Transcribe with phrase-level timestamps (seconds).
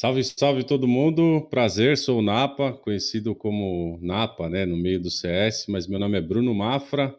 [0.00, 1.46] Salve, salve todo mundo.
[1.50, 6.16] Prazer, sou o Napa, conhecido como Napa, né, no meio do CS, mas meu nome
[6.16, 7.14] é Bruno Mafra.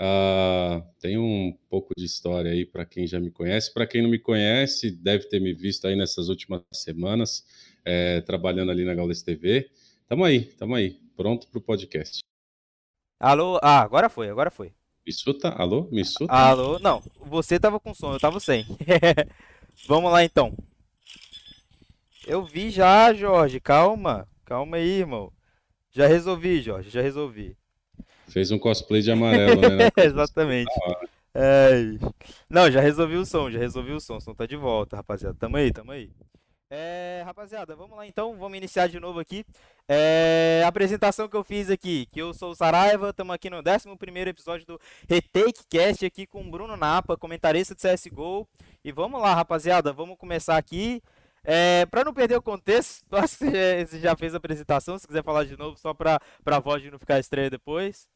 [0.00, 3.70] Uh, tenho um pouco de história aí para quem já me conhece.
[3.74, 7.44] Para quem não me conhece, deve ter me visto aí nessas últimas semanas,
[7.84, 9.70] é, trabalhando ali na Gaules TV.
[10.08, 12.20] Tamo aí, tamo aí, pronto para o podcast.
[13.20, 13.60] Alô?
[13.62, 14.72] Ah, agora foi, agora foi.
[15.06, 15.12] Me?
[15.54, 15.86] Alô?
[15.92, 16.02] Me?
[16.30, 16.78] Alô?
[16.78, 18.64] Não, você tava com som, eu tava sem.
[19.86, 20.56] Vamos lá então.
[22.26, 23.60] Eu vi já, Jorge.
[23.60, 24.28] Calma.
[24.44, 25.32] Calma aí, irmão.
[25.90, 26.90] Já resolvi, Jorge.
[26.90, 27.56] Já resolvi.
[28.28, 29.90] Fez um cosplay de amarelo, né?
[29.96, 30.72] Exatamente.
[31.34, 31.72] É...
[32.48, 34.16] Não, já resolvi o som, já resolvi o som.
[34.16, 35.36] O som tá de volta, rapaziada.
[35.38, 36.10] Tamo aí, tamo aí.
[36.74, 39.44] É, rapaziada, vamos lá então, vamos iniciar de novo aqui.
[39.86, 43.58] É, a apresentação que eu fiz aqui, que eu sou o Saraiva, estamos aqui no
[43.58, 43.90] 11
[44.26, 48.48] episódio do Retake Cast aqui com o Bruno Napa, comentarista de CSGO.
[48.82, 51.02] E vamos lá, rapaziada, vamos começar aqui.
[51.44, 53.46] É, para não perder o contexto, acho que
[53.86, 56.90] você já fez a apresentação, se quiser falar de novo, só para a voz de
[56.90, 58.08] não ficar estranha depois.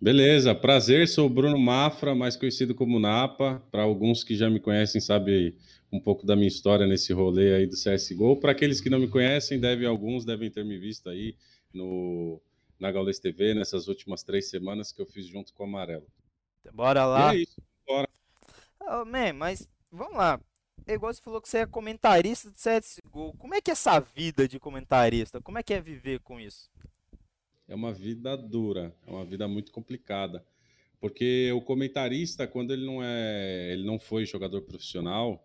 [0.00, 3.62] Beleza, prazer, sou o Bruno Mafra, mais conhecido como Napa.
[3.70, 5.56] Para alguns que já me conhecem, sabe
[5.90, 8.36] um pouco da minha história nesse rolê aí do CSGO.
[8.36, 11.34] Para aqueles que não me conhecem, deve, alguns devem ter me visto aí
[11.72, 12.38] no,
[12.78, 16.06] na Gaules TV nessas últimas três semanas que eu fiz junto com o Amarelo.
[16.74, 17.34] Bora lá.
[17.34, 18.08] E é isso, bora.
[18.80, 20.38] Oh, man, mas vamos lá.
[20.86, 23.32] É igual você falou que você é comentarista de CSGO.
[23.36, 25.40] Como é que é essa vida de comentarista?
[25.40, 26.70] Como é que é viver com isso?
[27.66, 30.46] É uma vida dura, é uma vida muito complicada.
[31.00, 35.44] Porque o comentarista, quando ele não é, ele não foi jogador profissional,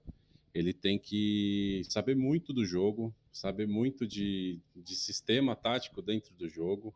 [0.53, 6.47] ele tem que saber muito do jogo, saber muito de, de sistema tático dentro do
[6.47, 6.93] jogo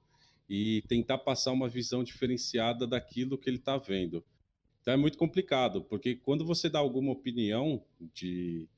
[0.47, 4.23] e tentar passar uma visão diferenciada daquilo que ele está vendo.
[4.86, 7.81] Então é muito complicado, porque quando você dá alguma opinião
[8.14, 8.69] de,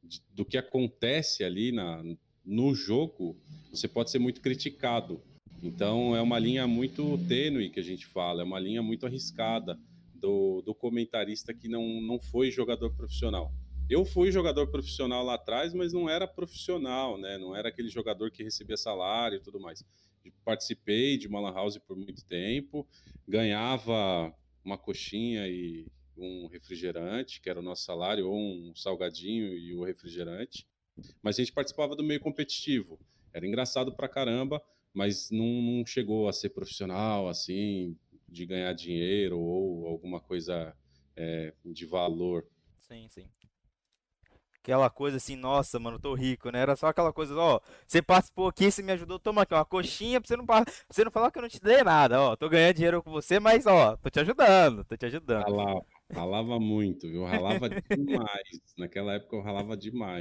[0.00, 2.04] de, do que acontece ali na,
[2.44, 3.36] no jogo,
[3.72, 5.20] você pode ser muito criticado.
[5.60, 9.76] Então é uma linha muito tênue que a gente fala, é uma linha muito arriscada
[10.14, 13.52] do, do comentarista que não, não foi jogador profissional.
[13.90, 17.38] Eu fui jogador profissional lá atrás, mas não era profissional, né?
[17.38, 19.84] Não era aquele jogador que recebia salário e tudo mais.
[20.44, 22.86] Participei de uma house por muito tempo,
[23.26, 24.32] ganhava
[24.66, 29.84] uma coxinha e um refrigerante, que era o nosso salário, ou um salgadinho e o
[29.84, 30.66] refrigerante.
[31.22, 32.98] Mas a gente participava do meio competitivo.
[33.32, 34.60] Era engraçado pra caramba,
[34.92, 37.96] mas não, não chegou a ser profissional, assim,
[38.28, 40.74] de ganhar dinheiro ou alguma coisa
[41.14, 42.46] é, de valor.
[42.80, 43.30] Sim, sim
[44.66, 46.58] aquela coisa assim, nossa, mano, tô rico, né?
[46.58, 50.20] Era só aquela coisa, ó, você participou aqui, você me ajudou, toma aqui uma coxinha
[50.20, 52.48] pra você não, pra você não falar que eu não te dei nada, ó, tô
[52.48, 55.44] ganhando dinheiro com você, mas ó, tô te ajudando, tô te ajudando.
[55.44, 57.24] Ralava, ralava muito, viu?
[57.24, 58.60] Ralava demais.
[58.76, 60.20] Naquela época eu ralava demais.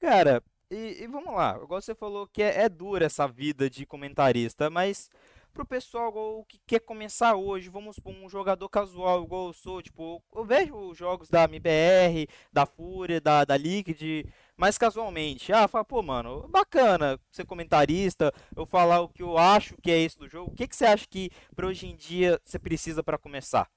[0.00, 3.84] Cara, e, e vamos lá, igual você falou que é, é dura essa vida de
[3.84, 5.10] comentarista, mas
[5.52, 10.22] pro pessoal que quer começar hoje, vamos supor, um jogador casual igual eu sou, tipo,
[10.34, 14.26] eu vejo os jogos da MBR, da Fúria, da, da Liquid,
[14.56, 15.52] mais casualmente.
[15.52, 19.98] Ah, fala, pô, mano, bacana ser comentarista, eu falar o que eu acho que é
[19.98, 20.52] isso do jogo.
[20.52, 23.70] O que, que você acha que para hoje em dia você precisa para começar?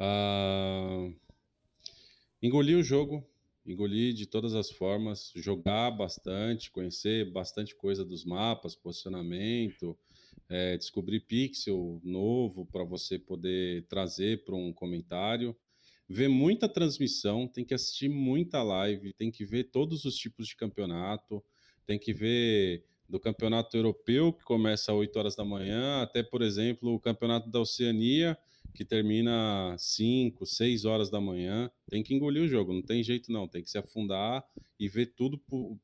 [0.00, 1.14] Uh...
[2.42, 3.24] Engolir o jogo,
[3.64, 9.96] engolir de todas as formas, jogar bastante, conhecer bastante coisa dos mapas, posicionamento,
[10.52, 15.56] é, descobrir pixel novo para você poder trazer para um comentário,
[16.06, 20.54] ver muita transmissão, tem que assistir muita live, tem que ver todos os tipos de
[20.54, 21.42] campeonato,
[21.86, 26.42] tem que ver do campeonato europeu, que começa às 8 horas da manhã, até, por
[26.42, 28.36] exemplo, o campeonato da Oceania,
[28.74, 31.70] que termina 5, 6 horas da manhã.
[31.88, 34.44] Tem que engolir o jogo, não tem jeito não, tem que se afundar
[34.78, 35.40] e ver tudo,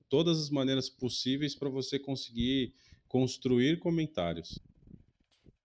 [0.08, 2.74] todas as maneiras possíveis para você conseguir
[3.08, 4.60] construir comentários.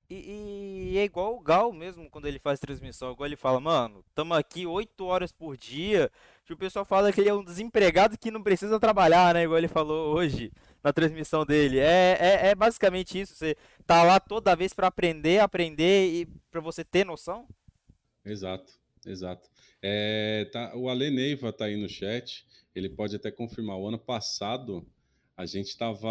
[0.10, 4.04] E, e, é igual o Gal mesmo, quando ele faz transmissão, igual ele fala, mano,
[4.08, 6.12] estamos aqui 8 horas por dia.
[6.50, 9.44] o pessoal fala que ele é um desempregado que não precisa trabalhar, né?
[9.44, 10.52] Igual ele falou hoje
[10.84, 11.80] na transmissão dele.
[11.80, 13.34] É, é, é basicamente isso.
[13.34, 13.56] Você
[13.88, 17.48] tá lá toda vez para aprender, aprender e para você ter noção.
[18.24, 18.74] Exato,
[19.06, 19.50] exato.
[19.82, 22.46] É, tá, o Ale Neiva tá aí no chat.
[22.76, 23.78] Ele pode até confirmar.
[23.78, 24.86] O ano passado
[25.36, 26.10] a gente estava,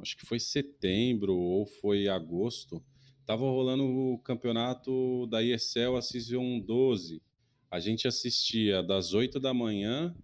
[0.00, 2.82] acho que foi setembro ou foi agosto,
[3.20, 7.22] estava rolando o campeonato da ESL a Season 12.
[7.70, 10.14] A gente assistia das 8 da manhã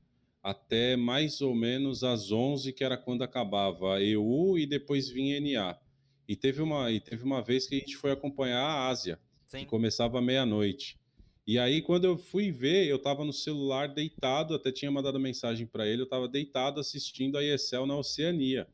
[0.43, 5.41] até mais ou menos às 11, que era quando acabava a EU e depois vinha
[5.41, 5.79] NA.
[6.27, 9.61] E teve uma, e teve uma vez que a gente foi acompanhar a Ásia, Sim.
[9.61, 10.99] que começava meia-noite.
[11.47, 15.67] E aí, quando eu fui ver, eu estava no celular deitado, até tinha mandado mensagem
[15.67, 18.67] para ele, eu estava deitado assistindo a ESL na Oceania.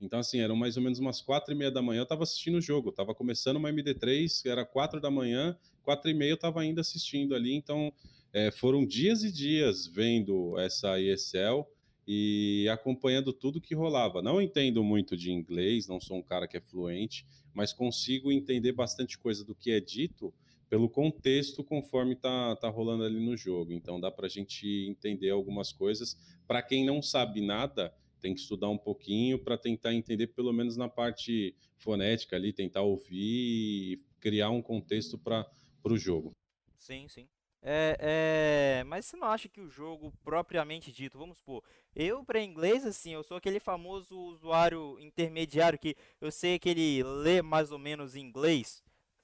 [0.00, 2.58] Então, assim, eram mais ou menos umas quatro e meia da manhã, eu estava assistindo
[2.58, 6.60] o jogo, estava começando uma MD3, era quatro da manhã, quatro e meia eu estava
[6.60, 7.92] ainda assistindo ali, então
[8.32, 11.66] é, foram dias e dias vendo essa ESL
[12.06, 14.22] e acompanhando tudo que rolava.
[14.22, 18.72] Não entendo muito de inglês, não sou um cara que é fluente, mas consigo entender
[18.72, 20.32] bastante coisa do que é dito
[20.72, 23.74] pelo contexto conforme tá, tá rolando ali no jogo.
[23.74, 26.16] Então dá para a gente entender algumas coisas.
[26.48, 30.74] Para quem não sabe nada, tem que estudar um pouquinho para tentar entender pelo menos
[30.74, 35.46] na parte fonética ali, tentar ouvir e criar um contexto para
[35.84, 36.32] o jogo.
[36.78, 37.28] Sim, sim.
[37.60, 41.62] É, é, mas você não acha que o jogo propriamente dito, vamos supor,
[41.94, 47.04] eu para inglês assim, eu sou aquele famoso usuário intermediário que eu sei que ele
[47.04, 48.81] lê mais ou menos inglês,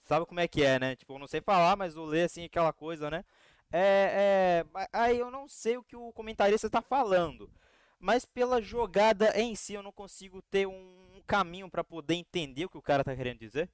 [0.09, 0.97] sabe como é que é, né?
[0.97, 3.25] Tipo, eu não sei falar, mas eu leio assim aquela coisa, né?
[3.71, 7.51] É, é, aí eu não sei o que o comentarista está falando,
[8.01, 12.71] mas pela jogada em si eu não consigo ter um caminho para poder entender o
[12.71, 13.69] que o cara está querendo dizer.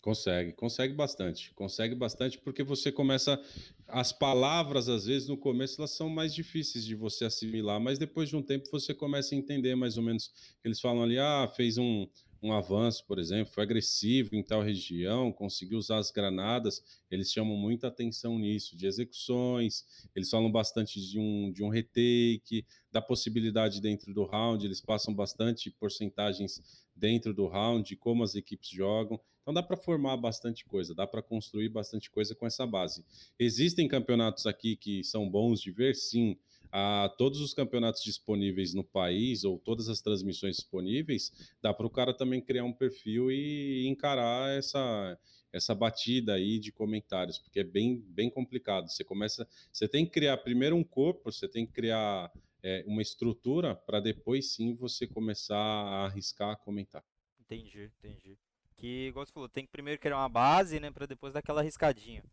[0.00, 1.52] Consegue, consegue bastante.
[1.54, 3.42] Consegue bastante porque você começa.
[3.88, 8.28] As palavras, às vezes, no começo, elas são mais difíceis de você assimilar, mas depois
[8.28, 10.30] de um tempo você começa a entender mais ou menos.
[10.62, 12.06] Eles falam ali, ah, fez um,
[12.44, 17.56] um avanço, por exemplo, foi agressivo em tal região, conseguiu usar as granadas, eles chamam
[17.56, 23.80] muita atenção nisso, de execuções, eles falam bastante de um, de um retake, da possibilidade
[23.80, 29.18] dentro do round, eles passam bastante porcentagens dentro do round, como as equipes jogam.
[29.40, 33.04] Então dá para formar bastante coisa, dá para construir bastante coisa com essa base.
[33.38, 36.38] Existem campeonatos aqui que são bons de ver, sim,
[36.76, 41.90] a todos os campeonatos disponíveis no país ou todas as transmissões disponíveis, dá para o
[41.90, 45.16] cara também criar um perfil e encarar essa
[45.52, 48.90] essa batida aí de comentários, porque é bem, bem complicado.
[48.90, 52.28] Você começa, você tem que criar primeiro um corpo, você tem que criar
[52.60, 57.04] é, uma estrutura para depois sim você começar a arriscar a comentar.
[57.38, 58.36] Entendi, entendi.
[58.74, 61.60] Que, igual você falou, tem que primeiro criar uma base, né, para depois dar aquela
[61.60, 62.24] arriscadinha.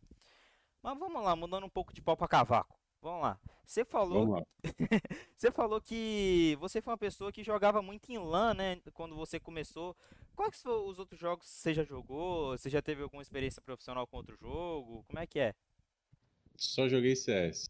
[0.81, 2.80] Mas vamos lá, mudando um pouco de pau para cavaco.
[3.01, 3.39] Vamos lá.
[3.65, 4.45] Você falou,
[5.35, 8.79] você falou que você foi uma pessoa que jogava muito em LAN, né?
[8.93, 9.95] Quando você começou.
[10.35, 12.57] Quais foram os outros jogos que você já jogou?
[12.57, 15.03] Você já teve alguma experiência profissional com outro jogo?
[15.07, 15.53] Como é que é?
[16.55, 17.69] Só joguei CS.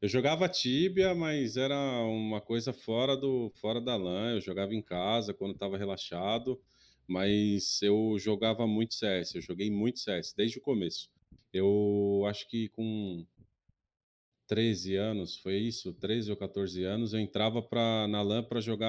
[0.00, 4.34] Eu jogava Tibia, mas era uma coisa fora do fora da LAN.
[4.34, 6.60] Eu jogava em casa quando estava relaxado,
[7.06, 9.34] mas eu jogava muito CS.
[9.34, 11.10] Eu joguei muito CS desde o começo.
[11.52, 13.26] Eu acho que com
[14.46, 15.92] 13 anos, foi isso?
[15.94, 18.88] 13 ou 14 anos, eu entrava pra, na LAN para jogar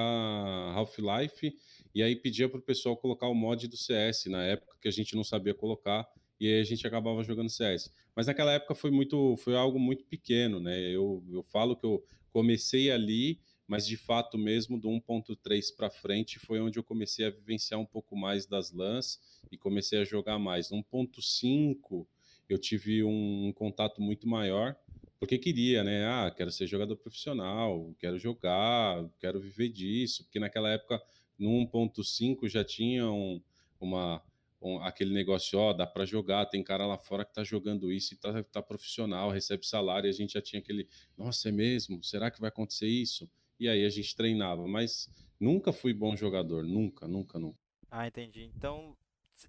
[0.74, 1.56] Half-Life
[1.94, 5.16] e aí pedia pro pessoal colocar o mod do CS, na época que a gente
[5.16, 6.06] não sabia colocar,
[6.40, 7.92] e aí a gente acabava jogando CS.
[8.14, 10.78] Mas naquela época foi muito, foi algo muito pequeno, né?
[10.90, 16.38] Eu, eu falo que eu comecei ali, mas de fato mesmo do 1.3 para frente
[16.38, 19.20] foi onde eu comecei a vivenciar um pouco mais das LANs
[19.50, 20.70] e comecei a jogar mais.
[20.70, 22.06] No 1.5
[22.48, 24.74] eu tive um, um contato muito maior,
[25.18, 26.06] porque queria, né?
[26.06, 31.02] Ah, quero ser jogador profissional, quero jogar, quero viver disso, porque naquela época
[31.38, 33.40] no 1.5 já tinha um,
[33.80, 34.22] uma
[34.60, 38.14] um, aquele negócio, ó, dá para jogar, tem cara lá fora que tá jogando isso
[38.14, 42.02] e tá, tá profissional, recebe salário, e a gente já tinha aquele, nossa, é mesmo?
[42.02, 43.30] Será que vai acontecer isso?
[43.58, 47.58] E aí a gente treinava, mas nunca fui bom jogador, nunca, nunca, nunca.
[47.90, 48.50] Ah, entendi.
[48.56, 48.96] Então,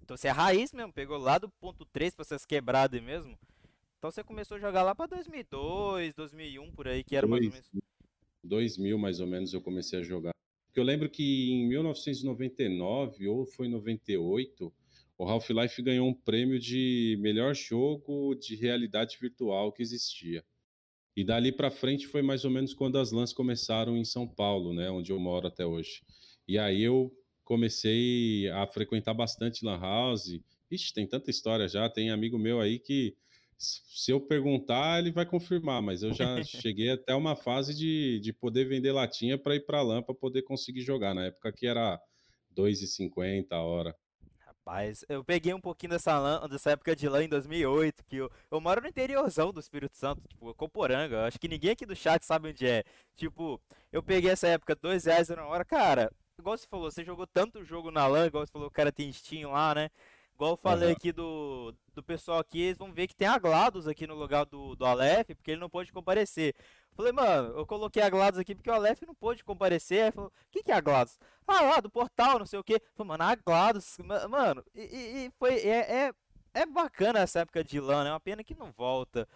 [0.02, 3.38] então você é raiz mesmo, pegou lá do ponto 3 para essas quebradas mesmo?
[4.00, 7.52] Então você começou a jogar lá para 2002, 2001 por aí, que era mais ou
[7.52, 7.68] menos
[8.42, 10.32] 2000 mais ou menos eu comecei a jogar.
[10.64, 14.72] Porque eu lembro que em 1999 ou foi 98,
[15.18, 20.42] o Half-Life ganhou um prêmio de melhor jogo de realidade virtual que existia.
[21.14, 24.72] E dali para frente foi mais ou menos quando as LANs começaram em São Paulo,
[24.72, 26.02] né, onde eu moro até hoje.
[26.48, 27.14] E aí eu
[27.44, 30.40] comecei a frequentar bastante Lan House.
[30.70, 33.14] Ixi, tem tanta história já, tem amigo meu aí que
[33.60, 38.32] se eu perguntar, ele vai confirmar, mas eu já cheguei até uma fase de, de
[38.32, 41.14] poder vender latinha para ir para lã para poder conseguir jogar.
[41.14, 42.00] Na época que era
[42.56, 43.94] 2,50 a hora.
[44.38, 48.30] Rapaz, eu peguei um pouquinho dessa, lã, dessa época de lã em 2008, que eu,
[48.50, 51.26] eu moro no interiorzão do Espírito Santo, tipo, Coporanga.
[51.26, 52.84] Acho que ninguém aqui do chat sabe onde é.
[53.16, 53.60] Tipo,
[53.92, 55.64] eu peguei essa época, dois reais na hora.
[55.64, 58.90] Cara, igual você falou, você jogou tanto jogo na lã, igual você falou, o cara
[58.90, 59.90] tem Steam lá, né?
[60.40, 60.94] Igual eu falei uhum.
[60.94, 64.46] aqui do, do pessoal aqui, eles vão ver que tem a GLaDOS aqui no lugar
[64.46, 66.54] do, do Aleph, porque ele não pode comparecer.
[66.96, 70.04] Falei, mano, eu coloquei a GLaDOS aqui porque o Aleph não pôde comparecer.
[70.04, 71.18] Aí falou, o que, que é a GLaDOS?
[71.46, 72.80] Ah, lá, do portal, não sei o quê.
[72.94, 73.98] Falei, mano, a GLaDOS,
[74.30, 74.80] mano, e,
[75.26, 76.12] e foi, é, é,
[76.54, 79.28] é bacana essa época de LAN, é uma pena que não volta.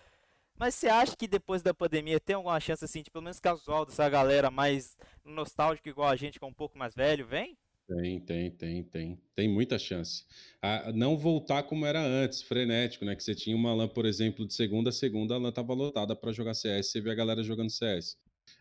[0.56, 3.84] Mas você acha que depois da pandemia tem alguma chance, assim, de pelo menos casual
[3.84, 7.58] dessa galera mais nostálgica igual a gente, que é um pouco mais velho, vem?
[7.86, 9.22] Tem, tem, tem, tem.
[9.34, 10.24] Tem muita chance.
[10.62, 13.14] A não voltar como era antes, frenético, né?
[13.14, 16.16] Que você tinha uma LAN, por exemplo, de segunda a segunda, a LAN tava lotada
[16.16, 18.16] para jogar CS, você vê a galera jogando CS.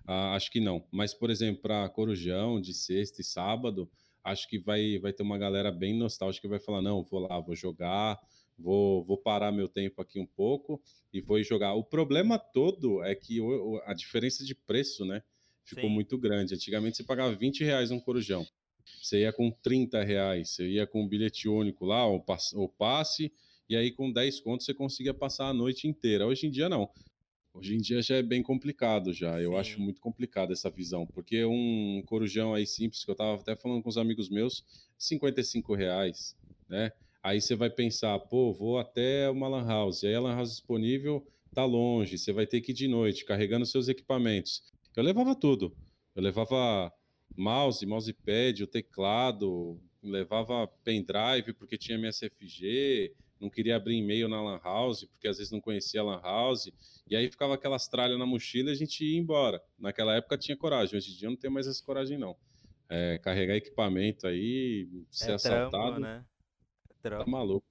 [0.06, 0.86] Ah, acho que não.
[0.92, 3.90] Mas, por exemplo, para Corujão, de sexta e sábado,
[4.24, 7.40] acho que vai, vai ter uma galera bem nostálgica que vai falar: não, vou lá,
[7.40, 8.20] vou jogar,
[8.58, 10.82] vou, vou parar meu tempo aqui um pouco
[11.14, 11.76] e vou jogar.
[11.76, 13.40] O problema todo é que
[13.86, 15.24] a diferença de preço, né?
[15.64, 15.96] Ficou Sim.
[15.96, 16.56] muito grande.
[16.56, 18.46] Antigamente você pagava 20 reais um corujão.
[19.02, 22.20] Você ia com 30 reais, você ia com um bilhete único lá, o
[22.70, 23.32] passe,
[23.70, 26.26] e aí com 10 contos você conseguia passar a noite inteira.
[26.26, 26.90] Hoje em dia não.
[27.54, 29.40] Hoje em dia já é bem complicado já.
[29.40, 29.58] Eu Sim.
[29.58, 33.84] acho muito complicado essa visão, porque um corujão aí simples que eu tava até falando
[33.84, 34.64] com os amigos meus,
[34.98, 36.36] 55 reais,
[36.68, 36.92] né?
[37.22, 41.26] Aí você vai pensar, pô, vou até uma lan house, aí a lan house disponível
[41.54, 44.64] tá longe, você vai ter que ir de noite carregando seus equipamentos.
[44.96, 45.76] Eu levava tudo.
[46.16, 46.92] Eu levava
[47.36, 54.60] mouse, mousepad, o teclado, levava pendrive porque tinha MSFG, não queria abrir e-mail na Lan
[54.64, 56.72] House, porque às vezes não conhecia a Lan House,
[57.08, 59.62] e aí ficava aquelas tralhas na mochila e a gente ia embora.
[59.78, 62.36] Naquela época tinha coragem, hoje em dia não tem mais essa coragem, não.
[62.90, 65.72] É, carregar equipamento aí, ser é assaltado.
[65.72, 66.26] Trampo, né?
[66.90, 67.26] É trampo.
[67.26, 67.66] Tá maluco.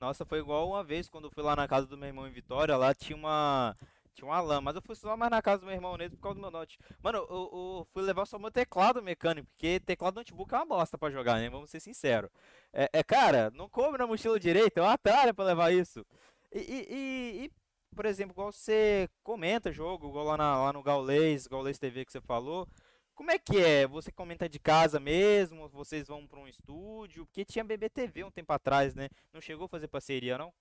[0.00, 2.32] Nossa, foi igual uma vez quando eu fui lá na casa do meu irmão em
[2.32, 3.76] Vitória, lá tinha uma
[4.18, 6.34] tinha uma mas eu fui só mais na casa do meu irmão nele por causa
[6.34, 6.78] do meu note.
[7.02, 10.98] Mano, eu, eu, fui levar só meu teclado mecânico, porque teclado notebook é uma bosta
[10.98, 11.48] pra jogar, né?
[11.48, 12.30] Vamos ser sinceros.
[12.72, 16.04] É, é cara, não coube na mochila direita, é uma atalho pra levar isso.
[16.52, 17.50] E, e, e,
[17.94, 22.12] por exemplo, igual você comenta jogo, igual lá, na, lá no Gaulês, Gaulês TV que
[22.12, 22.66] você falou.
[23.14, 23.86] Como é que é?
[23.86, 25.68] Você comenta de casa mesmo?
[25.68, 27.26] Vocês vão para um estúdio?
[27.26, 29.08] Porque tinha BBTV um tempo atrás, né?
[29.32, 30.52] Não chegou a fazer parceria, não?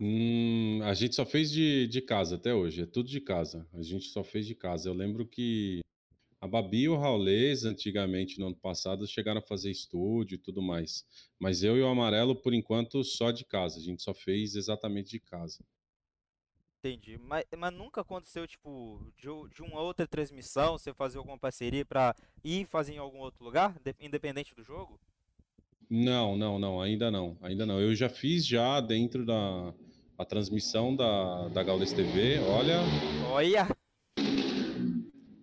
[0.00, 3.66] Hum, a gente só fez de, de casa até hoje, é tudo de casa.
[3.72, 4.88] A gente só fez de casa.
[4.88, 5.80] Eu lembro que
[6.40, 10.60] a Babi e o Raulês, antigamente, no ano passado, chegaram a fazer estúdio e tudo
[10.60, 11.06] mais.
[11.38, 13.78] Mas eu e o Amarelo, por enquanto, só de casa.
[13.78, 15.64] A gente só fez exatamente de casa.
[16.80, 17.16] Entendi.
[17.16, 22.14] Mas, mas nunca aconteceu, tipo, de, de uma outra transmissão, você fazer alguma parceria para
[22.44, 25.00] ir fazer em algum outro lugar, independente do jogo?
[25.88, 27.80] Não, não, não, ainda não, ainda não.
[27.80, 29.72] Eu já fiz já dentro da
[30.16, 32.78] a transmissão da, da Gaules TV, olha.
[33.30, 33.68] Olha!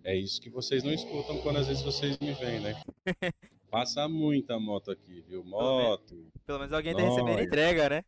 [0.04, 2.82] É isso que vocês não escutam quando às vezes vocês me veem, né?
[3.70, 5.44] Passa muita moto aqui, viu?
[5.44, 6.08] Moto.
[6.08, 8.04] Pelo menos, pelo menos alguém tá recebendo entrega, né?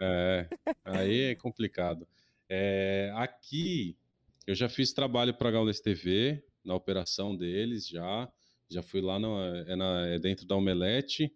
[0.00, 0.48] É,
[0.84, 2.06] aí é complicado.
[2.48, 3.96] É, aqui
[4.46, 8.30] eu já fiz trabalho para a Gaules TV, na operação deles já.
[8.68, 11.32] Já fui lá no, é, na, é dentro da Omelete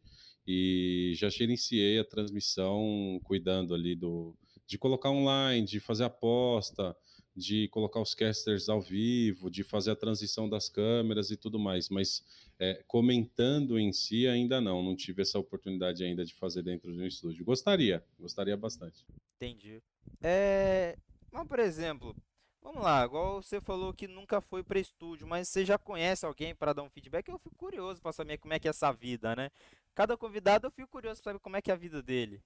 [0.46, 4.37] e já gerenciei a transmissão cuidando ali do
[4.70, 6.96] de colocar online, de fazer aposta,
[7.34, 11.88] de colocar os casters ao vivo, de fazer a transição das câmeras e tudo mais,
[11.88, 12.24] mas
[12.56, 17.00] é, comentando em si ainda não, não tive essa oportunidade ainda de fazer dentro de
[17.00, 17.44] um estúdio.
[17.44, 19.04] Gostaria, gostaria bastante.
[19.42, 19.82] Entendi.
[20.22, 20.96] É,
[21.32, 22.14] mas por exemplo,
[22.62, 26.54] vamos lá, igual você falou que nunca foi para estúdio, mas você já conhece alguém
[26.54, 27.28] para dar um feedback?
[27.28, 29.50] Eu fico curioso para saber como é que é essa vida, né?
[29.96, 32.40] Cada convidado eu fico curioso para saber como é que é a vida dele.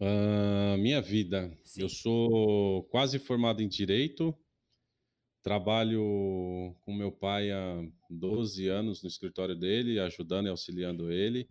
[0.00, 1.56] Uh, minha vida.
[1.64, 1.82] Sim.
[1.82, 4.36] Eu sou quase formado em Direito.
[5.42, 11.48] Trabalho com meu pai há 12 anos no escritório dele, ajudando e auxiliando ele.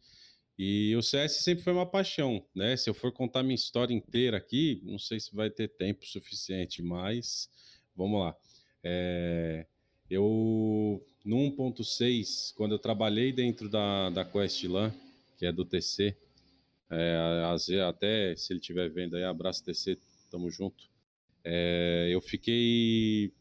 [0.57, 2.75] E o CS sempre foi uma paixão, né?
[2.77, 6.81] Se eu for contar minha história inteira aqui, não sei se vai ter tempo suficiente,
[6.81, 7.49] mas
[7.95, 8.35] vamos lá.
[8.83, 9.65] É,
[10.09, 14.93] eu no 1.6, quando eu trabalhei dentro da, da Questlan,
[15.37, 16.15] que é do TC,
[16.89, 19.97] é, até se ele estiver vendo aí, abraço TC,
[20.29, 20.89] tamo junto.
[21.43, 23.33] É, eu fiquei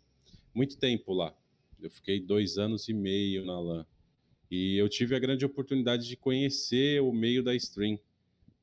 [0.54, 1.34] muito tempo lá.
[1.80, 3.86] Eu fiquei dois anos e meio na LAN.
[4.50, 7.98] E eu tive a grande oportunidade de conhecer o meio da stream,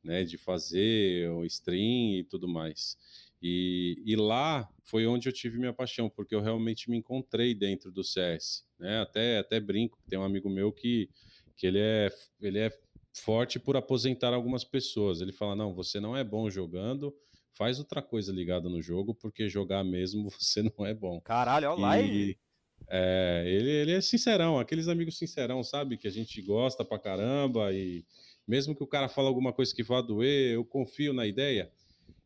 [0.03, 0.23] né?
[0.23, 2.97] De fazer o stream e tudo mais.
[3.41, 7.89] E, e, lá foi onde eu tive minha paixão, porque eu realmente me encontrei dentro
[7.89, 8.65] do CS.
[8.77, 8.99] Né?
[8.99, 11.09] Até, até brinco, tem um amigo meu que,
[11.55, 12.09] que ele, é,
[12.41, 12.69] ele é
[13.13, 15.21] forte por aposentar algumas pessoas.
[15.21, 17.15] Ele fala: não, você não é bom jogando,
[17.53, 21.19] faz outra coisa ligada no jogo, porque jogar mesmo você não é bom.
[21.21, 21.99] Caralho, olha lá.
[21.99, 22.37] E,
[22.87, 25.97] é, ele, ele é sincerão, aqueles amigos sincerão, sabe?
[25.97, 28.05] Que a gente gosta pra caramba e
[28.47, 31.71] mesmo que o cara fale alguma coisa que vá doer, eu confio na ideia.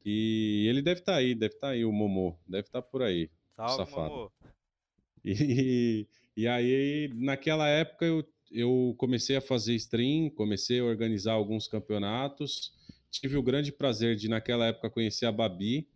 [0.06, 2.88] E ele deve estar tá aí, deve estar tá aí o Momô, deve estar tá
[2.88, 3.30] por aí.
[3.56, 4.10] Salve, safado.
[4.10, 4.32] Momô.
[5.26, 11.68] E, e aí, naquela época, eu, eu comecei a fazer stream, comecei a organizar alguns
[11.68, 12.72] campeonatos,
[13.10, 15.90] tive o grande prazer de, naquela época, conhecer a Babi,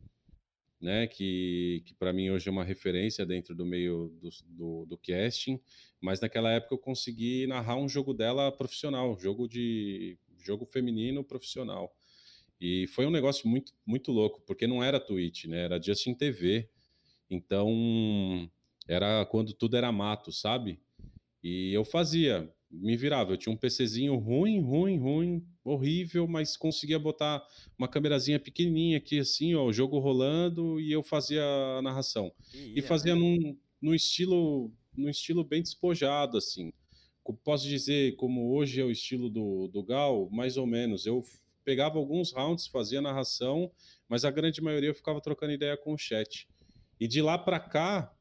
[0.81, 4.97] né, que, que para mim hoje é uma referência dentro do meio do, do, do,
[4.97, 5.59] casting,
[6.01, 11.95] mas naquela época eu consegui narrar um jogo dela profissional, jogo de jogo feminino profissional.
[12.59, 16.69] E foi um negócio muito muito louco, porque não era Twitch, né, era Justin TV.
[17.29, 18.49] Então,
[18.87, 20.79] era quando tudo era mato, sabe?
[21.44, 23.34] E eu fazia, me virava.
[23.34, 27.46] Eu tinha um PCzinho ruim, ruim, ruim, horrível, mas conseguia botar
[27.77, 32.32] uma câmerazinha pequenininha aqui, assim, ó, o jogo rolando e eu fazia a narração.
[32.53, 33.22] E, e fazia né?
[33.22, 36.74] num, num estilo num estilo bem despojado, assim.
[37.44, 41.06] Posso dizer, como hoje é o estilo do, do Gal, mais ou menos.
[41.06, 41.24] Eu
[41.63, 43.70] pegava alguns rounds, fazia narração,
[44.08, 46.48] mas a grande maioria eu ficava trocando ideia com o chat.
[47.00, 48.12] E de lá para cá,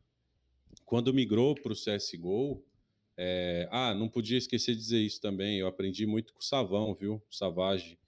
[0.85, 2.63] quando migrou para o CSGO,
[3.17, 3.69] é...
[3.71, 5.59] ah, não podia esquecer de dizer isso também.
[5.59, 7.23] Eu aprendi muito com o Savão, viu?
[7.31, 7.99] Savage.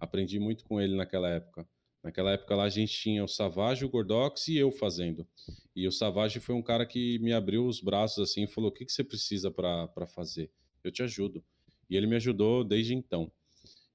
[0.00, 1.68] Aprendi muito com ele naquela época.
[2.02, 5.26] Naquela época lá a gente tinha o Savage, o Gordox e eu fazendo.
[5.74, 8.72] E o Savage foi um cara que me abriu os braços assim e falou: O
[8.72, 10.50] que, que você precisa para fazer?
[10.84, 11.44] Eu te ajudo.
[11.90, 13.30] E ele me ajudou desde então.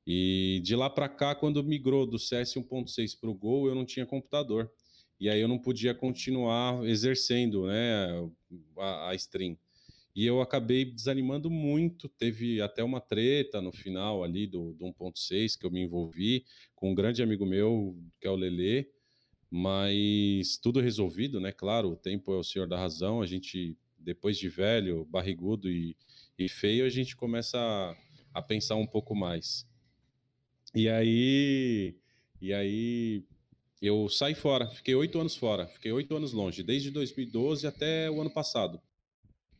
[0.06, 3.86] E de lá para cá, quando migrou do CS 1.6 para o Gol, eu não
[3.86, 4.72] tinha computador
[5.22, 8.28] e aí eu não podia continuar exercendo né,
[8.75, 9.56] a, a stream.
[10.15, 12.10] E eu acabei desanimando muito.
[12.10, 16.91] Teve até uma treta no final ali do, do 1.6 que eu me envolvi com
[16.91, 18.89] um grande amigo meu, que é o Lelê.
[19.50, 21.51] Mas tudo resolvido, né?
[21.51, 23.22] Claro, o tempo é o senhor da razão.
[23.22, 25.96] A gente, depois de velho, barrigudo e,
[26.38, 27.96] e feio, a gente começa a,
[28.39, 29.65] a pensar um pouco mais.
[30.74, 31.96] E aí,
[32.41, 33.25] e aí
[33.82, 38.22] eu saí fora, fiquei oito anos fora, fiquei oito anos longe, desde 2012 até o
[38.22, 38.82] ano passado.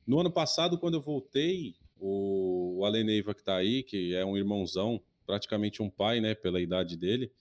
[0.06, 4.38] No ano passado, quando eu voltei, o, o Aleneiva que está aí, que é um
[4.38, 7.32] irmãozão, praticamente um pai, né, pela idade dele,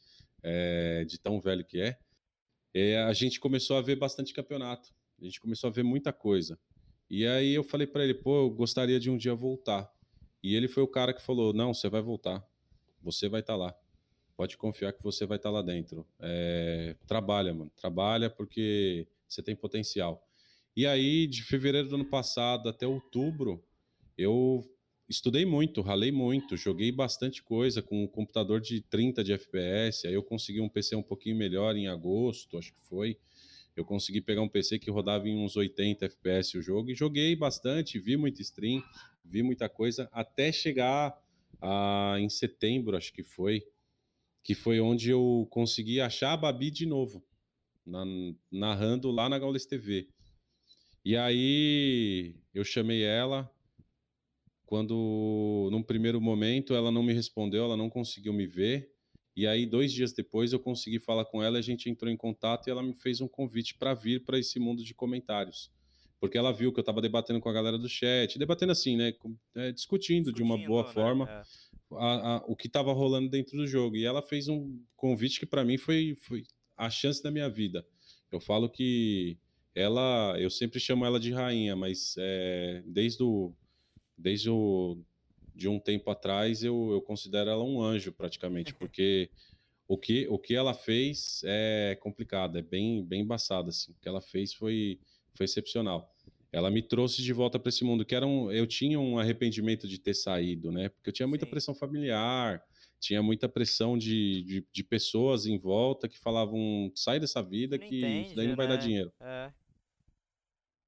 [0.43, 1.99] é, de tão velho que é,
[2.73, 6.59] é, a gente começou a ver bastante campeonato, a gente começou a ver muita coisa.
[7.09, 9.90] E aí eu falei para ele, pô, eu gostaria de um dia voltar.
[10.43, 12.47] E ele foi o cara que falou, não, você vai voltar,
[13.02, 13.76] você vai estar tá lá
[14.41, 16.06] pode confiar que você vai estar lá dentro.
[16.19, 17.71] É, trabalha, mano.
[17.76, 20.26] Trabalha porque você tem potencial.
[20.76, 23.63] E aí, de fevereiro do ano passado até outubro,
[24.17, 24.65] eu
[25.09, 30.06] estudei muito, ralei muito, joguei bastante coisa com um computador de 30 de FPS.
[30.06, 33.19] Aí eu consegui um PC um pouquinho melhor em agosto, acho que foi.
[33.75, 37.35] Eu consegui pegar um PC que rodava em uns 80 FPS o jogo e joguei
[37.35, 38.83] bastante, vi muita stream,
[39.25, 41.19] vi muita coisa, até chegar
[41.61, 43.65] a, em setembro, acho que foi,
[44.43, 47.25] que foi onde eu consegui achar a Babi de novo,
[47.85, 48.04] na,
[48.50, 50.09] narrando lá na Gaules TV.
[51.04, 53.50] E aí eu chamei ela,
[54.67, 58.93] quando num primeiro momento ela não me respondeu, ela não conseguiu me ver.
[59.36, 62.67] E aí dois dias depois eu consegui falar com ela, a gente entrou em contato
[62.67, 65.71] e ela me fez um convite para vir para esse mundo de comentários.
[66.21, 69.15] Porque ela viu que eu estava debatendo com a galera do chat, debatendo assim, né,
[69.54, 70.93] é, discutindo, discutindo, de uma boa né?
[70.93, 71.30] forma.
[71.30, 71.43] É
[71.97, 73.97] a, a, o que estava rolando dentro do jogo.
[73.97, 76.45] E ela fez um convite que para mim foi, foi
[76.76, 77.86] a chance da minha vida.
[78.30, 79.39] Eu falo que
[79.75, 83.54] ela, eu sempre chamo ela de rainha, mas é, desde o,
[84.17, 85.02] desde o
[85.54, 89.30] de um tempo atrás eu, eu considero ela um anjo praticamente, porque
[89.89, 93.93] o que, o que ela fez é complicado, é bem bem embaçado assim.
[93.93, 95.00] O que ela fez foi
[95.35, 96.15] foi excepcional
[96.52, 99.87] ela me trouxe de volta para esse mundo que era um, eu tinha um arrependimento
[99.87, 100.89] de ter saído, né?
[100.89, 101.50] Porque eu tinha muita Sim.
[101.50, 102.63] pressão familiar,
[103.00, 107.99] tinha muita pressão de, de, de, pessoas em volta que falavam sai dessa vida que
[107.99, 108.80] entende, isso daí não vai dar né?
[108.80, 109.13] dinheiro.
[109.21, 109.50] É.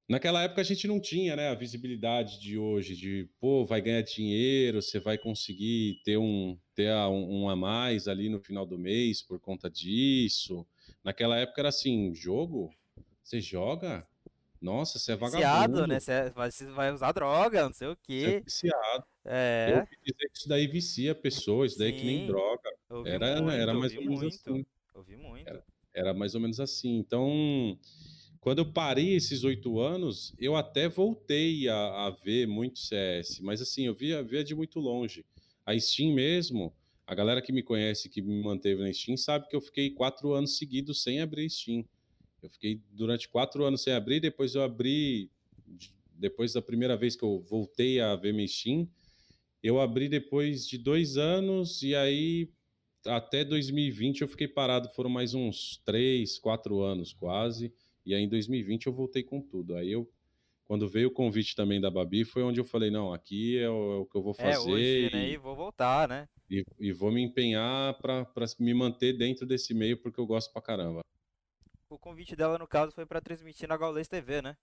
[0.07, 4.01] Naquela época a gente não tinha, né, a visibilidade de hoje, de pô, vai ganhar
[4.01, 8.77] dinheiro, você vai conseguir ter um ter um, um a mais ali no final do
[8.77, 10.67] mês por conta disso.
[11.03, 12.69] Naquela época era assim, jogo,
[13.23, 14.05] você joga,
[14.63, 15.83] nossa, você é vagabundo.
[15.83, 15.99] Viciado, né?
[15.99, 18.21] Você vai, você vai usar droga, não sei o quê.
[18.47, 19.05] Você é viciado.
[19.25, 19.67] É.
[19.71, 22.69] Eu ouvi dizer que isso daí vicia pessoas, isso daí é que nem droga.
[23.05, 24.35] Era, muito, era mais ou menos muito.
[24.35, 24.65] assim.
[24.95, 25.49] Ouvi muito.
[25.49, 26.97] Era, era, mais ou menos assim.
[26.97, 27.77] Então,
[28.39, 33.61] quando eu parei esses oito anos, eu até voltei a, a, ver muito CS, mas
[33.61, 35.25] assim, eu via, via de muito longe.
[35.65, 36.73] A Steam mesmo,
[37.05, 40.31] a galera que me conhece, que me manteve na Steam, sabe que eu fiquei quatro
[40.33, 41.83] anos seguidos sem abrir Steam.
[42.43, 45.31] Eu fiquei durante quatro anos sem abrir, depois eu abri,
[46.13, 48.87] depois da primeira vez que eu voltei a ver minha Steam,
[49.61, 52.51] eu abri depois de dois anos e aí
[53.05, 57.73] até 2020 eu fiquei parado, foram mais uns três, quatro anos quase,
[58.05, 59.75] e aí em 2020 eu voltei com tudo.
[59.77, 60.09] Aí eu,
[60.65, 63.93] quando veio o convite também da Babi, foi onde eu falei, não, aqui é o,
[63.93, 64.51] é o que eu vou fazer.
[64.51, 66.27] É, hoje, né, e, vou voltar, né?
[66.49, 68.27] E, e vou me empenhar para
[68.59, 71.03] me manter dentro desse meio, porque eu gosto pra caramba.
[71.93, 74.57] O convite dela, no caso, foi para transmitir na Gaules TV, né?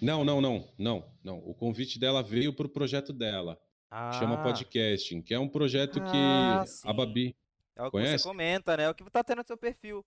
[0.00, 1.38] Não, não, não, não, não.
[1.38, 3.60] O convite dela veio pro projeto dela.
[3.90, 4.12] Ah.
[4.12, 6.88] Chama Podcasting, que é um projeto ah, que sim.
[6.88, 7.36] a Babi.
[7.74, 8.22] É o que conhece?
[8.22, 8.84] você comenta, né?
[8.84, 10.06] É o que tá tendo no seu perfil.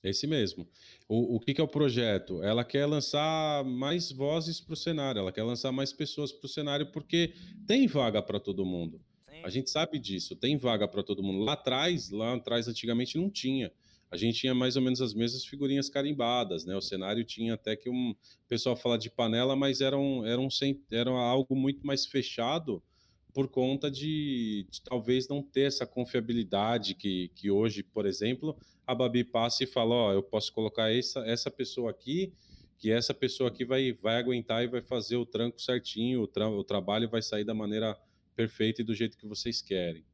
[0.00, 0.68] Esse mesmo.
[1.08, 2.40] O, o que, que, é o projeto?
[2.44, 6.48] Ela quer lançar mais vozes para o cenário, ela quer lançar mais pessoas para o
[6.48, 7.34] cenário, porque
[7.66, 9.00] tem vaga para todo mundo.
[9.28, 9.42] Sim.
[9.42, 11.42] A gente sabe disso, tem vaga para todo mundo.
[11.42, 13.72] Lá atrás, lá atrás, antigamente não tinha.
[14.14, 16.76] A gente tinha mais ou menos as mesmas figurinhas carimbadas, né?
[16.76, 18.12] O cenário tinha até que um.
[18.12, 20.46] O pessoal fala de panela, mas era, um, era, um,
[20.88, 22.80] era algo muito mais fechado
[23.32, 28.94] por conta de, de, talvez não ter essa confiabilidade que, que hoje, por exemplo, a
[28.94, 32.32] Babi passa e fala, ó, oh, eu posso colocar essa, essa pessoa aqui,
[32.78, 36.48] que essa pessoa aqui vai, vai aguentar e vai fazer o tranco certinho, o, tra
[36.48, 37.98] o trabalho vai sair da maneira
[38.36, 40.04] perfeita e do jeito que vocês querem.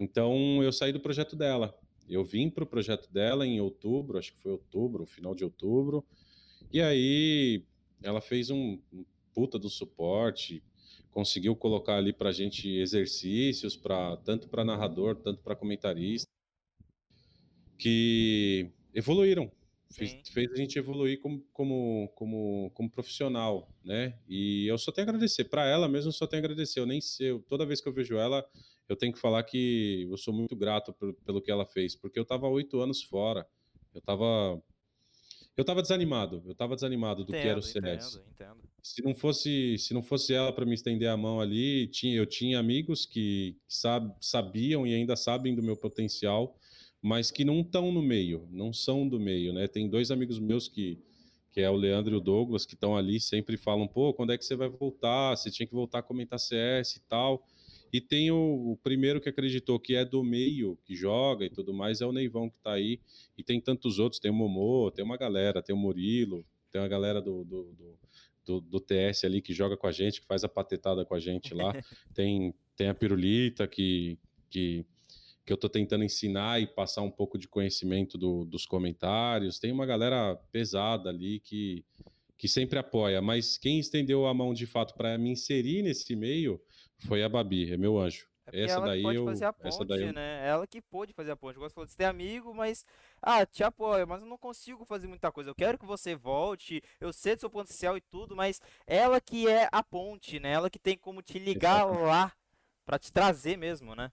[0.00, 1.78] Então, eu saí do projeto dela.
[2.08, 6.04] Eu vim para o projeto dela em outubro, acho que foi outubro, final de outubro,
[6.72, 7.64] e aí
[8.02, 10.62] ela fez um, um puta do suporte,
[11.10, 16.28] conseguiu colocar ali para a gente exercícios, para tanto para narrador, tanto para comentarista,
[17.78, 19.50] que evoluíram,
[19.90, 24.18] fez, fez, a gente evoluir como, como, como, como profissional, né?
[24.28, 26.86] E eu só tenho a agradecer, para ela mesmo eu só tenho a agradecer, eu
[26.86, 28.44] nem sei, toda vez que eu vejo ela,
[28.88, 32.18] eu tenho que falar que eu sou muito grato por, pelo que ela fez, porque
[32.18, 33.46] eu estava oito anos fora,
[33.94, 34.62] eu estava
[35.56, 38.16] eu estava desanimado, eu estava desanimado do entendo, que era o CS.
[38.16, 38.68] Entendo, entendo.
[38.82, 42.26] Se não fosse, se não fosse ela para me estender a mão ali, tinha, eu
[42.26, 46.58] tinha amigos que sab, sabiam e ainda sabem do meu potencial,
[47.00, 49.68] mas que não estão no meio, não são do meio, né?
[49.68, 50.98] Tem dois amigos meus que
[51.54, 54.36] que é o Leandro e o Douglas, que estão ali, sempre falam, pô, quando é
[54.36, 55.36] que você vai voltar?
[55.36, 57.46] Você tinha que voltar a comentar CS e tal.
[57.94, 61.72] E tem o, o, primeiro que acreditou que é do meio, que joga e tudo
[61.72, 62.98] mais, é o Neivão que está aí.
[63.38, 66.88] E tem tantos outros, tem o Momô, tem uma galera, tem o Murilo, tem uma
[66.88, 67.98] galera do, do, do,
[68.44, 71.20] do, do TS ali que joga com a gente, que faz a patetada com a
[71.20, 71.72] gente lá.
[72.12, 74.18] tem, tem a Pirulita que,
[74.50, 74.84] que,
[75.46, 79.60] que eu estou tentando ensinar e passar um pouco de conhecimento do, dos comentários.
[79.60, 81.84] Tem uma galera pesada ali que,
[82.36, 86.60] que sempre apoia, mas quem estendeu a mão de fato para me inserir nesse meio
[87.06, 88.26] foi a Babi, é meu anjo.
[88.52, 90.12] É essa ela daí pode eu, fazer a ponte, essa daí eu...
[90.12, 90.46] né?
[90.46, 91.58] Ela que pôde fazer a ponte.
[91.58, 92.84] Você falou, você tem amigo, mas
[93.22, 95.48] ah, te apoio, mas eu não consigo fazer muita coisa.
[95.48, 99.48] Eu quero que você volte, eu sei do seu potencial e tudo, mas ela que
[99.48, 100.52] é a ponte, né?
[100.52, 102.06] Ela que tem como te ligar exatamente.
[102.06, 102.32] lá
[102.84, 104.12] para te trazer mesmo, né?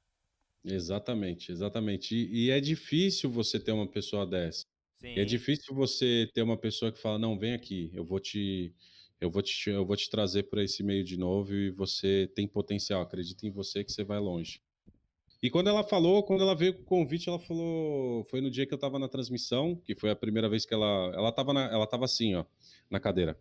[0.64, 2.16] Exatamente, exatamente.
[2.16, 4.64] E, e, é difícil você ter uma pessoa dessa.
[5.02, 5.20] É Sim.
[5.20, 8.74] É difícil você ter uma pessoa que fala, não, vem aqui, eu vou te
[9.22, 12.48] eu vou te, eu vou te trazer para esse meio de novo e você tem
[12.48, 14.60] potencial, acredita em você que você vai longe.
[15.44, 18.66] E quando ela falou, quando ela veio com o convite, ela falou, foi no dia
[18.66, 21.66] que eu estava na transmissão, que foi a primeira vez que ela, ela estava na,
[21.66, 22.46] ela tava assim, ó,
[22.90, 23.40] na cadeira.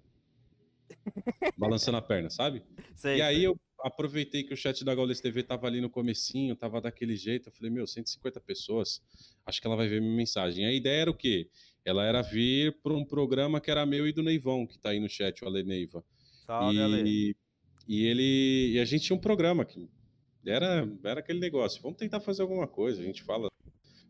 [1.56, 2.62] balançando a perna, sabe?
[2.94, 3.46] Sei, e aí sei.
[3.46, 7.48] eu aproveitei que o chat da Gaules TV tava ali no comecinho, tava daquele jeito,
[7.48, 9.02] eu falei, meu, 150 pessoas,
[9.46, 10.66] acho que ela vai ver minha mensagem.
[10.66, 11.48] A ideia era o quê?
[11.84, 15.00] Ela era vir para um programa que era meu e do Neivão, que está aí
[15.00, 16.04] no chat, o Ale Neiva.
[16.46, 17.36] Salve, e, Ale.
[17.88, 18.72] e ele.
[18.74, 19.88] E a gente tinha um programa que
[20.46, 21.82] era, era aquele negócio.
[21.82, 23.02] Vamos tentar fazer alguma coisa.
[23.02, 23.48] A gente fala,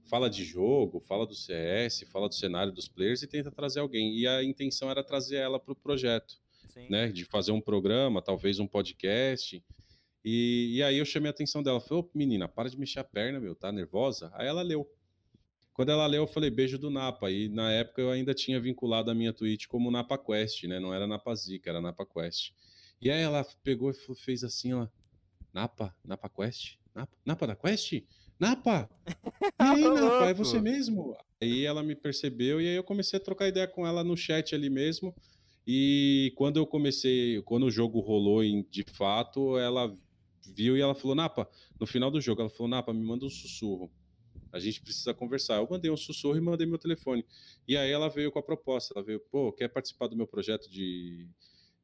[0.09, 4.16] fala de jogo, fala do CS, fala do cenário dos players e tenta trazer alguém.
[4.16, 6.35] E a intenção era trazer ela para o projeto.
[6.72, 6.88] Sim.
[6.88, 9.61] Né, de fazer um programa, talvez um podcast.
[10.24, 11.80] E, e aí eu chamei a atenção dela.
[11.80, 14.30] Falei, ô menina, para de mexer a perna, meu, tá nervosa?
[14.35, 14.88] Aí ela leu.
[15.81, 17.31] Quando ela leu, eu falei beijo do Napa.
[17.31, 20.79] E na época eu ainda tinha vinculado a minha tweet como Napa Quest, né?
[20.79, 22.53] Não era Napa Zica, era Napa Quest.
[23.01, 24.87] E aí ela pegou e fez assim, ó.
[25.55, 25.97] Napa?
[26.05, 26.75] Napa Quest?
[26.95, 28.03] Napa, Napa da Quest?
[28.38, 28.90] Napa!
[29.09, 29.14] E
[29.59, 31.16] aí, Napa, é você mesmo?
[31.40, 34.55] Aí ela me percebeu e aí eu comecei a trocar ideia com ela no chat
[34.55, 35.14] ali mesmo.
[35.66, 39.90] E quando eu comecei, quando o jogo rolou em, de fato, ela
[40.47, 41.49] viu e ela falou, Napa,
[41.81, 43.90] no final do jogo, ela falou, Napa, me manda um sussurro.
[44.52, 45.56] A gente precisa conversar.
[45.56, 47.24] Eu mandei um sussurro e mandei meu telefone.
[47.66, 48.92] E aí ela veio com a proposta.
[48.94, 51.28] Ela veio, pô, quer participar do meu projeto de,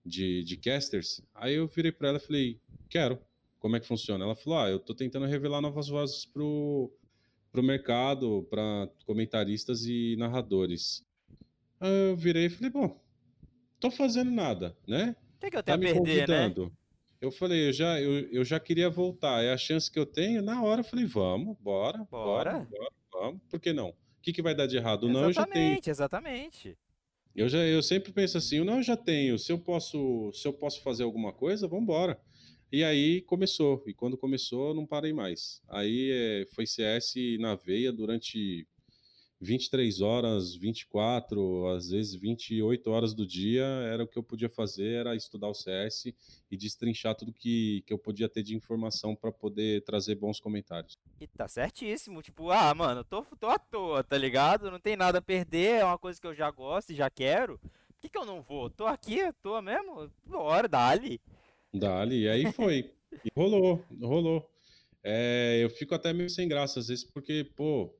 [0.05, 1.20] de, de casters?
[1.35, 3.18] Aí eu virei para ela e falei, quero.
[3.59, 4.24] Como é que funciona?
[4.24, 6.92] Ela falou, ah, eu tô tentando revelar novas vozes pro,
[7.50, 11.05] pro mercado, para comentaristas e narradores.
[11.81, 13.00] Aí eu virei e falei, bom,
[13.81, 15.16] tô fazendo nada, né?
[15.37, 16.55] O que, que eu tenho tá a perder, né?
[17.27, 19.43] Eu falei, eu já, eu, eu já queria voltar.
[19.43, 20.43] É a chance que eu tenho.
[20.43, 23.41] Na hora eu falei, vamos, bora, bora, bora, bora vamos.
[23.49, 23.91] Por que não?
[23.91, 25.09] O que, que vai dar de errado?
[25.09, 25.79] Não, eu já tenho.
[25.85, 26.77] Exatamente,
[27.35, 30.53] Eu, já, eu sempre penso assim, não, eu já tenho, se eu posso, se eu
[30.55, 32.19] posso fazer alguma coisa, vamos embora.
[32.73, 35.62] E aí começou, e quando começou, não parei mais.
[35.69, 38.67] Aí é, foi CS na veia durante
[39.40, 44.94] 23 horas, 24, às vezes 28 horas do dia, era o que eu podia fazer,
[44.94, 46.07] era estudar o CS
[46.51, 50.99] e destrinchar tudo que, que eu podia ter de informação para poder trazer bons comentários.
[51.20, 54.70] E tá certíssimo, tipo, ah, mano, tô, tô à toa, tá ligado?
[54.70, 57.59] Não tem nada a perder, é uma coisa que eu já gosto e já quero.
[57.59, 58.70] Por que, que eu não vou?
[58.70, 61.20] Tô aqui, tô mesmo, bora, dali.
[61.72, 62.90] Dali, e aí foi.
[63.25, 64.51] e rolou, rolou.
[65.05, 67.94] É, eu fico até meio sem graça às vezes, porque, pô,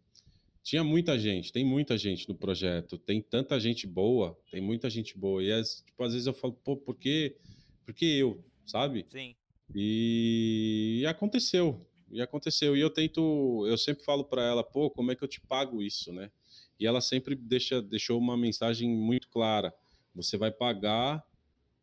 [0.67, 5.17] tinha muita gente, tem muita gente no projeto, tem tanta gente boa, tem muita gente
[5.17, 5.41] boa.
[5.41, 7.37] E tipo, às vezes eu falo, pô, por que,
[7.85, 9.07] por que eu, sabe?
[9.09, 9.37] Sim.
[9.73, 12.77] E, e aconteceu, e aconteceu.
[12.77, 15.81] E eu tento, eu sempre falo para ela, pô, como é que eu te pago
[15.81, 16.33] isso, né?
[16.81, 19.73] E ela sempre deixa, deixou uma mensagem muito clara:
[20.13, 21.25] você vai pagar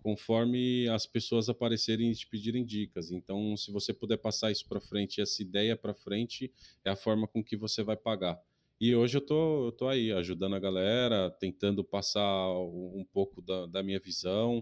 [0.01, 3.11] conforme as pessoas aparecerem e te pedirem dicas.
[3.11, 6.51] Então, se você puder passar isso para frente, essa ideia para frente,
[6.83, 8.37] é a forma com que você vai pagar.
[8.85, 13.65] E hoje eu tô, eu tô aí, ajudando a galera, tentando passar um pouco da,
[13.65, 14.61] da minha visão,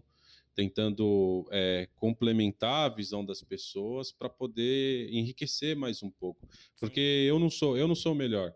[0.53, 6.47] tentando é, complementar a visão das pessoas para poder enriquecer mais um pouco.
[6.79, 8.53] Porque eu não sou, eu não sou o melhor.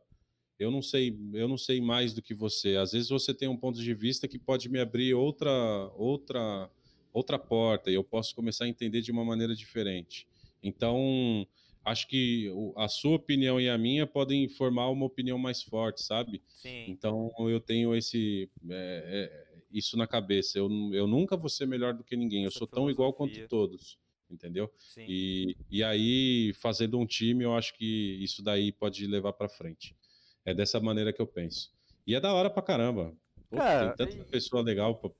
[0.59, 2.75] Eu não sei, eu não sei mais do que você.
[2.75, 5.51] Às vezes você tem um ponto de vista que pode me abrir outra,
[5.95, 6.69] outra,
[7.11, 10.27] outra porta e eu posso começar a entender de uma maneira diferente.
[10.61, 11.47] Então,
[11.85, 16.41] acho que a sua opinião e a minha podem formar uma opinião mais forte, sabe?
[16.47, 16.85] Sim.
[16.89, 20.57] Então eu tenho esse é, é, isso na cabeça.
[20.57, 22.43] Eu, eu nunca vou ser melhor do que ninguém.
[22.43, 24.71] Eu Essa sou tão igual quanto todos, entendeu?
[24.77, 25.05] Sim.
[25.07, 29.95] E, e aí fazendo um time, eu acho que isso daí pode levar para frente.
[30.43, 31.71] É dessa maneira que eu penso.
[32.07, 33.15] E é da hora pra caramba.
[33.49, 34.25] Pô, tem tanta e...
[34.25, 35.11] pessoa legal Pra,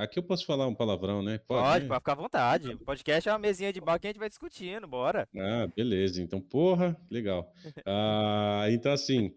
[0.00, 1.38] aqui eu posso falar um palavrão, né?
[1.38, 1.88] Pode, pode, né?
[1.88, 2.68] pode ficar à vontade.
[2.70, 5.28] O podcast é uma mesinha de bar que a gente vai discutindo, bora.
[5.36, 6.22] Ah, beleza.
[6.22, 7.52] Então, porra, legal.
[7.86, 9.32] ah, então, assim,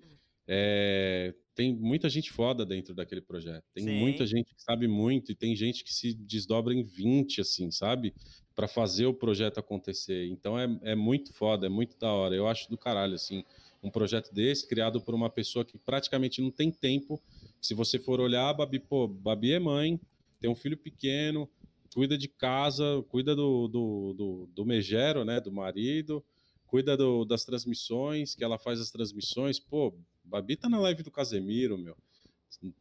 [0.48, 3.64] é, tem muita gente foda dentro daquele projeto.
[3.74, 4.00] Tem Sim.
[4.00, 8.14] muita gente que sabe muito e tem gente que se desdobra em 20, assim, sabe?
[8.56, 10.28] Para fazer o projeto acontecer.
[10.28, 12.36] Então, é, é muito foda, é muito da hora.
[12.36, 13.44] Eu acho do caralho, assim,
[13.84, 17.22] um projeto desse criado por uma pessoa que praticamente não tem tempo
[17.62, 20.00] se você for olhar, a Babi, pô, Babi é mãe,
[20.40, 21.50] tem um filho pequeno,
[21.94, 26.24] cuida de casa, cuida do, do, do, do megero, né, do marido,
[26.66, 29.60] cuida do, das transmissões, que ela faz as transmissões.
[29.60, 29.94] Pô,
[30.24, 31.96] Babi tá na live do Casemiro, meu.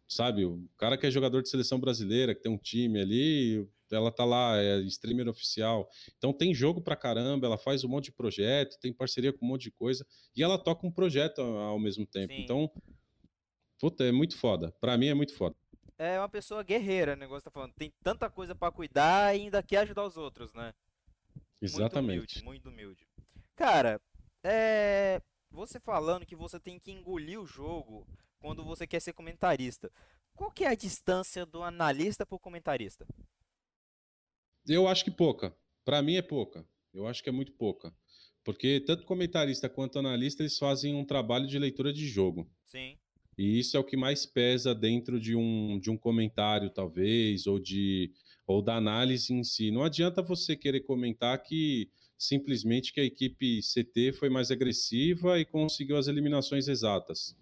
[0.08, 4.10] Sabe, o cara que é jogador de seleção brasileira, que tem um time ali, ela
[4.10, 5.88] tá lá, é streamer oficial.
[6.18, 9.48] Então tem jogo pra caramba, ela faz um monte de projeto, tem parceria com um
[9.48, 12.32] monte de coisa, e ela toca um projeto ao mesmo tempo.
[12.32, 12.42] Sim.
[12.42, 12.70] Então,
[13.80, 14.70] Puta, é muito foda.
[14.80, 15.56] Pra mim é muito foda.
[15.96, 17.72] É uma pessoa guerreira, o negócio tá falando.
[17.72, 20.72] Tem tanta coisa para cuidar e ainda quer ajudar os outros, né?
[21.60, 22.42] Exatamente.
[22.42, 23.08] Muito humilde, muito humilde.
[23.56, 24.00] Cara,
[24.44, 25.20] é.
[25.50, 28.06] Você falando que você tem que engolir o jogo
[28.38, 29.90] quando você quer ser comentarista.
[30.34, 33.06] Qual que é a distância do analista pro comentarista?
[34.66, 35.54] Eu acho que pouca.
[35.84, 36.64] Para mim é pouca.
[36.94, 37.92] Eu acho que é muito pouca.
[38.44, 42.48] Porque tanto comentarista quanto analista, eles fazem um trabalho de leitura de jogo.
[42.64, 42.96] Sim.
[43.38, 47.58] E isso é o que mais pesa dentro de um, de um comentário, talvez, ou
[47.58, 48.12] de
[48.46, 49.70] ou da análise em si.
[49.70, 51.88] Não adianta você querer comentar que
[52.18, 57.36] simplesmente que a equipe CT foi mais agressiva e conseguiu as eliminações exatas.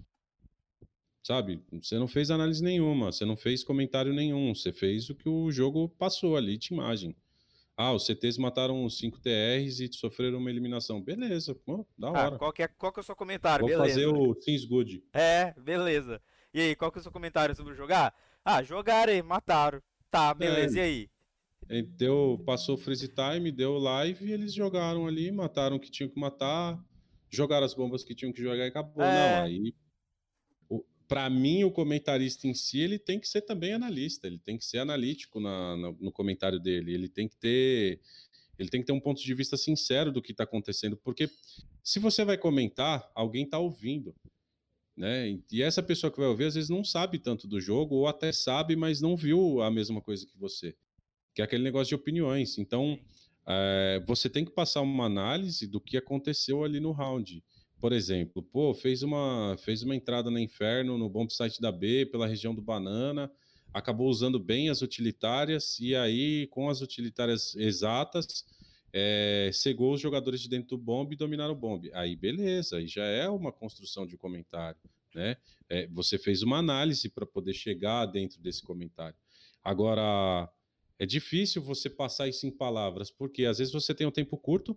[1.23, 1.61] Sabe?
[1.73, 5.51] Você não fez análise nenhuma, você não fez comentário nenhum, você fez o que o
[5.51, 7.17] jogo passou ali de imagem.
[7.81, 11.01] Ah, os CTs mataram 5 TRs e sofreram uma eliminação.
[11.01, 12.35] Beleza, pô, da ah, hora.
[12.35, 13.65] Ah, qual, que é, qual que é o seu comentário?
[13.65, 13.95] Vou beleza.
[13.95, 15.05] fazer o Sims Good.
[15.13, 16.21] É, beleza.
[16.53, 18.13] E aí, qual que é o seu comentário sobre jogar?
[18.45, 19.81] Ah, jogaram aí, mataram.
[20.11, 21.09] Tá, beleza, é, e
[21.71, 21.85] aí?
[21.85, 26.11] Deu, passou o freeze time, deu live e eles jogaram ali, mataram o que tinham
[26.11, 26.77] que matar,
[27.31, 29.05] jogaram as bombas que tinham que jogar e acabou.
[29.05, 29.37] É...
[29.37, 29.73] Não, aí
[31.09, 34.65] para mim, o comentarista em si, ele tem que ser também analista, ele tem que
[34.65, 37.99] ser analítico na, na, no comentário dele, ele tem que ter
[38.59, 41.31] ele tem que ter um ponto de vista sincero do que está acontecendo, porque
[41.83, 44.15] se você vai comentar, alguém está ouvindo,
[44.97, 45.39] né?
[45.53, 48.33] E essa pessoa que vai ouvir às vezes não sabe tanto do jogo, ou até
[48.33, 50.75] sabe, mas não viu a mesma coisa que você,
[51.33, 52.59] que é aquele negócio de opiniões.
[52.59, 52.99] Então,
[53.47, 57.43] é, você tem que passar uma análise do que aconteceu ali no round.
[57.81, 62.07] Por exemplo, pô, fez uma, fez uma entrada no inferno no bomb site da B
[62.07, 63.31] pela região do Banana,
[63.73, 68.45] acabou usando bem as utilitárias e aí, com as utilitárias exatas,
[68.93, 71.89] é, cegou os jogadores de dentro do bomb e dominaram o bomb.
[71.93, 74.81] Aí, beleza, aí já é uma construção de comentário.
[75.15, 75.37] né?
[75.69, 79.17] É, você fez uma análise para poder chegar dentro desse comentário.
[79.63, 80.51] Agora,
[80.99, 84.77] é difícil você passar isso em palavras, porque às vezes você tem um tempo curto,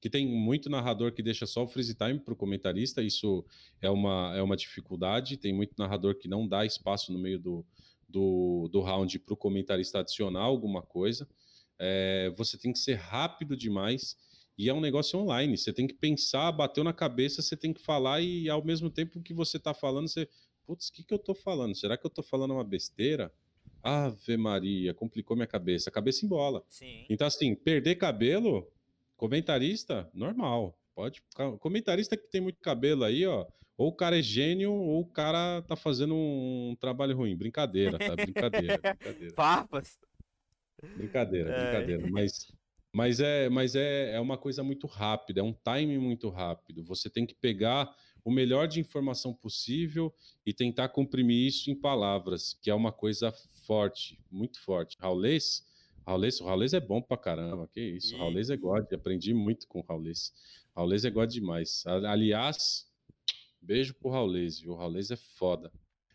[0.00, 3.44] que tem muito narrador que deixa só o freeze time para o comentarista, isso
[3.80, 5.36] é uma, é uma dificuldade.
[5.36, 7.66] Tem muito narrador que não dá espaço no meio do,
[8.08, 11.28] do, do round para o comentarista adicionar alguma coisa.
[11.78, 14.16] É, você tem que ser rápido demais
[14.58, 15.56] e é um negócio online.
[15.56, 19.22] Você tem que pensar, bateu na cabeça, você tem que falar e ao mesmo tempo
[19.22, 20.28] que você está falando, você.
[20.64, 21.76] Putz, o que, que eu estou falando?
[21.76, 23.32] Será que eu estou falando uma besteira?
[23.82, 25.92] Ave Maria, complicou minha cabeça.
[25.92, 26.64] Cabeça embola.
[26.68, 27.06] Sim.
[27.08, 28.66] Então, assim, perder cabelo,
[29.16, 30.78] comentarista, normal.
[30.94, 31.22] Pode.
[31.60, 33.46] Comentarista que tem muito cabelo aí, ó.
[33.76, 37.36] Ou o cara é gênio, ou o cara tá fazendo um trabalho ruim.
[37.36, 38.16] Brincadeira, tá?
[38.16, 38.78] Brincadeira.
[38.98, 39.34] brincadeira.
[39.34, 39.98] Papas.
[40.96, 41.62] Brincadeira, é.
[41.62, 42.10] brincadeira.
[42.10, 42.48] Mas
[42.96, 46.82] mas é, mas é, é uma coisa muito rápida, é um time muito rápido.
[46.84, 50.10] Você tem que pegar o melhor de informação possível
[50.46, 53.30] e tentar comprimir isso em palavras, que é uma coisa
[53.66, 54.96] forte, muito forte.
[54.98, 55.62] Raulês,
[56.06, 58.14] Raulês, o Raulês é bom pra caramba, que isso.
[58.14, 58.18] E...
[58.18, 60.32] Raulês é God, aprendi muito com o Raulês.
[60.74, 61.84] Raulês é God demais.
[61.86, 62.86] Aliás,
[63.60, 64.72] beijo pro Raulês, viu?
[64.72, 65.72] O Raulês é foda.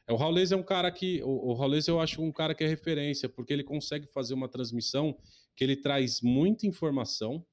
[0.08, 1.22] É, o Raulês é um cara que.
[1.24, 4.48] O, o Raulês eu acho um cara que é referência, porque ele consegue fazer uma
[4.48, 5.18] transmissão
[5.56, 7.46] que ele traz muita informação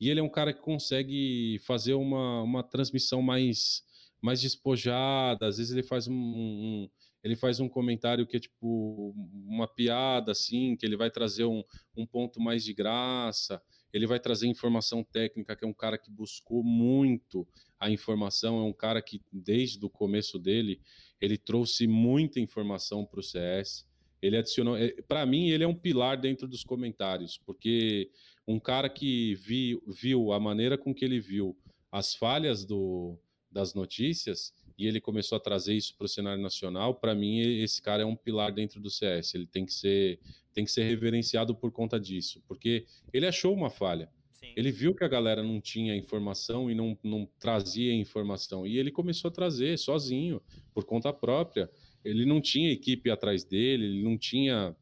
[0.00, 3.84] e ele é um cara que consegue fazer uma, uma transmissão mais,
[4.20, 5.46] mais despojada.
[5.46, 6.90] Às vezes ele faz um, um
[7.22, 9.14] ele faz um comentário que é tipo
[9.46, 11.62] uma piada, assim, que ele vai trazer um,
[11.96, 16.10] um ponto mais de graça, ele vai trazer informação técnica, que é um cara que
[16.10, 17.46] buscou muito
[17.78, 20.80] a informação, é um cara que desde o começo dele
[21.20, 23.86] ele trouxe muita informação para o CS.
[24.20, 28.10] Ele adicionou, é, para mim, ele é um pilar dentro dos comentários, porque
[28.46, 31.56] um cara que viu, viu a maneira com que ele viu
[31.90, 33.18] as falhas do,
[33.50, 36.94] das notícias e ele começou a trazer isso para o cenário nacional.
[36.94, 39.34] Para mim, esse cara é um pilar dentro do CS.
[39.34, 40.18] Ele tem que ser,
[40.52, 44.10] tem que ser reverenciado por conta disso, porque ele achou uma falha.
[44.32, 44.52] Sim.
[44.56, 48.66] Ele viu que a galera não tinha informação e não, não trazia informação.
[48.66, 50.42] E ele começou a trazer sozinho,
[50.74, 51.70] por conta própria.
[52.04, 54.76] Ele não tinha equipe atrás dele, ele não tinha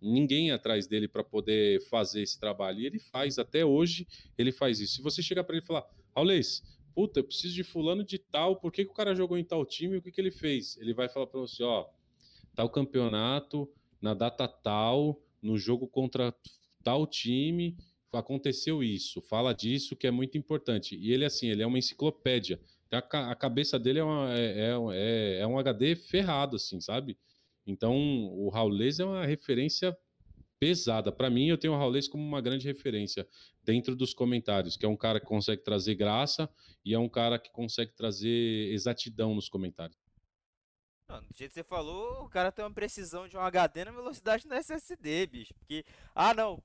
[0.00, 2.80] ninguém atrás dele para poder fazer esse trabalho.
[2.80, 4.96] E ele faz, até hoje, ele faz isso.
[4.96, 6.62] Se você chegar para ele e falar, Raulês,
[6.98, 9.64] puta, eu preciso de fulano de tal, por que, que o cara jogou em tal
[9.64, 10.76] time o que, que ele fez?
[10.78, 11.86] Ele vai falar para você, ó,
[12.56, 16.34] tal campeonato, na data tal, no jogo contra
[16.82, 17.76] tal time,
[18.12, 20.96] aconteceu isso, fala disso que é muito importante.
[20.96, 22.60] E ele, assim, ele é uma enciclopédia.
[22.90, 27.16] A, a cabeça dele é, uma, é, é, é, um HD ferrado, assim, sabe?
[27.64, 29.96] Então, o Raulês é uma referência
[30.58, 31.12] pesada.
[31.12, 33.26] Para mim, eu tenho o Raulês como uma grande referência
[33.62, 36.48] dentro dos comentários, que é um cara que consegue trazer graça
[36.84, 39.98] e é um cara que consegue trazer exatidão nos comentários.
[41.08, 43.92] Não, do jeito que você falou, o cara tem uma precisão de um HD na
[43.92, 45.54] velocidade do SSD, bicho.
[45.54, 46.62] Porque, ah, não,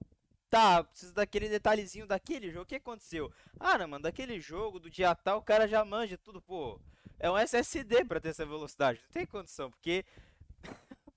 [0.53, 2.62] Tá, preciso daquele detalhezinho daquele jogo.
[2.62, 3.34] O que aconteceu?
[3.60, 6.79] Ah, não, mano, daquele jogo, do dia tal, o cara já manja tudo, pô.
[7.19, 9.01] É um SSD pra ter essa velocidade.
[9.03, 10.06] Não tem condição, porque.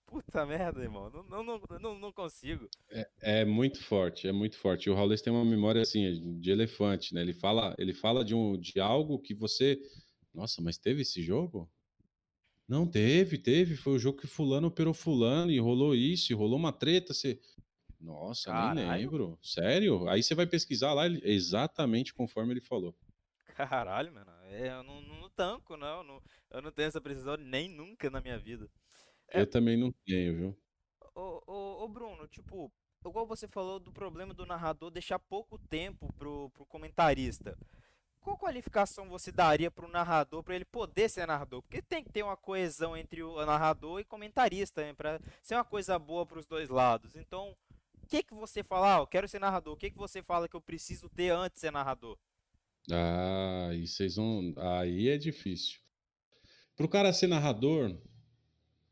[0.06, 1.10] Puta merda, irmão.
[1.28, 2.68] Não, não, não, não consigo.
[2.90, 4.88] É, é, muito forte, é muito forte.
[4.88, 7.20] O Raulês tem uma memória assim, de elefante, né?
[7.20, 9.78] Ele fala, ele fala de, um, de algo que você.
[10.32, 11.68] Nossa, mas teve esse jogo?
[12.68, 13.76] Não, teve, teve.
[13.76, 17.12] Foi o jogo que fulano operou fulano e rolou isso, e rolou uma treta.
[17.12, 17.40] Você...
[18.00, 18.74] Nossa, Caralho.
[18.74, 19.38] nem lembro.
[19.42, 20.08] Sério?
[20.08, 22.94] Aí você vai pesquisar lá exatamente conforme ele falou.
[23.56, 24.30] Caralho, mano.
[24.44, 26.04] É, eu não, não tanco, não.
[26.04, 26.22] não.
[26.50, 28.68] Eu não tenho essa precisão nem nunca na minha vida.
[29.30, 29.40] É...
[29.40, 30.58] Eu também não tenho, viu?
[31.14, 32.72] Ô, ô, ô, Bruno, tipo,
[33.04, 37.56] igual você falou do problema do narrador deixar pouco tempo pro, pro comentarista.
[38.20, 41.62] Qual qualificação você daria pro narrador para ele poder ser narrador?
[41.62, 45.64] Porque tem que ter uma coesão entre o narrador e comentarista, né, para ser uma
[45.64, 47.14] coisa boa para os dois lados.
[47.14, 47.54] Então,
[48.02, 48.96] o que, que você fala?
[48.96, 49.74] Ah, eu quero ser narrador.
[49.74, 52.18] O que, que você fala que eu preciso ter antes de ser narrador?
[52.90, 54.52] Ah, e vocês vão.
[54.56, 55.78] Aí é difícil.
[56.76, 57.96] Para o cara ser narrador,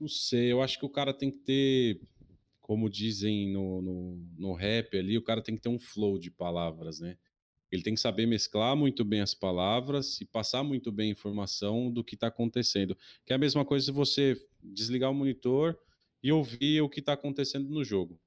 [0.05, 1.99] não sei, eu acho que o cara tem que ter,
[2.61, 6.31] como dizem no, no, no rap ali, o cara tem que ter um flow de
[6.31, 7.17] palavras, né?
[7.73, 11.91] Ele tem que saber mesclar muito bem as palavras e passar muito bem a informação
[11.91, 12.95] do que está acontecendo.
[13.25, 15.77] Que é a mesma coisa se você desligar o monitor
[16.23, 18.21] e ouvir o que está acontecendo no jogo.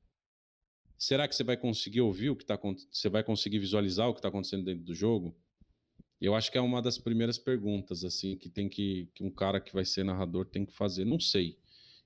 [0.98, 2.60] Será que você vai conseguir ouvir o que está
[2.92, 5.38] Você vai conseguir visualizar o que está acontecendo dentro do jogo?
[6.20, 9.62] Eu acho que é uma das primeiras perguntas assim que tem que, que um cara
[9.62, 11.06] que vai ser narrador tem que fazer.
[11.06, 11.58] Não sei.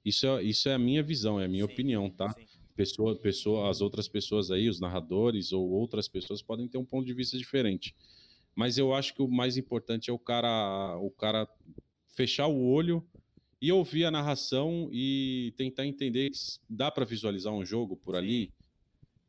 [0.04, 2.34] Isso é, isso é a minha visão, é a minha sim, opinião, tá?
[2.76, 7.06] Pessoa, pessoa, as outras pessoas aí, os narradores ou outras pessoas podem ter um ponto
[7.06, 7.95] de vista diferente.
[8.56, 11.47] Mas eu acho que o mais importante é o cara, o cara
[12.16, 13.06] fechar o olho
[13.62, 18.52] e ouvir a narração e tentar entender se dá para visualizar um jogo por ali.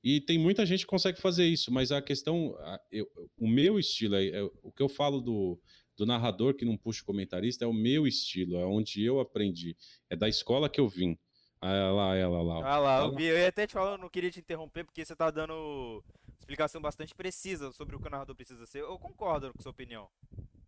[0.02, 2.56] E tem muita gente que consegue fazer isso, mas a questão,
[2.90, 3.06] eu,
[3.38, 5.60] o meu estilo, é, é, o que eu falo do,
[5.96, 9.76] do narrador que não puxa o comentarista é o meu estilo, é onde eu aprendi,
[10.08, 11.18] é da escola que eu vim.
[11.60, 12.74] Ah, ela, ela lá.
[12.74, 15.04] Ah lá, eu, vi, eu ia até te falar, eu não queria te interromper, porque
[15.04, 16.02] você tá dando
[16.40, 18.80] explicação bastante precisa sobre o que o narrador precisa ser.
[18.80, 20.08] Eu concordo com a sua opinião.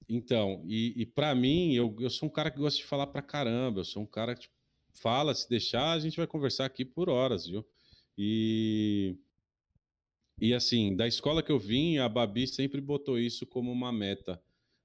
[0.09, 3.22] Então, e, e para mim, eu, eu sou um cara que gosta de falar pra
[3.22, 4.55] caramba, eu sou um cara que tipo,
[4.93, 7.66] fala, se deixar, a gente vai conversar aqui por horas, viu?
[8.16, 9.16] E
[10.41, 14.43] e assim, da escola que eu vim, a Babi sempre botou isso como uma meta,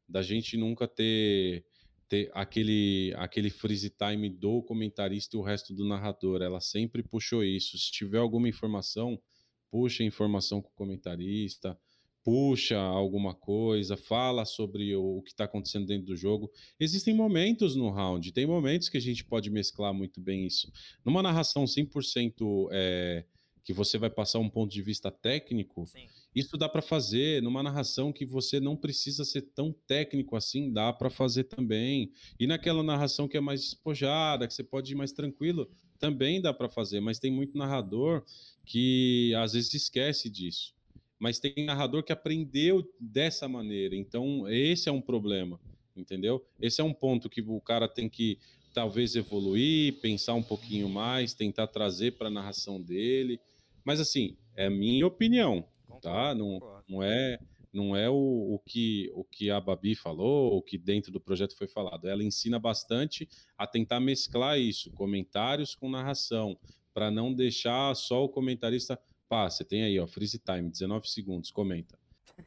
[0.09, 1.63] da gente nunca ter,
[2.07, 6.41] ter aquele, aquele freeze time do comentarista e o resto do narrador.
[6.41, 7.77] Ela sempre puxou isso.
[7.77, 9.21] Se tiver alguma informação,
[9.69, 11.79] puxa a informação com o comentarista,
[12.23, 16.51] puxa alguma coisa, fala sobre o, que está acontecendo dentro do jogo.
[16.79, 20.71] Existem momentos no round, tem momentos que a gente pode mesclar muito bem isso.
[21.05, 23.25] Numa narração 100% é,
[23.63, 26.07] que você vai passar um ponto de vista técnico, Sim.
[26.35, 27.41] Isso dá para fazer.
[27.41, 32.11] Numa narração que você não precisa ser tão técnico assim, dá para fazer também.
[32.39, 35.69] E naquela narração que é mais despojada, que você pode ir mais tranquilo,
[35.99, 36.99] também dá para fazer.
[36.99, 38.23] Mas tem muito narrador
[38.65, 40.73] que às vezes esquece disso.
[41.19, 43.95] Mas tem narrador que aprendeu dessa maneira.
[43.95, 45.59] Então, esse é um problema,
[45.95, 46.45] entendeu?
[46.61, 48.37] Esse é um ponto que o cara tem que
[48.73, 53.39] talvez evoluir, pensar um pouquinho mais, tentar trazer para a narração dele.
[53.83, 55.65] Mas assim, é minha opinião,
[55.99, 56.33] tá?
[56.33, 57.39] Não, não é
[57.71, 61.55] não é o, o, que, o que a Babi falou, o que dentro do projeto
[61.55, 62.07] foi falado.
[62.07, 66.57] Ela ensina bastante a tentar mesclar isso, comentários com narração,
[66.93, 68.99] para não deixar só o comentarista.
[69.27, 71.97] Pá, você tem aí, ó, freeze time, 19 segundos, comenta.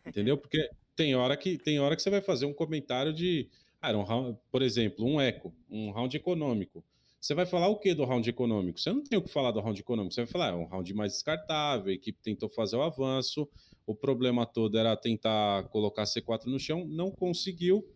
[0.05, 0.37] Entendeu?
[0.37, 3.49] Porque tem hora que tem hora que você vai fazer um comentário de
[3.81, 6.85] ah, um round, por exemplo, um eco, um round econômico.
[7.23, 8.81] Você vai falar o que do round econômico?
[8.81, 10.13] Você não tem o que falar do round econômico.
[10.13, 13.49] Você vai falar, é um round mais descartável, a equipe tentou fazer o avanço,
[13.87, 17.89] o problema todo era tentar colocar C4 no chão, não conseguiu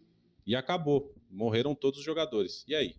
[0.46, 1.12] e acabou.
[1.28, 2.64] Morreram todos os jogadores.
[2.68, 2.94] E aí?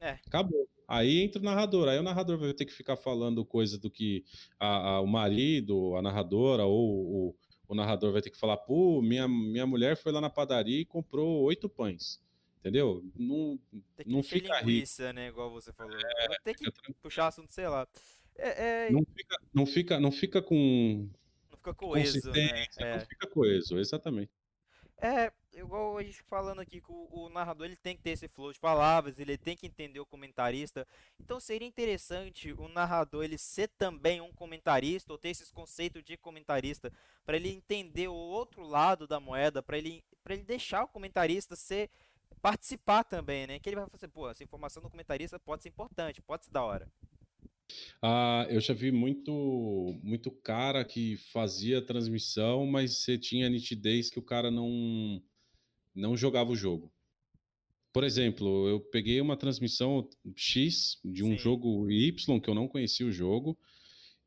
[0.00, 0.12] É.
[0.26, 0.66] Acabou.
[0.88, 1.88] Aí entra o narrador.
[1.88, 4.24] Aí o narrador vai ter que ficar falando coisa do que
[4.58, 7.36] a, a, o marido, a narradora ou o,
[7.68, 10.86] o narrador vai ter que falar, pô, minha, minha mulher foi lá na padaria e
[10.86, 12.18] comprou oito pães.
[12.60, 13.02] Entendeu?
[13.16, 13.58] Não,
[13.96, 15.14] tem que não fica linguiça, rico.
[15.14, 15.28] né?
[15.28, 15.96] Igual você falou.
[15.96, 16.96] É, tem que tranquilo.
[17.00, 17.88] puxar assunto, sei lá.
[18.36, 18.90] É, é...
[18.90, 21.08] Não, fica, não, fica, não fica com.
[21.50, 22.66] Não fica coeso, né?
[22.78, 22.98] É.
[22.98, 24.30] Não fica coeso, exatamente.
[25.02, 28.28] É, igual a gente falando aqui que o, o, narrador ele tem que ter esse
[28.28, 30.86] flow de palavras, ele tem que entender o comentarista.
[31.18, 36.18] Então seria interessante o narrador ele ser também um comentarista ou ter esses conceitos de
[36.18, 36.92] comentarista
[37.24, 41.56] para ele entender o outro lado da moeda, para ele para ele deixar o comentarista
[41.56, 41.88] ser
[42.40, 43.58] participar também, né?
[43.58, 46.64] Que ele vai fazer, pô, essa informação do comentarista pode ser importante, pode ser da
[46.64, 46.88] hora.
[48.02, 54.18] Ah, eu já vi muito, muito cara que fazia transmissão, mas você tinha nitidez que
[54.18, 55.22] o cara não,
[55.94, 56.92] não jogava o jogo.
[57.92, 61.38] Por exemplo, eu peguei uma transmissão X de um Sim.
[61.38, 63.58] jogo Y que eu não conhecia o jogo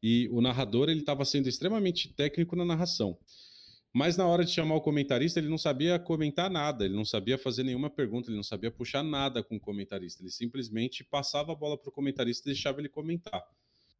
[0.01, 3.17] e o narrador ele estava sendo extremamente técnico na narração.
[3.93, 7.37] Mas na hora de chamar o comentarista, ele não sabia comentar nada, ele não sabia
[7.37, 10.23] fazer nenhuma pergunta, ele não sabia puxar nada com o comentarista.
[10.23, 13.43] Ele simplesmente passava a bola para o comentarista e deixava ele comentar.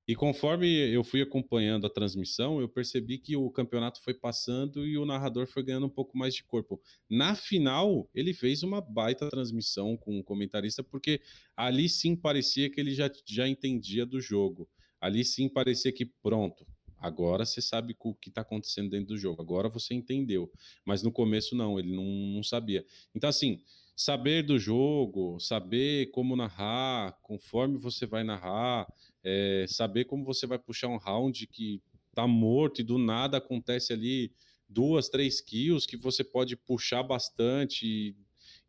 [0.06, 4.98] E conforme eu fui acompanhando a transmissão, eu percebi que o campeonato foi passando e
[4.98, 6.82] o narrador foi ganhando um pouco mais de corpo.
[7.10, 11.22] Na final, ele fez uma baita transmissão com o comentarista, porque
[11.56, 14.68] ali sim parecia que ele já, já entendia do jogo.
[15.00, 16.66] Ali sim parecia que, pronto,
[17.04, 19.41] Agora você sabe o que está acontecendo dentro do jogo.
[19.41, 20.49] Agora você entendeu.
[20.86, 22.86] Mas no começo não, ele não, não sabia.
[23.14, 23.62] Então, assim,
[23.93, 28.88] saber do jogo, saber como narrar, conforme você vai narrar,
[29.22, 31.82] é, saber como você vai puxar um round que
[32.16, 34.32] tá morto e do nada acontece ali
[34.70, 38.16] duas, três kills que você pode puxar bastante.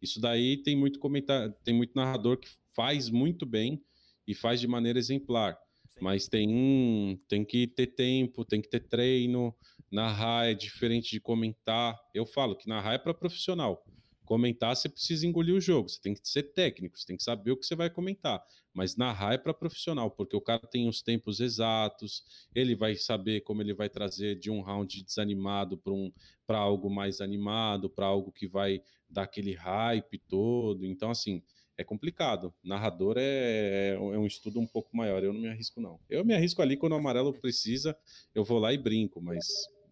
[0.02, 3.80] Isso daí tem muito comentário, tem muito narrador que faz muito bem
[4.26, 5.56] e faz de maneira exemplar.
[6.00, 9.54] Mas tem, tem que ter tempo, tem que ter treino.
[9.90, 11.98] Narrar é diferente de comentar.
[12.12, 13.84] Eu falo que narrar é para profissional.
[14.24, 17.50] Comentar, você precisa engolir o jogo, você tem que ser técnico, você tem que saber
[17.50, 18.42] o que você vai comentar.
[18.72, 22.24] Mas narrar é para profissional, porque o cara tem os tempos exatos,
[22.54, 26.10] ele vai saber como ele vai trazer de um round desanimado para um,
[26.48, 30.86] algo mais animado, para algo que vai dar aquele hype todo.
[30.86, 31.42] Então, assim,
[31.76, 32.54] é complicado.
[32.62, 35.22] Narrador é, é, um estudo um pouco maior.
[35.22, 35.98] Eu não me arrisco, não.
[36.08, 37.96] Eu me arrisco ali quando o amarelo precisa,
[38.34, 39.44] eu vou lá e brinco, mas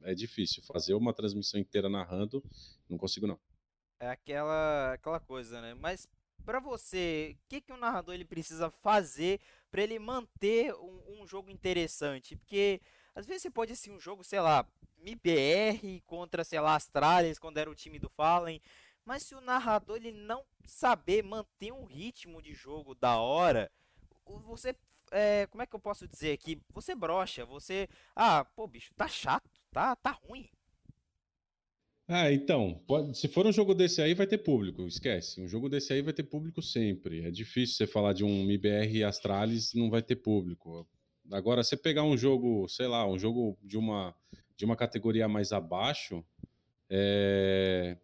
[0.03, 0.62] é difícil.
[0.62, 2.43] Fazer uma transmissão inteira narrando,
[2.89, 3.39] não consigo, não.
[3.99, 5.74] É aquela, aquela coisa, né?
[5.74, 6.09] Mas
[6.45, 11.26] para você, o que, que o narrador ele precisa fazer para ele manter um, um,
[11.26, 12.37] jogo interessante?
[12.37, 12.80] Porque
[13.14, 14.66] às vezes você pode assim um jogo, sei lá,
[14.99, 18.61] MBR contra, sei lá, Astralis, quando era o time do Fallen,
[19.05, 23.70] mas se o narrador ele não saber manter um ritmo de jogo da hora,
[24.44, 24.74] você
[25.12, 26.59] é, como é que eu posso dizer aqui?
[26.72, 30.48] Você brocha, você, ah, pô, bicho, tá chato, tá, tá ruim.
[32.09, 35.40] Ah, então, pode, se for um jogo desse aí, vai ter público, esquece.
[35.40, 37.24] Um jogo desse aí vai ter público sempre.
[37.24, 40.86] É difícil você falar de um MBR Astralis não vai ter público.
[41.30, 44.14] Agora, você pegar um jogo, sei lá, um jogo de uma,
[44.57, 46.24] de uma categoria mais abaixo,
[46.90, 47.96] é,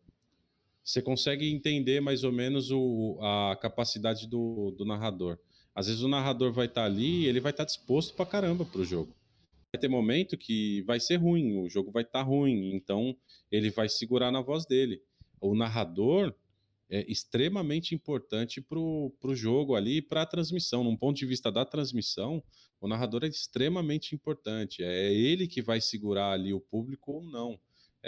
[0.89, 5.39] você consegue entender mais ou menos o, a capacidade do, do narrador.
[5.75, 8.65] Às vezes o narrador vai estar tá ali ele vai estar tá disposto pra caramba
[8.65, 9.15] pro jogo.
[9.71, 13.15] Vai ter momento que vai ser ruim, o jogo vai estar tá ruim, então
[13.53, 15.03] ele vai segurar na voz dele.
[15.39, 16.35] O narrador
[16.89, 20.83] é extremamente importante pro, pro jogo ali, para a transmissão.
[20.83, 22.43] Num ponto de vista da transmissão,
[22.81, 24.83] o narrador é extremamente importante.
[24.83, 27.61] É ele que vai segurar ali o público ou não.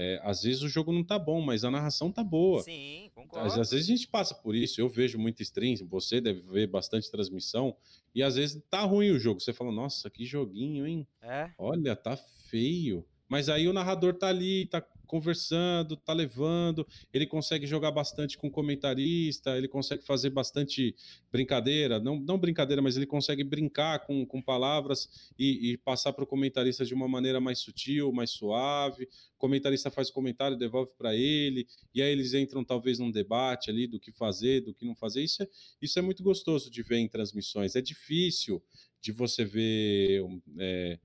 [0.03, 2.62] É, às vezes o jogo não tá bom, mas a narração tá boa.
[2.62, 3.46] Sim, concordo.
[3.46, 4.80] Às, às, vezes a gente passa por isso.
[4.80, 7.76] Eu vejo muita stream, você deve ver bastante transmissão,
[8.14, 9.40] e às vezes tá ruim o jogo.
[9.40, 11.07] Você fala, nossa, que joguinho, hein?
[11.20, 11.51] É.
[11.59, 13.05] Olha, tá feio.
[13.28, 18.49] Mas aí o narrador tá ali, tá conversando, tá levando, ele consegue jogar bastante com
[18.49, 20.95] comentarista, ele consegue fazer bastante
[21.33, 26.23] brincadeira, não, não brincadeira, mas ele consegue brincar com, com palavras e, e passar para
[26.23, 29.09] o comentarista de uma maneira mais sutil, mais suave.
[29.35, 33.89] O comentarista faz comentário, devolve para ele, e aí eles entram talvez num debate ali
[33.89, 35.25] do que fazer, do que não fazer.
[35.25, 35.49] Isso é,
[35.83, 37.75] isso é muito gostoso de ver em transmissões.
[37.75, 38.63] É difícil
[39.01, 40.23] de você ver.
[40.57, 40.99] É,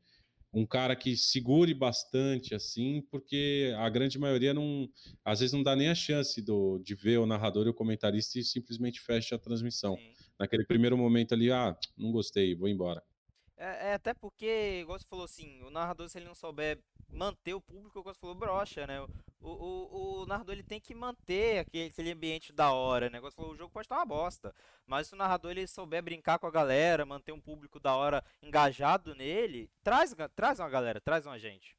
[0.56, 4.89] um cara que segure bastante, assim, porque a grande maioria não,
[5.24, 8.39] às vezes não dá nem a chance do, de ver o narrador e o comentarista
[8.39, 9.97] e simplesmente fecha a transmissão.
[9.97, 10.14] Sim.
[10.39, 13.03] Naquele primeiro momento ali, ah, não gostei, vou embora.
[13.58, 16.78] É, é, até porque, igual você falou assim, o narrador, se ele não souber
[17.10, 18.99] manter o público, igual você falou, brocha, né?
[19.01, 19.08] O,
[19.41, 23.20] o, o narrador ele tem que manter aquele, aquele ambiente da hora, né?
[23.22, 24.53] Você falou, o jogo pode estar uma bosta.
[24.86, 28.24] Mas se o narrador ele souber brincar com a galera, manter um público da hora
[28.41, 31.76] engajado nele, traz, traz uma galera, traz uma gente.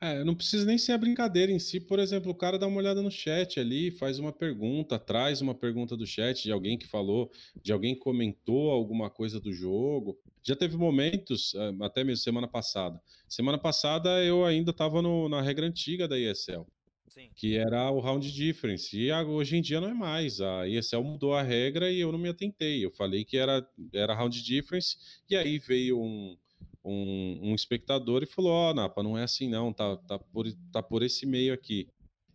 [0.00, 1.80] É, não precisa nem ser a brincadeira em si.
[1.80, 5.54] Por exemplo, o cara dá uma olhada no chat ali, faz uma pergunta, traz uma
[5.54, 7.30] pergunta do chat de alguém que falou,
[7.62, 10.18] de alguém que comentou alguma coisa do jogo.
[10.42, 13.00] Já teve momentos, eh, até mesmo semana passada.
[13.28, 16.66] Semana passada eu ainda estava na regra antiga da ESL.
[17.08, 17.30] Sim.
[17.34, 18.98] Que era o round difference.
[18.98, 20.40] E hoje em dia não é mais.
[20.40, 22.84] A ESL mudou a regra e eu não me atentei.
[22.84, 24.96] Eu falei que era, era round difference,
[25.30, 26.36] e aí veio um,
[26.84, 30.46] um, um espectador e falou: Ó, oh, Napa, não é assim não, tá, tá, por,
[30.72, 31.88] tá por esse meio aqui.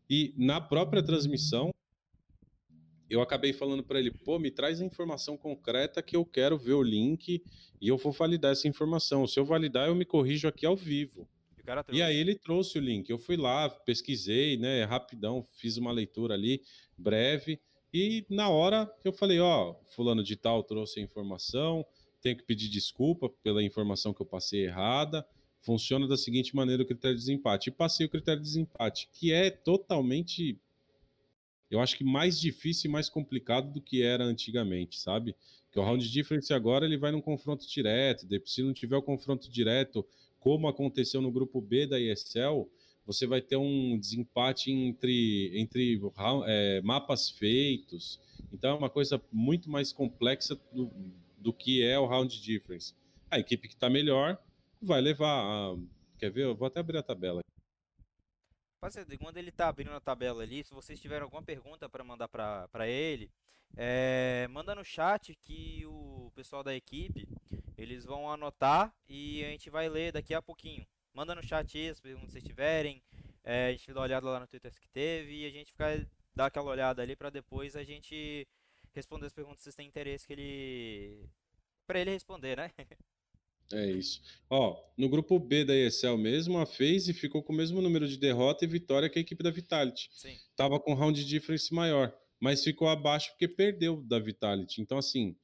[0.10, 1.72] E na própria transmissão,
[3.10, 6.74] eu acabei falando para ele: pô, me traz a informação concreta que eu quero ver
[6.74, 7.44] o link
[7.82, 9.28] e eu vou validar essa informação.
[9.28, 11.28] Se eu validar, eu me corrijo aqui ao vivo.
[11.94, 13.08] E aí ele trouxe o link.
[13.10, 16.62] Eu fui lá, pesquisei, né, rapidão, fiz uma leitura ali,
[16.98, 17.60] breve,
[17.94, 21.86] e na hora eu falei, ó, fulano de tal trouxe a informação,
[22.22, 25.26] tenho que pedir desculpa pela informação que eu passei errada.
[25.62, 27.70] Funciona da seguinte maneira o critério de desempate.
[27.70, 30.58] E passei o critério de desempate, que é totalmente,
[31.70, 35.36] eu acho que mais difícil e mais complicado do que era antigamente, sabe?
[35.72, 38.28] Que o round difference agora ele vai num confronto direto.
[38.46, 40.06] Se não tiver o confronto direto,
[40.40, 42.70] como aconteceu no grupo B da ESL,
[43.06, 46.00] você vai ter um desempate entre, entre
[46.46, 48.20] é, mapas feitos.
[48.54, 50.92] Então é uma coisa muito mais complexa do,
[51.40, 52.94] do que é o round difference.
[53.30, 54.38] A equipe que está melhor
[54.82, 55.44] vai levar.
[55.44, 55.76] A...
[56.18, 56.44] Quer ver?
[56.44, 57.42] Eu vou até abrir a tabela.
[58.82, 62.28] Rapaziada, quando ele está abrindo a tabela ali, se vocês tiverem alguma pergunta para mandar
[62.30, 63.30] para ele,
[63.76, 67.28] é, manda no chat que o pessoal da equipe
[67.78, 70.86] eles vão anotar e a gente vai ler daqui a pouquinho.
[71.14, 73.02] Manda no chat aí as perguntas que vocês tiverem.
[73.44, 76.08] É, a gente dá uma olhada lá no Twitter que teve e a gente fica
[76.36, 78.48] dar aquela olhada ali para depois a gente
[78.94, 81.30] responder as perguntas que vocês têm interesse que ele.
[81.86, 82.72] para ele responder, né?
[83.72, 84.22] É isso.
[84.50, 88.18] Ó, no grupo B da ESL mesmo, a FaZe ficou com o mesmo número de
[88.18, 90.10] derrota e vitória que a equipe da Vitality.
[90.12, 90.36] Sim.
[90.56, 94.82] Tava com round difference maior, mas ficou abaixo porque perdeu da Vitality.
[94.82, 95.36] Então, assim,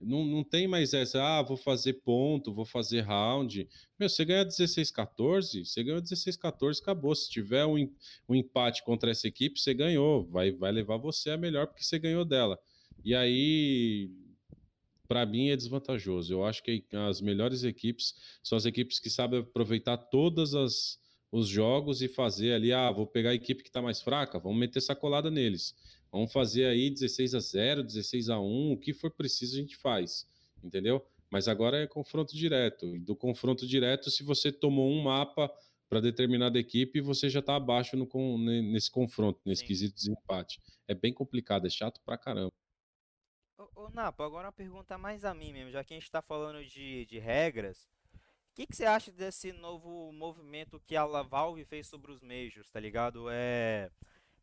[0.00, 3.68] não, não tem mais essa, ah, vou fazer ponto, vou fazer round.
[3.98, 7.14] Meu, você ganha 16-14, você ganhou 16-14, acabou.
[7.14, 7.76] Se tiver um,
[8.26, 10.26] um empate contra essa equipe, você ganhou.
[10.26, 12.58] Vai, vai levar você a melhor porque você ganhou dela.
[13.04, 14.10] E aí,
[15.08, 16.32] para mim, é desvantajoso.
[16.32, 20.98] Eu acho que as melhores equipes são as equipes que sabem aproveitar todas as
[21.32, 24.58] os jogos e fazer ali, ah, vou pegar a equipe que está mais fraca, vamos
[24.58, 25.74] meter sacolada neles.
[26.10, 29.76] Vamos fazer aí 16 a 0, 16 a 1, o que for preciso a gente
[29.76, 30.26] faz,
[30.62, 31.04] entendeu?
[31.30, 32.98] Mas agora é confronto direto.
[32.98, 35.48] Do confronto direto, se você tomou um mapa
[35.88, 39.68] para determinada equipe, você já está abaixo no, nesse confronto, nesse Sim.
[39.68, 40.60] quesito de desempate.
[40.88, 42.50] É bem complicado, é chato pra caramba.
[43.80, 46.62] Ô, Napo, agora uma pergunta mais a mim mesmo, já que a gente está falando
[46.62, 47.88] de, de regras.
[48.12, 52.68] O que, que, você acha desse novo movimento que a Valve fez sobre os Majors,
[52.68, 53.30] tá ligado?
[53.30, 53.90] É.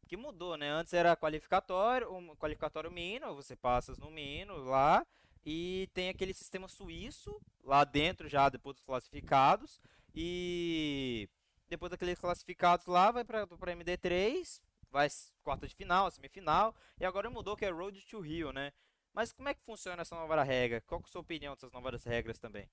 [0.07, 0.71] Que mudou, né?
[0.71, 5.05] Antes era qualificatório, um qualificatório mino, você passa no mino lá,
[5.45, 9.79] e tem aquele sistema suíço lá dentro já depois dos classificados.
[10.15, 11.29] E
[11.69, 14.59] depois daqueles classificados lá, vai para MD3,
[14.89, 15.07] vai
[15.43, 18.73] quarta de final, semifinal, e agora mudou que é Road to Rio, né?
[19.17, 20.79] Mas como é que funciona essa nova regra?
[20.81, 22.67] Qual é a sua opinião dessas novas regras também?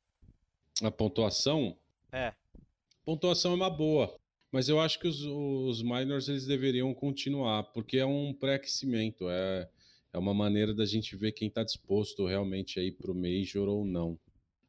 [0.83, 1.75] A pontuação?
[2.13, 2.35] É.
[3.03, 4.15] Pontuação é uma boa,
[4.53, 9.71] mas eu acho que os, os minors eles deveriam continuar, porque é um pré-aquecimento, é,
[10.13, 13.67] é uma maneira da gente ver quem está disposto realmente a ir para o Major
[13.67, 14.19] ou não.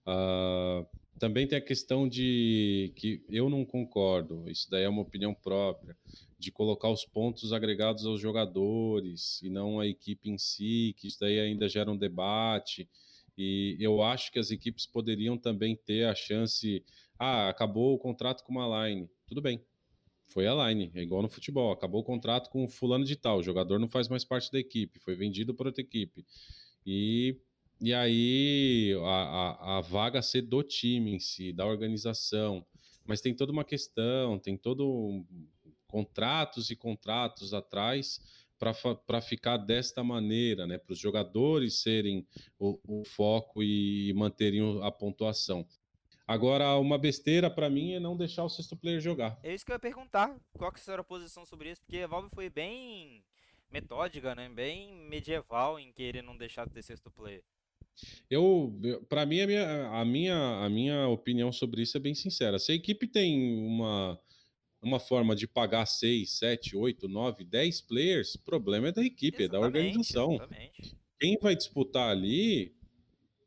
[0.07, 0.87] Uh,
[1.19, 5.97] também tem a questão de que eu não concordo, isso daí é uma opinião própria,
[6.37, 11.19] de colocar os pontos agregados aos jogadores e não a equipe em si, que isso
[11.19, 12.87] daí ainda gera um debate.
[13.37, 16.83] E eu acho que as equipes poderiam também ter a chance.
[17.17, 19.09] Ah, acabou o contrato com uma line.
[19.27, 19.61] Tudo bem.
[20.27, 21.71] Foi a line, é igual no futebol.
[21.71, 23.39] Acabou o contrato com o fulano de tal.
[23.39, 26.25] O jogador não faz mais parte da equipe, foi vendido para outra equipe.
[26.85, 27.37] E,
[27.79, 32.65] e aí a, a, a vaga ser do time em si, da organização.
[33.05, 35.23] Mas tem toda uma questão, tem todo
[35.87, 38.19] contratos e contratos atrás
[38.57, 40.77] para ficar desta maneira, né?
[40.77, 42.25] Para os jogadores serem
[42.57, 45.67] o, o, foco e manterem a pontuação.
[46.27, 49.37] Agora, uma besteira para mim é não deixar o sexto player jogar.
[49.43, 50.35] É isso que eu ia perguntar.
[50.57, 51.81] Qual que será a posição sobre isso?
[51.81, 53.23] Porque a Valve foi bem
[53.69, 54.49] metódica, né?
[54.49, 57.43] Bem medieval em querer não deixar de ter sexto player.
[58.29, 58.73] Eu,
[59.07, 62.57] para mim, a minha, a minha, a minha opinião sobre isso é bem sincera.
[62.57, 64.19] Se a equipe tem uma
[64.85, 69.41] uma forma de pagar 6, 7, 8, 9, 10 players, o problema é da equipe,
[69.41, 70.33] exatamente, é da organização.
[70.35, 70.95] Exatamente.
[71.19, 72.71] Quem vai disputar ali,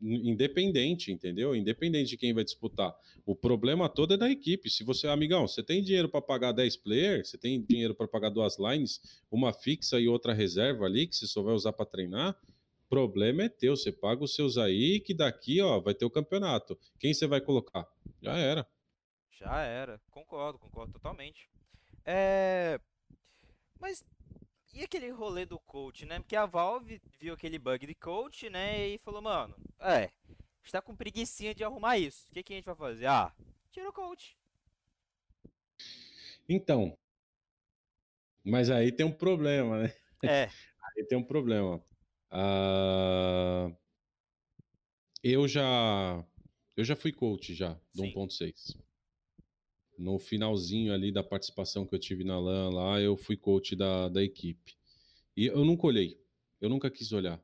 [0.00, 1.54] independente, entendeu?
[1.54, 2.92] Independente de quem vai disputar.
[3.24, 4.68] O problema todo é da equipe.
[4.68, 8.30] Se você, amigão, você tem dinheiro para pagar 10 players, você tem dinheiro para pagar
[8.30, 12.36] duas lines, uma fixa e outra reserva ali, que você só vai usar para treinar,
[12.88, 13.76] problema é teu.
[13.76, 16.76] Você paga os seus aí, que daqui, ó, vai ter o campeonato.
[16.98, 17.86] Quem você vai colocar?
[18.20, 18.66] Já era.
[19.38, 20.00] Já era.
[20.10, 21.48] Concordo, concordo totalmente.
[22.04, 22.80] É.
[23.78, 24.04] Mas
[24.74, 26.18] e aquele rolê do coach, né?
[26.18, 28.88] Porque a Valve viu aquele bug de coach, né?
[28.88, 30.10] E falou, mano, é,
[30.64, 32.28] está com preguiçinha de arrumar isso.
[32.28, 33.06] O que, que a gente vai fazer?
[33.06, 33.32] Ah,
[33.70, 34.36] tira o coach.
[36.48, 36.98] Então.
[38.44, 39.94] Mas aí tem um problema, né?
[40.24, 40.48] É.
[40.96, 41.76] aí tem um problema.
[42.32, 43.76] Uh,
[45.22, 46.24] eu já.
[46.76, 48.87] Eu já fui coach já, do 1.6
[49.98, 54.08] no finalzinho ali da participação que eu tive na LAN lá, eu fui coach da,
[54.08, 54.76] da equipe.
[55.36, 56.18] E eu nunca olhei,
[56.60, 57.42] eu nunca quis olhar.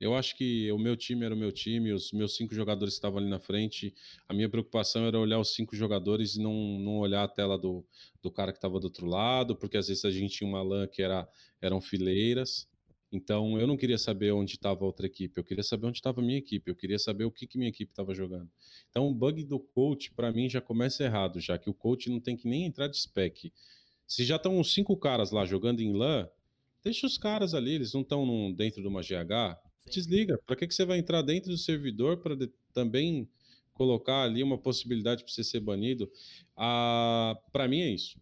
[0.00, 3.18] Eu acho que o meu time era o meu time, os meus cinco jogadores estavam
[3.18, 3.94] ali na frente.
[4.28, 7.86] A minha preocupação era olhar os cinco jogadores e não, não olhar a tela do,
[8.20, 10.88] do cara que estava do outro lado, porque às vezes a gente tinha uma LAN
[10.88, 11.28] que era,
[11.62, 12.68] eram fileiras.
[13.14, 16.20] Então eu não queria saber onde estava a outra equipe, eu queria saber onde estava
[16.20, 18.50] a minha equipe, eu queria saber o que, que minha equipe estava jogando.
[18.90, 22.18] Então o bug do coach, para mim, já começa errado, já que o coach não
[22.18, 23.52] tem que nem entrar de spec.
[24.04, 26.28] Se já estão uns cinco caras lá jogando em LAN,
[26.82, 29.90] deixa os caras ali, eles não estão dentro de uma GH, Sim.
[29.92, 30.36] desliga.
[30.44, 32.36] Para que, que você vai entrar dentro do servidor para
[32.72, 33.28] também
[33.72, 36.10] colocar ali uma possibilidade para você ser banido?
[36.56, 38.18] Ah, para mim é isso.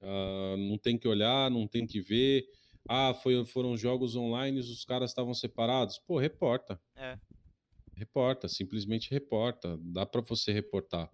[0.00, 2.46] Ah, não tem que olhar, não tem que ver.
[2.88, 5.98] Ah, foi, foram jogos online, os caras estavam separados.
[5.98, 6.80] Pô, reporta.
[6.94, 7.18] É.
[7.94, 9.78] Reporta, simplesmente reporta.
[9.80, 11.10] Dá para você reportar.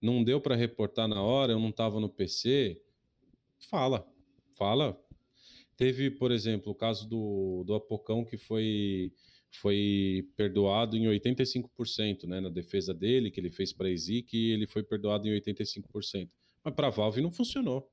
[0.00, 2.80] Não deu para reportar na hora, eu não estava no PC.
[3.70, 4.06] Fala,
[4.56, 5.00] fala.
[5.76, 9.12] Teve, por exemplo, o caso do, do Apocão que foi
[9.60, 14.50] foi perdoado em 85%, né, na defesa dele, que ele fez para a Ezik, e
[14.50, 16.28] ele foi perdoado em 85%.
[16.64, 17.88] Mas para a Valve não funcionou.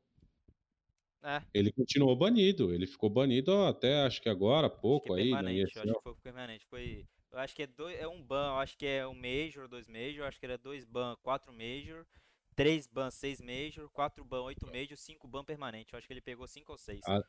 [1.24, 1.42] É.
[1.54, 5.44] Ele continuou banido, ele ficou banido até acho que agora, pouco acho que é aí.
[5.44, 5.64] Né?
[5.64, 6.66] Acho que foi permanente.
[6.66, 9.68] Foi, eu acho que é, dois, é um ban, eu acho que é um Major,
[9.68, 12.06] dois Major, acho que era dois ban, quatro Major,
[12.56, 15.94] três ban, seis Major, quatro ban, oito Major, cinco ban permanente.
[15.94, 17.02] Eu acho que ele pegou cinco ou seis.
[17.06, 17.22] A,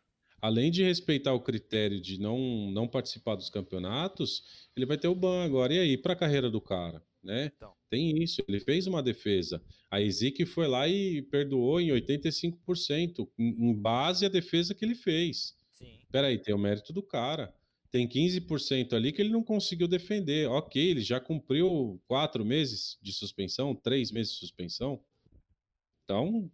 [0.43, 5.15] além de respeitar o critério de não, não participar dos campeonatos, ele vai ter o
[5.15, 5.73] ban agora.
[5.73, 7.03] E aí, para a carreira do cara?
[7.23, 7.53] né?
[7.57, 7.73] Então.
[7.89, 9.63] Tem isso, ele fez uma defesa.
[9.91, 15.55] A Ezik foi lá e perdoou em 85%, em base à defesa que ele fez.
[15.71, 16.01] Sim.
[16.11, 17.55] Peraí, tem o mérito do cara.
[17.91, 20.49] Tem 15% ali que ele não conseguiu defender.
[20.49, 24.99] Ok, ele já cumpriu quatro meses de suspensão, três meses de suspensão.
[26.05, 26.51] Então,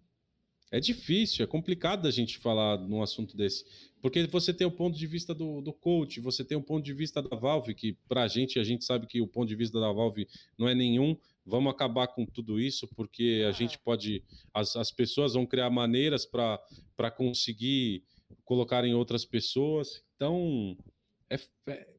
[0.70, 3.64] é difícil, é complicado a gente falar num assunto desse.
[4.00, 6.92] Porque você tem o ponto de vista do, do coach, você tem o ponto de
[6.92, 9.92] vista da Valve, que pra gente, a gente sabe que o ponto de vista da
[9.92, 11.16] Valve não é nenhum.
[11.44, 14.22] Vamos acabar com tudo isso, porque a gente pode.
[14.52, 18.04] As, as pessoas vão criar maneiras para conseguir
[18.44, 20.02] colocar em outras pessoas.
[20.14, 20.76] Então,
[21.30, 21.97] é, é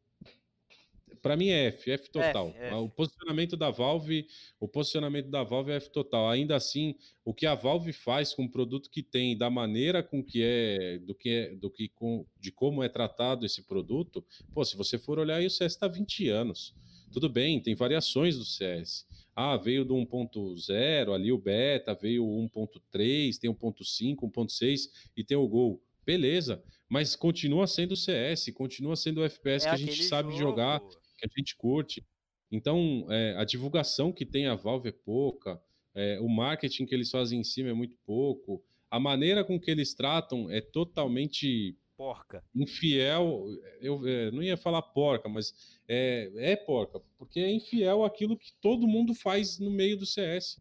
[1.21, 2.49] para mim é F, F total.
[2.49, 2.75] F, F.
[2.75, 4.27] O posicionamento da Valve,
[4.59, 6.29] o posicionamento da Valve é F total.
[6.29, 10.23] Ainda assim, o que a Valve faz com o produto que tem, da maneira com
[10.23, 14.63] que é, do que é, do que com, de como é tratado esse produto, pô,
[14.65, 16.73] se você for olhar aí, o CS está 20 anos.
[17.11, 19.07] Tudo bem, tem variações do CS.
[19.35, 25.37] Ah, veio do 1.0, ali o beta, veio o 1.3, tem 1.5, 1.6 e tem
[25.37, 25.81] o Gol.
[26.05, 30.31] Beleza, mas continua sendo o CS, continua sendo o FPS é que a gente sabe
[30.31, 30.41] jogo.
[30.41, 30.81] jogar,
[31.19, 32.05] que a gente curte.
[32.51, 35.61] Então, é, a divulgação que tem a Valve é pouca,
[35.93, 39.69] é, o marketing que eles fazem em cima é muito pouco, a maneira com que
[39.69, 42.43] eles tratam é totalmente porca.
[42.55, 43.45] Infiel,
[43.81, 48.53] eu é, não ia falar porca, mas é, é porca, porque é infiel aquilo que
[48.61, 50.59] todo mundo faz no meio do CS.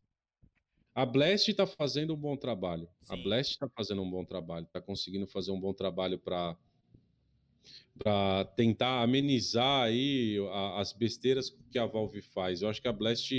[0.95, 2.89] A Blast está fazendo um bom trabalho.
[3.03, 3.15] Sim.
[3.15, 6.57] A Blast está fazendo um bom trabalho, está conseguindo fazer um bom trabalho para
[7.99, 10.39] para tentar amenizar aí
[10.77, 12.63] as besteiras que a Valve faz.
[12.63, 13.33] Eu acho que a Blast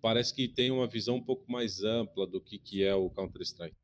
[0.00, 3.76] parece que tem uma visão um pouco mais ampla do que, que é o Counter-Strike.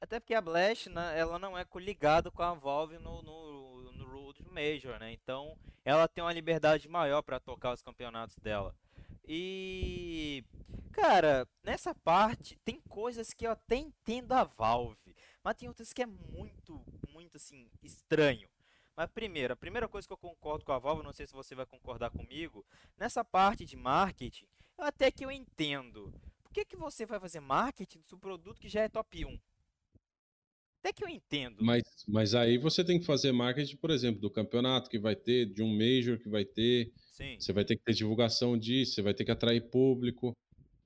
[0.00, 4.06] Até porque a Blast, né, ela não é coligada com a Valve no, no, no
[4.06, 5.12] Road Major, né?
[5.12, 8.74] Então, ela tem uma liberdade maior para tocar os campeonatos dela.
[9.26, 10.44] E
[10.92, 15.14] cara, nessa parte tem coisas que eu até entendo a Valve,
[15.44, 18.48] mas tem outras que é muito, muito assim estranho.
[18.98, 21.54] Mas primeiro, a primeira coisa que eu concordo com a Valve, não sei se você
[21.54, 22.66] vai concordar comigo,
[22.98, 24.44] nessa parte de marketing,
[24.76, 26.12] eu até que eu entendo.
[26.42, 29.38] Por que, que você vai fazer marketing do seu produto que já é top 1?
[30.80, 31.64] Até que eu entendo.
[31.64, 35.46] Mas, mas aí você tem que fazer marketing, por exemplo, do campeonato que vai ter,
[35.46, 36.92] de um Major que vai ter.
[37.12, 37.36] Sim.
[37.38, 40.36] Você vai ter que ter divulgação disso, você vai ter que atrair público.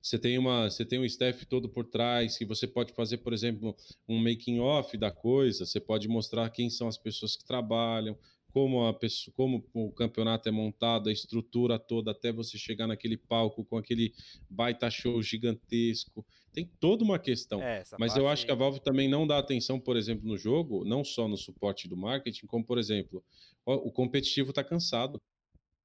[0.03, 3.31] Você tem, uma, você tem um staff todo por trás, que você pode fazer, por
[3.31, 3.73] exemplo,
[4.05, 8.17] um making off da coisa, você pode mostrar quem são as pessoas que trabalham,
[8.51, 13.15] como, a pessoa, como o campeonato é montado, a estrutura toda, até você chegar naquele
[13.15, 14.13] palco com aquele
[14.49, 16.25] baita show gigantesco.
[16.51, 17.61] Tem toda uma questão.
[17.61, 20.83] É, Mas eu acho que a Valve também não dá atenção, por exemplo, no jogo,
[20.83, 23.23] não só no suporte do marketing, como, por exemplo,
[23.65, 25.19] o competitivo está cansado.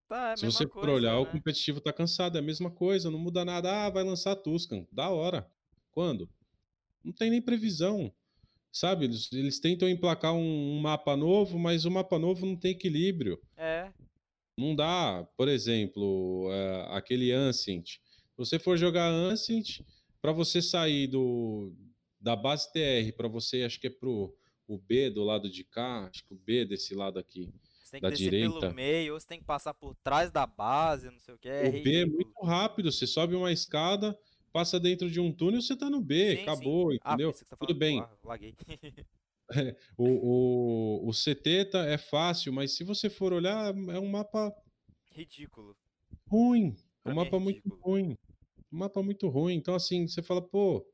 [0.08, 1.18] Tá, é Se você for olhar, né?
[1.18, 3.86] o competitivo tá cansado, é a mesma coisa, não muda nada.
[3.86, 4.86] Ah, vai lançar Tuscan.
[4.90, 5.46] Da hora.
[5.90, 6.28] Quando?
[7.04, 8.12] Não tem nem previsão.
[8.72, 9.04] Sabe?
[9.04, 13.38] Eles, eles tentam emplacar um, um, mapa novo, mas o mapa novo não tem equilíbrio.
[13.56, 13.92] É.
[14.56, 17.86] Não dá, por exemplo, é, aquele Ancient.
[17.86, 19.80] Se você for jogar Ancient,
[20.22, 21.72] para você sair do,
[22.20, 24.34] da base TR, para você, acho que é pro
[24.66, 27.50] o B do lado de cá, acho que o B desse lado aqui
[27.88, 28.60] você tem que da descer direita.
[28.60, 31.48] pelo meio, ou você tem que passar por trás da base, não sei o que.
[31.48, 34.16] É o B é muito rápido, você sobe uma escada,
[34.52, 36.98] passa dentro de um túnel, você tá no B, sim, acabou, sim.
[37.02, 37.30] Ah, entendeu?
[37.30, 38.00] Ah, tá Tudo bem.
[38.00, 38.54] Ah, laguei.
[39.52, 44.08] é, o, o, o CT tá, é fácil, mas se você for olhar, é um
[44.08, 44.54] mapa.
[45.10, 45.74] Ridículo.
[46.26, 46.76] Ruim.
[47.04, 48.18] É um mapa é muito ruim.
[48.70, 49.54] Um mapa muito ruim.
[49.54, 50.86] Então, assim, você fala, pô,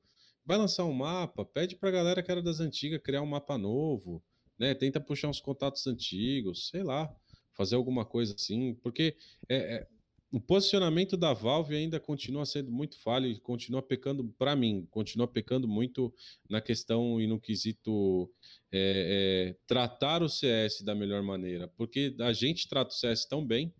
[0.47, 4.23] vai lançar um mapa, pede pra galera que era das antigas criar um mapa novo
[4.59, 4.75] né?
[4.75, 7.15] Tenta puxar uns contatos antigos, sei lá,
[7.53, 9.17] fazer alguma coisa assim, porque
[9.49, 9.89] é, é,
[10.31, 15.29] o posicionamento da Valve ainda continua sendo muito falho e continua pecando, para mim, continua
[15.29, 16.13] pecando muito
[16.51, 18.29] na questão e no quesito
[18.73, 23.47] é, é tratar o CS da melhor maneira, porque a gente trata o CS tão
[23.47, 23.73] bem,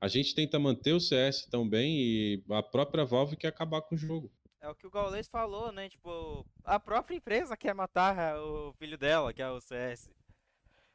[0.00, 3.94] a gente tenta manter o CS tão bem e a própria Valve quer acabar com
[3.94, 4.32] o jogo.
[4.60, 5.88] É o que o Gaules falou, né?
[5.88, 10.10] Tipo, a própria empresa quer matar o filho dela, que é o CS.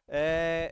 [0.07, 0.71] É...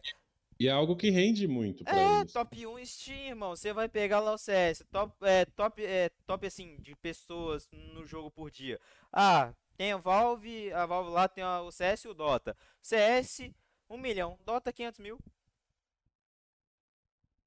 [0.60, 3.56] E é algo que rende muito pra É, top 1 Steam, irmão.
[3.56, 4.86] Você vai pegar lá o CS.
[4.92, 8.80] Top, é, top, é, top, assim, de pessoas no jogo por dia.
[9.12, 12.56] Ah, tem a Valve, a Valve lá tem o CS e o Dota.
[12.82, 13.52] CS,
[13.90, 14.38] 1 milhão.
[14.46, 15.20] Dota, 500 mil.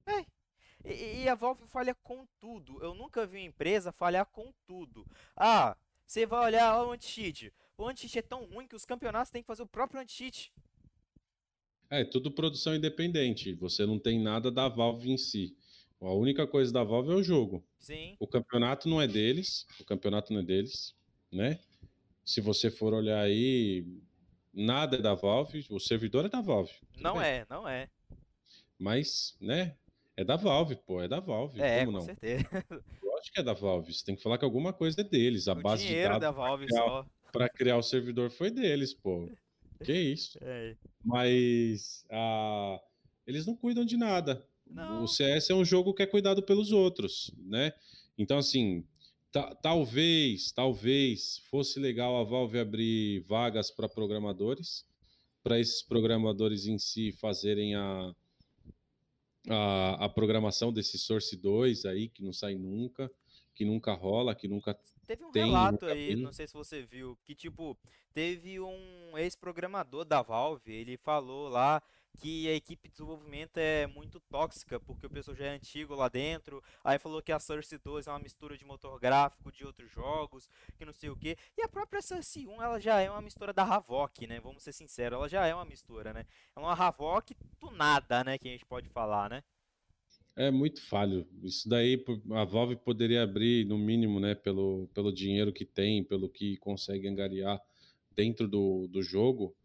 [0.05, 0.25] É,
[0.85, 2.81] e, e, a Valve falha com tudo.
[2.81, 5.05] Eu nunca vi uma empresa falhar com tudo.
[5.35, 5.75] Ah,
[6.05, 7.53] você vai olhar o anti-cheat.
[7.77, 10.51] O anti-cheat é tão ruim que os campeonatos têm que fazer o próprio anti-cheat.
[11.89, 13.53] É, tudo produção independente.
[13.53, 15.55] Você não tem nada da Valve em si.
[15.99, 17.63] A única coisa da Valve é o jogo.
[17.79, 18.15] Sim.
[18.19, 19.65] O campeonato não é deles.
[19.79, 20.95] O campeonato não é deles,
[21.31, 21.59] né?
[22.23, 23.85] Se você for olhar aí,
[24.53, 26.73] nada é da Valve, o servidor é da Valve.
[26.97, 27.23] Não bem.
[27.23, 27.89] é, não é.
[28.77, 29.75] Mas, né?
[30.17, 31.61] É da Valve, pô, é da Valve.
[31.61, 32.05] É, Como com não?
[32.05, 32.43] certeza.
[33.03, 33.93] Lógico que é da Valve.
[33.93, 35.47] Você tem que falar que alguma coisa é deles.
[35.47, 37.05] A o base dinheiro de dados da Valve pra criar, só.
[37.31, 39.29] pra criar o servidor foi deles, pô.
[39.83, 40.37] Que isso?
[40.43, 40.75] É.
[41.05, 42.81] Mas ah,
[43.25, 44.45] eles não cuidam de nada.
[44.69, 45.03] Não.
[45.03, 47.71] O CS é um jogo que é cuidado pelos outros, né?
[48.17, 48.83] Então, assim,
[49.31, 54.83] ta- talvez, talvez fosse legal a Valve abrir vagas para programadores,
[55.43, 58.13] para esses programadores em si fazerem a,
[59.49, 63.11] a, a programação desse Source 2 aí, que não sai nunca,
[63.55, 64.77] que nunca rola, que nunca
[65.07, 66.21] Teve um Tem, relato aí, vi.
[66.21, 67.77] não sei se você viu, que tipo,
[68.13, 71.81] teve um ex-programador da Valve, ele falou lá
[72.17, 76.09] que a equipe de desenvolvimento é muito tóxica, porque o pessoal já é antigo lá
[76.09, 79.91] dentro, aí falou que a Source 2 é uma mistura de motor gráfico de outros
[79.91, 83.21] jogos, que não sei o que, e a própria Source 1 ela já é uma
[83.21, 86.73] mistura da Havok, né, vamos ser sinceros, ela já é uma mistura, né, é uma
[86.73, 89.43] Havok tunada, né, que a gente pode falar, né.
[90.35, 91.27] É muito falho.
[91.41, 92.05] Isso daí
[92.35, 97.07] a Valve poderia abrir, no mínimo, né, pelo, pelo dinheiro que tem, pelo que consegue
[97.07, 97.59] angariar
[98.15, 99.55] dentro do, do jogo.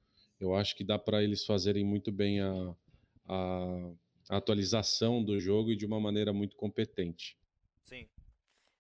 [0.42, 2.74] Eu acho que dá para eles fazerem muito bem a,
[3.28, 3.92] a,
[4.28, 7.38] a atualização do jogo e de uma maneira muito competente.
[7.84, 8.08] Sim.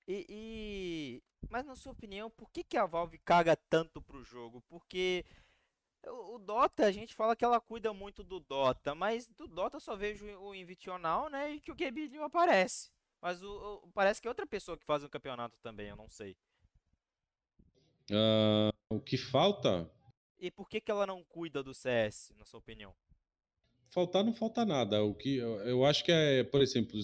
[0.08, 4.62] E, e- Mas na sua opinião, por que que a Valve caga tanto pro jogo?
[4.68, 5.24] Porque
[6.06, 9.76] o, o Dota, a gente fala que ela cuida muito do Dota, mas do Dota
[9.76, 12.90] eu só vejo o Invisional, né, e que o Gabe New aparece.
[13.20, 16.08] Mas o, o- parece que é outra pessoa que faz o campeonato também, eu não
[16.10, 16.36] sei.
[18.10, 19.90] Ah, o que falta?
[20.42, 22.92] E por que que ela não cuida do CS, na sua opinião?
[23.90, 25.00] Faltar não falta nada.
[25.04, 26.98] O que eu, acho que é, por exemplo,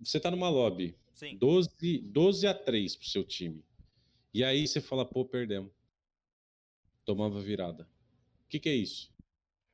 [0.00, 3.62] você tá numa lobby, Sim, 12, 12 a 3 pro seu time.
[4.32, 5.70] E aí você fala, pô, perdemos.
[7.04, 7.86] Tomava virada.
[8.44, 9.12] O que, que é isso?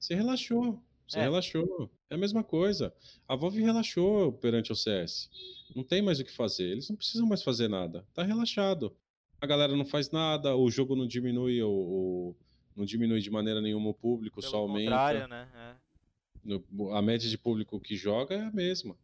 [0.00, 0.82] Você relaxou.
[1.06, 1.22] Você É.
[1.22, 1.88] relaxou.
[2.10, 2.92] É a mesma coisa.
[3.28, 5.30] A Valve relaxou perante o CS.
[5.76, 6.64] Não tem mais o que fazer.
[6.64, 8.04] Eles não precisam mais fazer nada.
[8.12, 8.96] Tá relaxado.
[9.40, 12.34] A galera não faz nada, o jogo não diminui, o-
[12.76, 15.26] não diminui de maneira nenhuma o público, pelo só aumenta.
[15.26, 15.48] né?
[15.54, 16.96] é.
[16.96, 18.96] A média de público que joga é a mesma.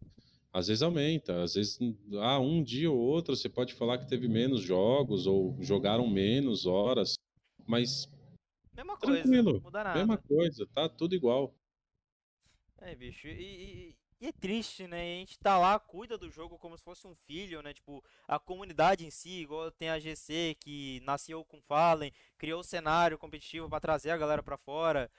[0.53, 1.79] Às vezes aumenta, às vezes
[2.21, 6.67] ah, um dia ou outro você pode falar que teve menos jogos ou jogaram menos
[6.67, 7.15] horas,
[7.67, 8.09] mas
[8.79, 9.63] Mesma coisa, Tranquilo,
[9.95, 11.53] mesma coisa, tá tudo igual.
[12.81, 15.01] É, bicho, e, e- é triste, né?
[15.01, 17.73] A gente tá lá, cuida do jogo como se fosse um filho, né?
[17.75, 22.65] Tipo, a comunidade em si, igual tem a GC que nasceu com Fallen, criou o
[22.65, 25.11] cenário competitivo pra trazer a galera pra fora.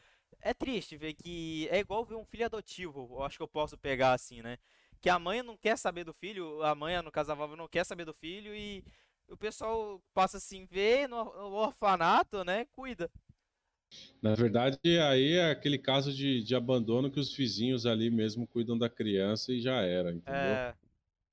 [0.41, 3.78] É triste ver que é igual ver um filho adotivo, eu acho que eu posso
[3.78, 4.58] pegar assim, né?
[5.02, 7.68] Que a mãe não quer saber do filho, a mãe, no caso a Valve, não
[7.68, 8.84] quer saber do filho e
[9.30, 12.66] o pessoal passa assim, vê no orfanato, né?
[12.74, 13.10] Cuida.
[14.22, 18.78] Na verdade, aí é aquele caso de, de abandono que os vizinhos ali mesmo cuidam
[18.78, 20.36] da criança e já era, entendeu?
[20.36, 20.76] É,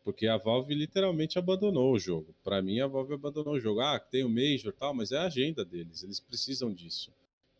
[0.05, 2.35] Porque a Valve literalmente abandonou o jogo.
[2.45, 3.81] Pra mim, a Valve abandonou o jogo.
[3.81, 6.05] Ah, tem o Major e tal, mas é a agenda deles.
[6.05, 7.11] Eles precisam disso.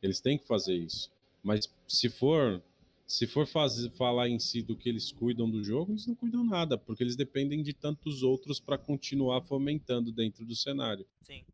[0.01, 1.11] Eles têm que fazer isso.
[1.43, 2.63] Mas se for
[3.07, 6.43] se for fazer, falar em si do que eles cuidam do jogo, eles não cuidam
[6.43, 11.07] nada, porque eles dependem de tantos outros para continuar fomentando dentro do cenário.
[11.23, 11.45] sim.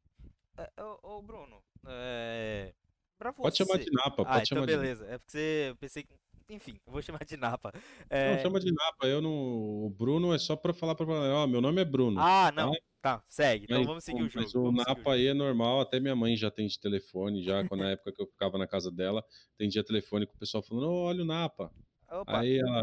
[0.57, 2.72] É, ô, ô, Bruno, é...
[3.23, 5.07] Pra Pode chamar você- de Napa, Ah, pode então chamar de beleza.
[5.07, 6.14] É porque você eu pensei que.
[6.51, 7.73] Enfim, vou chamar de Napa.
[7.75, 9.07] Não, É, chama de Napa.
[9.07, 9.31] Eu não.
[9.33, 12.20] O Bruno é só para falar para ó, meu nome é Bruno.
[12.20, 12.73] Ah, não.
[13.01, 13.64] Tá, segue.
[13.64, 14.45] Então Mas, vamos seguir o jogo.
[14.45, 17.66] Mas o vamos Napa aí é normal, até minha mãe já tem de telefone, já
[17.66, 19.25] quando na época que eu ficava na casa dela,
[19.59, 21.73] tendia telefone com o pessoal falando, "Ô, olha o Napa.
[22.11, 22.83] Opa, Aí ela,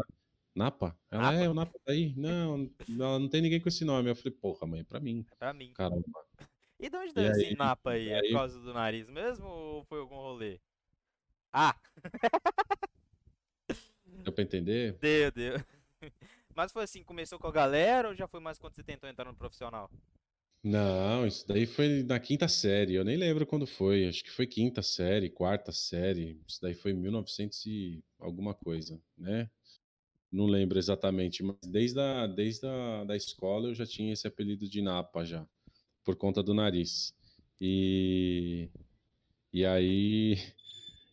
[0.54, 0.98] Napa?
[1.10, 1.34] Ela, Napa.
[1.44, 2.12] é, o Napa tá aí.
[2.16, 4.10] Não, ela não tem ninguém com esse nome.
[4.10, 5.24] Eu falei, porra, mãe, é pra mim.
[5.30, 5.72] é pra mim.
[5.74, 6.02] Caramba.
[6.80, 8.08] E de onde E deu esse aí- Napa aí?
[8.08, 10.58] É por causa do nariz mesmo ou foi algum rolê?
[11.52, 11.76] Ah,
[14.24, 14.96] Deu pra entender?
[15.00, 15.54] deu, deu.
[16.54, 19.24] Mas foi assim, começou com a galera ou já foi mais quando você tentou entrar
[19.24, 19.90] no profissional?
[20.62, 22.94] Não, isso daí foi na quinta série.
[22.94, 24.06] Eu nem lembro quando foi.
[24.06, 26.38] Acho que foi quinta série, quarta série.
[26.46, 29.48] Isso daí foi 1900 e alguma coisa, né?
[30.30, 34.68] Não lembro exatamente, mas desde a, desde a da escola eu já tinha esse apelido
[34.68, 35.44] de Napa já,
[36.04, 37.14] por conta do nariz.
[37.60, 38.68] E,
[39.52, 40.36] e aí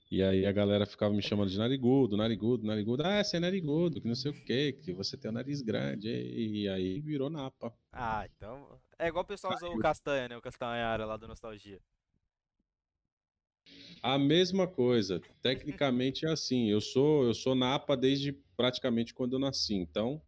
[0.09, 3.03] e aí a galera ficava me chamando de narigudo, narigudo, narigudo.
[3.05, 6.07] Ah, você é narigudo, que não sei o quê, que você tem o nariz grande.
[6.09, 7.73] E, e aí virou Napa.
[7.91, 8.79] Ah, então.
[8.97, 10.37] É igual o pessoal usou o Castanha, né?
[10.37, 11.81] O Castanhara lá do Nostalgia.
[14.01, 15.21] A mesma coisa.
[15.41, 16.69] Tecnicamente é assim.
[16.69, 19.75] Eu sou eu sou Napa desde praticamente quando eu nasci.
[19.75, 20.21] Então,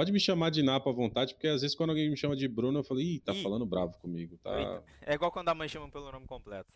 [0.00, 2.48] pode me chamar de Napa à vontade, porque às vezes quando alguém me chama de
[2.48, 3.42] Bruno, eu falo, ih, tá Ih.
[3.42, 4.82] falando bravo comigo, tá?
[5.02, 6.72] É igual quando a mãe chama pelo nome completo.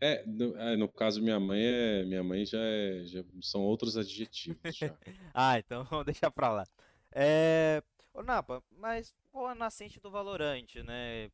[0.00, 3.98] É, no, é, no caso minha mãe é, minha mãe já, é, já são outros
[3.98, 4.58] adjetivos.
[4.74, 4.96] Já.
[5.34, 6.64] ah, então vamos deixar pra lá.
[7.12, 7.82] É,
[8.14, 11.30] ô Napa, mas qual a nascente do Valorante, né?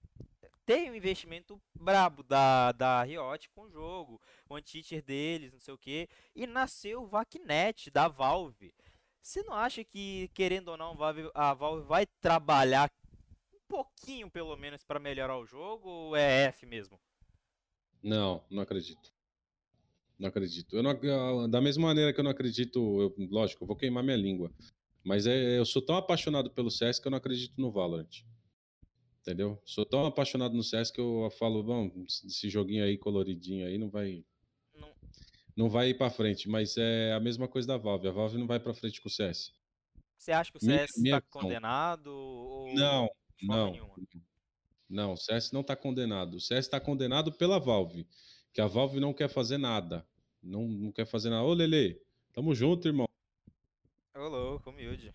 [0.65, 5.73] Tem um investimento brabo da, da Riot com o jogo, o anti-cheat deles, não sei
[5.73, 8.75] o que, e nasceu o VACnet da Valve.
[9.27, 10.97] Você não acha que, querendo ou não,
[11.35, 12.89] a Valve vai trabalhar
[13.53, 16.97] um pouquinho, pelo menos, para melhorar o jogo, ou é F mesmo?
[18.01, 19.13] Não, não acredito.
[20.17, 20.77] Não acredito.
[20.77, 24.17] Eu não, da mesma maneira que eu não acredito, eu, lógico, eu vou queimar minha
[24.17, 24.49] língua.
[25.03, 28.23] Mas é, eu sou tão apaixonado pelo CS que eu não acredito no Valorant.
[29.23, 29.61] Entendeu?
[29.65, 33.91] Sou tão apaixonado no CS que eu falo, bom, esse joguinho aí coloridinho aí não
[33.91, 34.25] vai.
[35.57, 36.49] Não, vai ir pra frente.
[36.49, 38.09] Mas é a mesma coisa da Valve.
[38.09, 39.53] A Valve não vai pra frente com o CS.
[40.19, 42.09] Você acha que o CS minha, tá condenado?
[42.09, 42.75] Ou...
[42.75, 43.09] Não,
[43.43, 43.71] não.
[43.73, 43.95] Nenhuma?
[44.89, 46.35] Não, o CS não está condenado.
[46.35, 48.07] O CS está condenado pela Valve,
[48.53, 50.07] que a Valve não quer fazer nada.
[50.43, 51.43] Não, não quer fazer nada.
[51.43, 52.01] Ô, Lele,
[52.33, 53.07] tamo junto, irmão.
[54.15, 55.13] Ô, louco, humilde.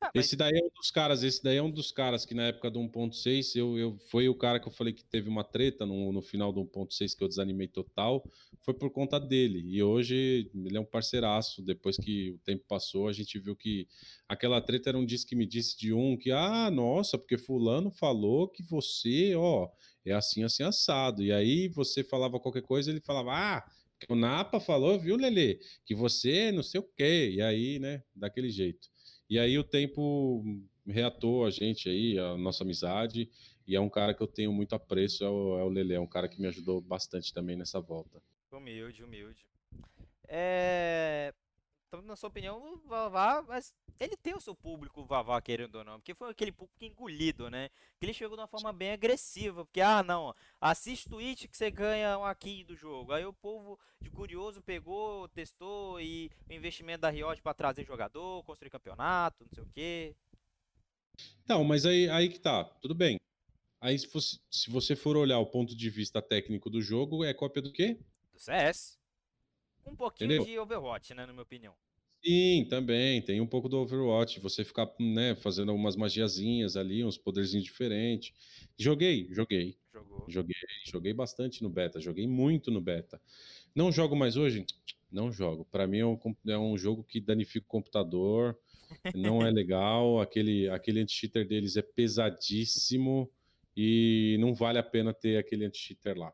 [0.00, 0.10] Ah.
[0.14, 2.70] Esse daí é um dos caras, esse daí é um dos caras que na época
[2.70, 6.12] do 1.6, eu, eu, foi o cara que eu falei que teve uma treta no,
[6.12, 8.22] no final do 1.6 que eu desanimei total,
[8.62, 9.62] foi por conta dele.
[9.66, 11.62] E hoje ele é um parceiraço.
[11.62, 13.88] Depois que o tempo passou, a gente viu que
[14.28, 17.90] aquela treta era um disco que me disse de um que, ah, nossa, porque fulano
[17.90, 19.68] falou que você, ó,
[20.04, 21.22] é assim, assim, assado.
[21.22, 23.64] E aí você falava qualquer coisa, ele falava, ah,
[24.08, 27.32] o Napa falou, viu, Lele, que você não sei o quê.
[27.34, 28.88] E aí, né, daquele jeito.
[29.34, 30.44] E aí o tempo
[30.86, 33.28] reatou a gente aí, a nossa amizade,
[33.66, 35.98] e é um cara que eu tenho muito apreço, é o, é o Lele, é
[35.98, 38.22] um cara que me ajudou bastante também nessa volta.
[38.52, 39.44] Humilde, humilde.
[40.28, 41.34] É...
[41.94, 45.76] Então, na sua opinião, o Vavá, mas ele tem o seu público, o Vavá, querendo
[45.76, 47.68] ou não, porque foi aquele público engolido, né?
[47.98, 51.70] Que ele chegou de uma forma bem agressiva, porque, ah, não, assiste Twitch que você
[51.70, 53.12] ganha um aqui do jogo.
[53.12, 58.42] Aí o povo de curioso pegou, testou e o investimento da Riot para trazer jogador,
[58.42, 60.16] construir campeonato, não sei o quê.
[61.46, 63.20] Não, mas aí, aí que tá, tudo bem.
[63.80, 67.32] Aí se, fosse, se você for olhar o ponto de vista técnico do jogo, é
[67.32, 68.00] cópia do quê?
[68.32, 68.98] Do CS.
[69.86, 70.46] Um pouquinho Entendeu?
[70.46, 71.74] de Overwatch, né, na minha opinião.
[72.24, 73.20] Sim, também.
[73.20, 74.40] Tem um pouco do Overwatch.
[74.40, 78.32] Você ficar, né, fazendo algumas magiazinhas ali, uns poderzinhos diferentes.
[78.78, 79.76] Joguei, joguei.
[79.92, 80.24] Jogou.
[80.28, 80.54] Joguei,
[80.86, 82.00] joguei bastante no beta.
[82.00, 83.20] Joguei muito no beta.
[83.74, 84.64] Não jogo mais hoje?
[85.12, 85.64] Não jogo.
[85.70, 86.18] Para mim é um,
[86.48, 88.58] é um jogo que danifica o computador.
[89.14, 90.20] Não é legal.
[90.20, 93.30] aquele, aquele anti-cheater deles é pesadíssimo.
[93.76, 96.32] E não vale a pena ter aquele anti-cheater lá.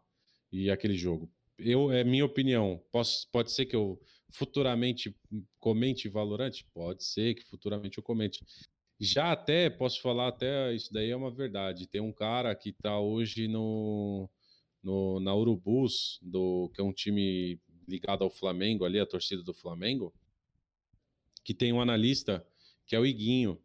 [0.52, 1.30] E aquele jogo
[1.64, 2.82] eu é minha opinião.
[2.90, 4.00] Posso, pode ser que eu
[4.32, 5.14] futuramente
[5.58, 6.66] comente Valorante?
[6.72, 8.40] Pode ser que futuramente eu comente.
[8.98, 11.86] Já até posso falar até isso daí é uma verdade.
[11.86, 14.28] Tem um cara que está hoje no,
[14.82, 17.58] no na Urubus, do que é um time
[17.88, 20.12] ligado ao Flamengo ali, a torcida do Flamengo,
[21.44, 22.46] que tem um analista
[22.86, 23.58] que é o Iguinho.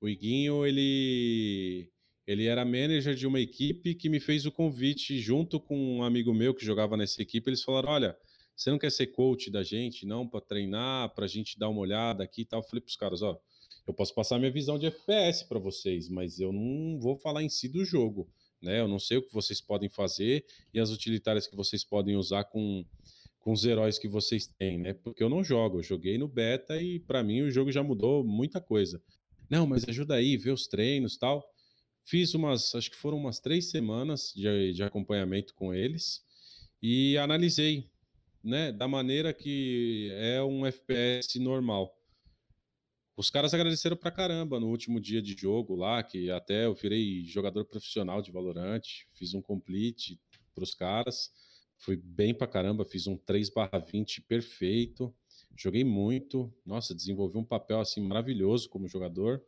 [0.00, 1.90] O Iguinho ele
[2.26, 6.32] ele era manager de uma equipe que me fez o convite junto com um amigo
[6.32, 7.48] meu que jogava nessa equipe.
[7.48, 8.16] Eles falaram: Olha,
[8.56, 11.80] você não quer ser coach da gente, não, para treinar, para a gente dar uma
[11.80, 12.60] olhada aqui e tal?
[12.60, 13.38] Eu falei para os caras: Ó,
[13.86, 17.48] eu posso passar minha visão de FPS para vocês, mas eu não vou falar em
[17.48, 18.30] si do jogo.
[18.62, 18.80] Né?
[18.80, 22.44] Eu não sei o que vocês podem fazer e as utilitárias que vocês podem usar
[22.44, 22.84] com,
[23.38, 24.94] com os heróis que vocês têm, né?
[24.94, 28.24] Porque eu não jogo, eu joguei no beta e para mim o jogo já mudou
[28.24, 29.02] muita coisa.
[29.50, 31.46] Não, mas ajuda aí, ver os treinos tal.
[32.06, 36.22] Fiz umas, acho que foram umas três semanas de, de acompanhamento com eles
[36.82, 37.88] e analisei,
[38.44, 41.98] né, da maneira que é um FPS normal.
[43.16, 47.24] Os caras agradeceram pra caramba no último dia de jogo lá, que até eu virei
[47.24, 48.82] jogador profissional de Valorant,
[49.14, 50.20] fiz um complete
[50.52, 51.30] pros caras,
[51.78, 55.14] foi bem pra caramba, fiz um 3/20 perfeito,
[55.56, 59.42] joguei muito, nossa, desenvolvi um papel assim maravilhoso como jogador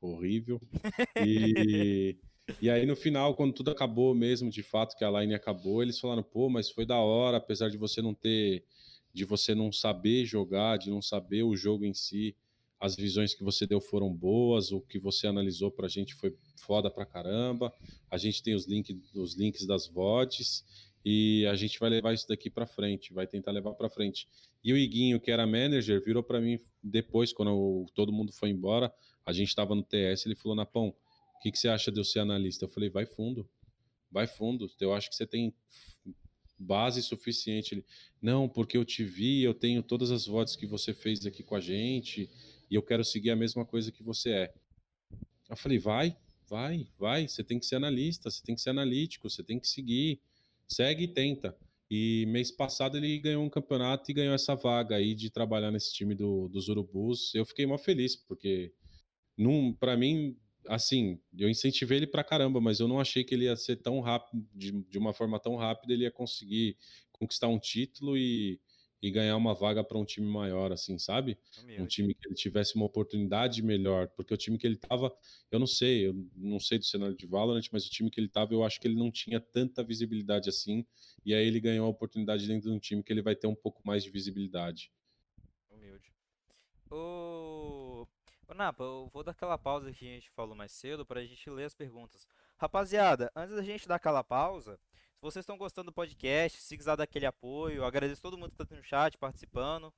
[0.00, 0.60] horrível.
[1.22, 2.16] E,
[2.60, 5.98] e aí no final, quando tudo acabou mesmo, de fato que a line acabou, eles
[5.98, 8.64] falaram, pô, mas foi da hora, apesar de você não ter,
[9.12, 12.34] de você não saber jogar, de não saber o jogo em si,
[12.80, 16.90] as visões que você deu foram boas, o que você analisou pra gente foi foda
[16.90, 17.70] pra caramba.
[18.10, 20.64] A gente tem os, link, os links das VODs
[21.04, 24.26] e a gente vai levar isso daqui para frente, vai tentar levar para frente.
[24.64, 28.92] E o Iguinho, que era manager, virou para mim depois, quando todo mundo foi embora,
[29.26, 30.94] a gente estava no TS, ele falou, Napão,
[31.40, 32.66] o que, que você acha de eu ser analista?
[32.66, 33.48] Eu falei, vai fundo,
[34.12, 35.54] vai fundo, eu acho que você tem
[36.58, 37.74] base suficiente.
[37.74, 37.84] Ele,
[38.20, 41.54] não, porque eu te vi, eu tenho todas as votos que você fez aqui com
[41.54, 42.28] a gente,
[42.70, 44.54] e eu quero seguir a mesma coisa que você é.
[45.48, 46.14] Eu falei, vai,
[46.46, 49.66] vai, vai, você tem que ser analista, você tem que ser analítico, você tem que
[49.66, 50.20] seguir,
[50.68, 51.56] segue e tenta.
[51.90, 55.94] E mês passado ele ganhou um campeonato e ganhou essa vaga aí de trabalhar nesse
[55.94, 57.34] time do, dos Urubus.
[57.34, 58.74] Eu fiquei mó feliz, porque
[59.80, 60.36] para mim,
[60.70, 64.00] assim, eu incentivei ele pra caramba, mas eu não achei que ele ia ser tão
[64.00, 66.76] rápido, de, de uma forma tão rápida, ele ia conseguir
[67.10, 68.60] conquistar um título e,
[69.02, 71.36] e ganhar uma vaga para um time maior, assim, sabe?
[71.82, 75.12] Um time que ele tivesse uma oportunidade melhor, porque o time que ele tava,
[75.50, 78.28] eu não sei, eu não sei do cenário de Valorant, mas o time que ele
[78.28, 80.86] tava, eu acho que ele não tinha tanta visibilidade assim,
[81.26, 83.56] e aí ele ganhou a oportunidade dentro de um time que ele vai ter um
[83.56, 84.92] pouco mais de visibilidade.
[85.68, 86.12] Humilde.
[86.92, 87.79] O...
[88.50, 91.24] Ô, Napa, eu vou dar aquela pausa que a gente falou mais cedo para a
[91.24, 92.26] gente ler as perguntas.
[92.58, 94.76] Rapaziada, antes da gente dar aquela pausa,
[95.14, 98.60] se vocês estão gostando do podcast, se quiser dar aquele apoio, agradeço todo mundo que
[98.60, 99.94] está no chat participando.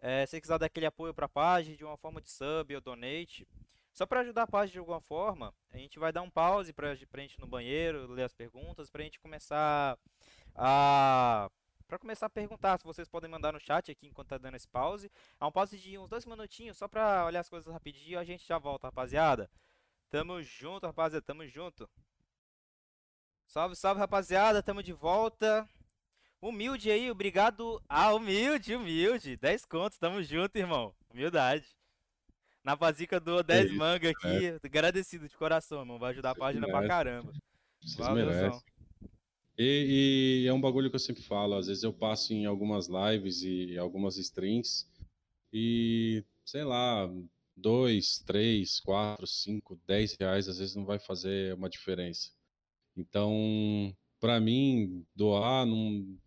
[0.00, 2.80] É, se quiser dar aquele apoio para a página de uma forma de sub ou
[2.80, 3.46] donate,
[3.92, 6.90] só para ajudar a página de alguma forma, a gente vai dar um pause para
[6.90, 9.96] a gente ir no banheiro, ler as perguntas, para a gente começar
[10.56, 11.48] a
[11.92, 14.66] para começar a perguntar, se vocês podem mandar no chat aqui enquanto tá dando esse
[14.66, 15.12] pause.
[15.38, 18.46] É um pause de uns dois minutinhos, só para olhar as coisas rapidinho, a gente
[18.46, 19.50] já volta, rapaziada.
[20.08, 21.86] Tamo junto, rapaziada, tamo junto.
[23.44, 24.62] Salve, salve, rapaziada.
[24.62, 25.68] Tamo de volta.
[26.40, 27.78] Humilde aí, obrigado.
[27.86, 29.36] Ah, humilde, humilde.
[29.36, 30.94] 10 contos, tamo junto, irmão.
[31.10, 31.66] Humildade.
[32.64, 34.46] Na pazica do 10 é manga aqui.
[34.46, 34.58] É.
[34.64, 35.98] Agradecido de coração, irmão.
[35.98, 36.86] Vai ajudar a página merece.
[36.86, 37.32] pra caramba.
[37.82, 38.62] Vocês merecem.
[39.62, 41.54] E, e, é um bagulho que eu sempre falo.
[41.54, 44.88] Às vezes eu passo em algumas lives e algumas streams
[45.52, 47.08] e, sei lá,
[47.56, 52.30] 2, 3, 4, 5, 10 reais às vezes não vai fazer uma diferença.
[52.96, 56.18] Então, para mim, doar não,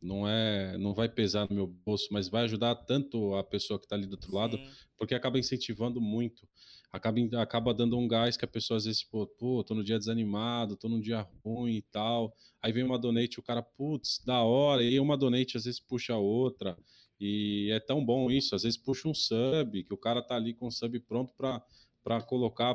[0.00, 3.86] não é, não vai pesar no meu bolso, mas vai ajudar tanto a pessoa que
[3.86, 4.36] está ali do outro Sim.
[4.36, 4.60] lado,
[4.98, 6.46] porque acaba incentivando muito.
[6.92, 9.98] Acaba, acaba dando um gás que a pessoa às vezes, pô, pô, tô no dia
[9.98, 12.36] desanimado, tô num dia ruim e tal.
[12.62, 14.82] Aí vem uma donate, o cara, putz, da hora.
[14.82, 16.76] E uma donate às vezes puxa outra.
[17.18, 20.54] E é tão bom isso, às vezes puxa um sub, que o cara tá ali
[20.54, 21.62] com o sub pronto para
[22.04, 22.74] para colocar,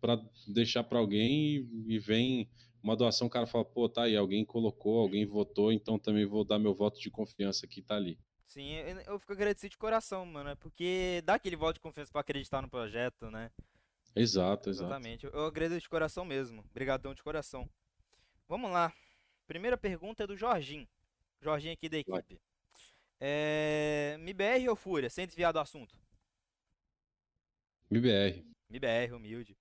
[0.00, 1.56] para deixar para alguém
[1.88, 2.48] e, e vem
[2.80, 6.44] uma doação, o cara fala, pô, tá aí, alguém colocou, alguém votou, então também vou
[6.44, 8.16] dar meu voto de confiança que tá ali.
[8.48, 8.72] Sim,
[9.06, 12.62] eu fico agradecido de coração, mano, é porque dá aquele voto de confiança para acreditar
[12.62, 13.50] no projeto, né?
[14.16, 15.26] Exato, exatamente.
[15.26, 16.64] Eu agradeço de coração mesmo.
[16.70, 17.68] Obrigadão de coração.
[18.48, 18.90] Vamos lá.
[19.46, 20.88] Primeira pergunta é do Jorginho.
[21.42, 22.40] Jorginho aqui da equipe.
[23.20, 24.16] É...
[24.18, 25.10] MBR ou Fúria?
[25.10, 25.94] Sem desviar do assunto.
[27.90, 28.44] MBR.
[28.70, 29.56] MBR, humilde.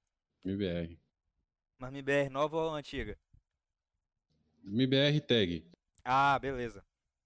[0.46, 0.98] MBR.
[1.78, 3.20] Mas MBR nova ou antiga?
[4.64, 5.70] MBR tag.
[6.06, 6.84] Ah, beleza.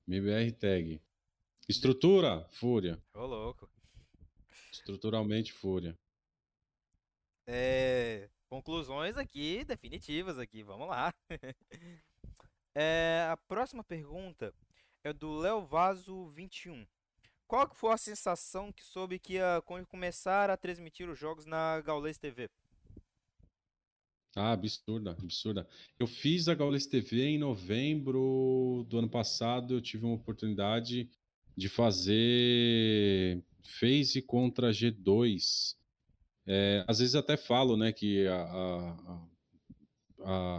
[0.07, 1.01] MBR tag.
[1.71, 3.01] Estrutura, Fúria.
[3.13, 3.69] Ô, louco.
[4.73, 5.97] Estruturalmente, Fúria.
[7.47, 11.13] É, conclusões aqui definitivas aqui, vamos lá.
[12.75, 14.53] é, a próxima pergunta
[15.01, 16.85] é do Léo Vaso 21.
[17.47, 21.79] Qual que foi a sensação que soube que ia começar a transmitir os jogos na
[21.79, 22.49] Gaules TV?
[24.35, 25.67] Ah, absurda, absurda.
[25.97, 29.73] Eu fiz a Gaules TV em novembro do ano passado.
[29.73, 31.09] Eu tive uma oportunidade
[31.61, 35.75] de fazer Phase contra G2.
[36.47, 39.27] É, às vezes até falo, né, que a, a,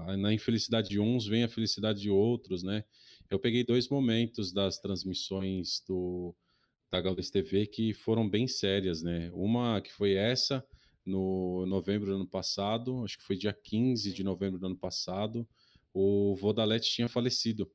[0.06, 2.84] a, na infelicidade de uns vem a felicidade de outros, né?
[3.28, 6.34] Eu peguei dois momentos das transmissões do,
[6.90, 9.30] da Gaules TV que foram bem sérias, né?
[9.34, 10.64] Uma que foi essa,
[11.04, 15.48] no novembro do ano passado, acho que foi dia 15 de novembro do ano passado,
[15.92, 17.68] o Vodalete tinha falecido.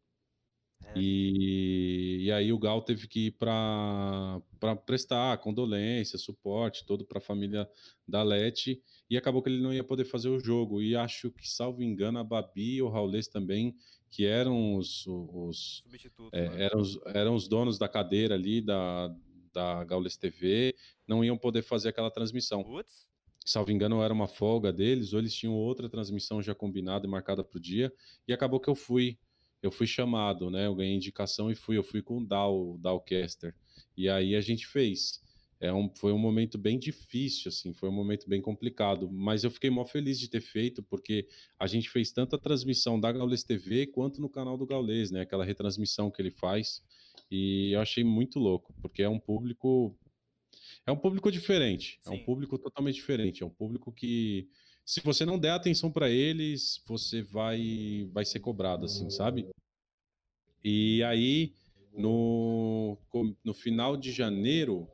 [0.85, 0.93] É.
[0.95, 4.41] E, e aí o Gal teve que ir para
[4.85, 7.67] prestar condolência, suporte todo para a família
[8.07, 10.81] da Lete e acabou que ele não ia poder fazer o jogo.
[10.81, 13.75] E acho que, salvo engano, a Babi e o Raulês também,
[14.09, 15.83] que eram os, os,
[16.31, 16.63] é, né?
[16.63, 19.13] eram, os eram os donos da cadeira ali da,
[19.53, 20.75] da Gaules TV,
[21.07, 22.63] não iam poder fazer aquela transmissão.
[22.63, 23.07] Putz
[23.47, 27.45] salvo engano, era uma folga deles, ou eles tinham outra transmissão já combinada e marcada
[27.45, 27.93] para o dia,
[28.27, 29.17] e acabou que eu fui.
[29.61, 30.67] Eu fui chamado, né?
[30.67, 31.77] Eu ganhei indicação e fui.
[31.77, 33.55] Eu fui com o Dal, o Dalcaster.
[33.95, 35.21] E aí a gente fez.
[35.59, 39.49] É um, foi um momento bem difícil, assim, foi um momento bem complicado, mas eu
[39.49, 41.27] fiquei mó feliz de ter feito, porque
[41.59, 45.21] a gente fez tanto a transmissão da Gaules TV quanto no canal do Gaules, né?
[45.21, 46.83] Aquela retransmissão que ele faz.
[47.31, 49.97] E eu achei muito louco, porque é um público
[50.85, 52.11] é um público diferente, Sim.
[52.11, 54.47] é um público totalmente diferente, é um público que
[54.87, 59.49] se você não der atenção para eles, você vai vai ser cobrado assim, sabe?
[60.63, 61.53] E aí
[61.91, 62.97] no
[63.43, 64.89] no final de janeiro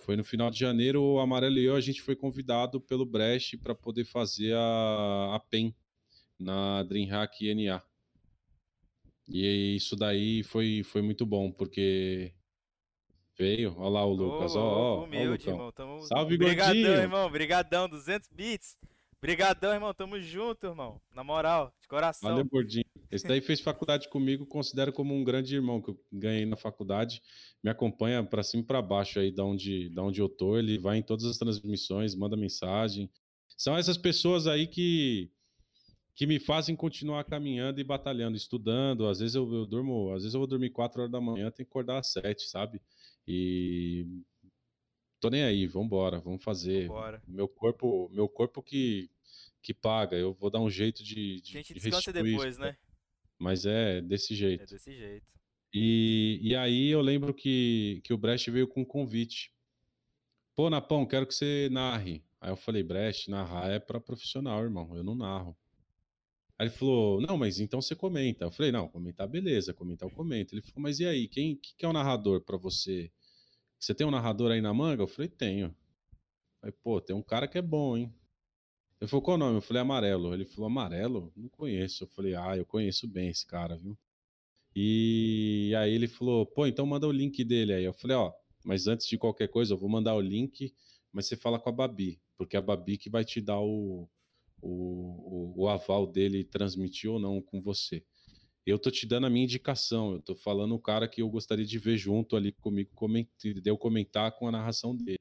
[0.00, 3.58] foi no final de janeiro, o Amarelo e eu, a gente foi convidado pelo Brecht
[3.58, 5.74] para poder fazer a, a PEN
[6.38, 7.82] na DreamHack NA.
[9.28, 12.32] E isso daí foi, foi muito bom, porque
[13.38, 16.02] veio, olha lá o Lucas, ó, ó, humilde, irmão, tamo...
[16.02, 16.88] Salve, Obrigadão, gordinho.
[16.88, 18.76] irmão, Obrigadão, 200 bits.
[19.18, 22.30] Obrigadão, irmão, tamo junto, irmão, na moral, de coração.
[22.30, 22.84] Valeu, gordinho.
[23.10, 27.22] Esse daí fez faculdade comigo, considero como um grande irmão que eu ganhei na faculdade.
[27.62, 30.58] Me acompanha para cima e para baixo aí da onde, da onde eu tô.
[30.58, 33.10] Ele vai em todas as transmissões, manda mensagem.
[33.56, 35.30] São essas pessoas aí que
[36.18, 39.06] que me fazem continuar caminhando e batalhando, estudando.
[39.06, 41.64] Às vezes eu, eu durmo, às vezes eu vou dormir 4 horas da manhã, tenho
[41.64, 42.82] que acordar às 7, sabe?
[43.30, 44.06] E
[45.20, 46.88] tô nem aí, vambora, vamos fazer.
[46.88, 47.22] Vambora.
[47.26, 49.10] Meu corpo, meu corpo que
[49.60, 52.74] que paga, eu vou dar um jeito de, de A gente descansa depois, isso, né?
[53.38, 54.62] Mas é desse jeito.
[54.62, 55.26] É desse jeito.
[55.74, 59.52] E, e aí eu lembro que, que o Brecht veio com um convite.
[60.56, 62.24] Pô, Napão, quero que você narre.
[62.40, 64.96] Aí eu falei, Brecht, narrar é para profissional, irmão.
[64.96, 65.54] Eu não narro.
[66.58, 68.46] Aí ele falou, não, mas então você comenta.
[68.46, 70.54] Eu falei, não, comentar beleza, comentar eu comento.
[70.54, 73.12] Ele falou, mas e aí, quem que é o narrador para você?
[73.78, 75.02] Você tem um narrador aí na manga?
[75.02, 75.74] Eu falei, tenho.
[76.62, 78.12] Aí, pô, tem um cara que é bom, hein?
[79.00, 79.58] Ele falou, qual o nome?
[79.58, 80.34] Eu falei, Amarelo.
[80.34, 81.32] Ele falou, Amarelo?
[81.36, 82.04] Não conheço.
[82.04, 83.96] Eu falei, ah, eu conheço bem esse cara, viu?
[84.74, 87.84] E aí ele falou, pô, então manda o link dele aí.
[87.84, 88.32] Eu falei, ó,
[88.64, 90.74] mas antes de qualquer coisa, eu vou mandar o link,
[91.12, 94.08] mas você fala com a Babi, porque é a Babi que vai te dar o,
[94.60, 98.04] o, o, o aval dele transmitir ou não com você.
[98.68, 101.64] Eu tô te dando a minha indicação, eu tô falando o cara que eu gostaria
[101.64, 103.30] de ver junto ali comigo,
[103.62, 105.18] deu comentar com a narração dele.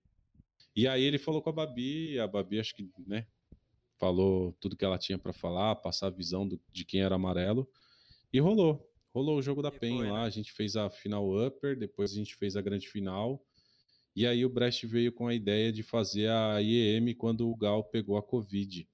[0.75, 3.25] E aí ele falou com a Babi, a Babi acho que, né,
[3.97, 7.65] falou tudo que ela tinha para falar, passar a visão do, de quem era amarelo,
[8.33, 8.85] e rolou.
[9.13, 10.27] Rolou o jogo da PEN lá, né?
[10.27, 13.41] a gente fez a final upper, depois a gente fez a grande final,
[14.13, 17.81] e aí o Brecht veio com a ideia de fazer a IEM quando o Gal
[17.85, 18.85] pegou a Covid.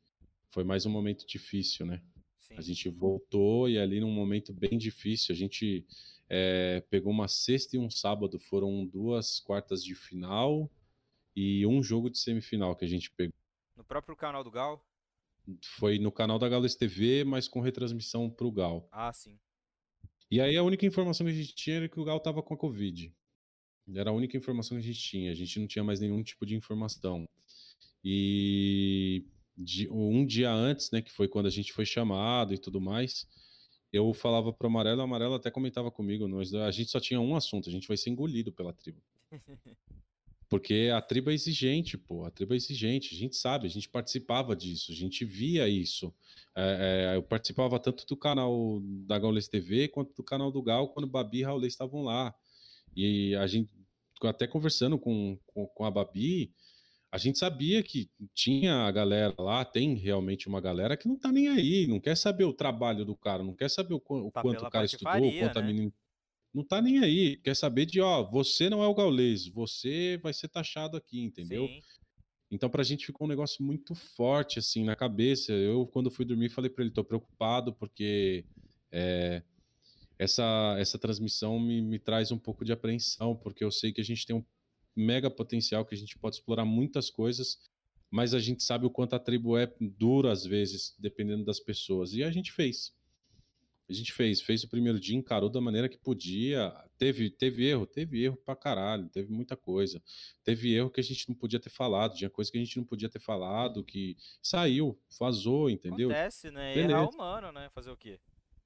[0.52, 2.04] Foi mais um momento difícil, né?
[2.44, 2.56] Sim.
[2.57, 5.86] A gente voltou e ali num momento bem difícil, a gente
[6.30, 10.70] é, pegou uma sexta e um sábado, foram duas quartas de final
[11.36, 13.34] e um jogo de semifinal que a gente pegou.
[13.76, 14.86] No próprio canal do Gal?
[15.61, 18.88] Foi no canal da Galo TV, mas com retransmissão para o Gal.
[18.91, 19.38] Ah, sim.
[20.30, 22.53] E aí a única informação que a gente tinha era que o Gal estava com
[22.53, 23.14] a Covid.
[23.94, 25.32] Era a única informação que a gente tinha.
[25.32, 27.28] A gente não tinha mais nenhum tipo de informação.
[28.03, 29.26] E
[29.90, 33.28] um dia antes, né, que foi quando a gente foi chamado e tudo mais,
[33.92, 37.36] eu falava pro Amarelo, o Amarelo até comentava comigo, nós, a gente só tinha um
[37.36, 39.02] assunto, a gente vai ser engolido pela tribo.
[40.54, 42.26] Porque a tribo é exigente, pô.
[42.26, 43.16] A tribo é exigente.
[43.16, 46.14] A gente sabe, a gente participava disso, a gente via isso.
[46.56, 50.90] É, é, eu participava tanto do canal da Gaules TV quanto do canal do Gal
[50.90, 52.36] quando Babi e Raulê estavam lá.
[52.96, 53.68] E a gente,
[54.22, 56.54] até conversando com, com, com, a Babi,
[57.14, 61.31] a gente sabia que tinha a galera lá, tem realmente uma galera que não tá
[61.31, 64.65] nem aí, não quer saber o trabalho do cara, não quer saber o, o quanto
[64.65, 65.61] o cara estudou, quanto né?
[65.61, 65.94] a menina
[66.52, 67.38] não tá nem aí.
[67.38, 71.68] Quer saber de, ó, você não é o gaulês, você vai ser taxado aqui, entendeu?
[71.68, 71.81] Sim.
[72.49, 75.52] Então, pra gente ficou um negócio muito forte, assim, na cabeça.
[75.52, 78.44] Eu, quando fui dormir, falei pra ele, tô preocupado, porque
[78.91, 79.44] é,
[80.18, 84.03] essa, essa transmissão me, me traz um pouco de apreensão, porque eu sei que a
[84.03, 84.44] gente tem um
[84.95, 87.57] mega potencial, que a gente pode explorar muitas coisas,
[88.10, 92.14] mas a gente sabe o quanto a tribo é dura, às vezes, dependendo das pessoas.
[92.14, 92.94] E a gente fez.
[93.90, 96.74] A gente fez, fez o primeiro dia, encarou da maneira que podia.
[96.98, 100.02] Teve, teve erro, teve erro pra caralho, teve muita coisa.
[100.44, 102.86] Teve erro que a gente não podia ter falado, tinha coisa que a gente não
[102.86, 106.10] podia ter falado, que saiu, vazou, entendeu?
[106.10, 106.74] Acontece, né?
[106.74, 106.91] Beleza.
[106.94, 107.70] Errar humano, né?
[107.74, 108.20] Fazer o quê?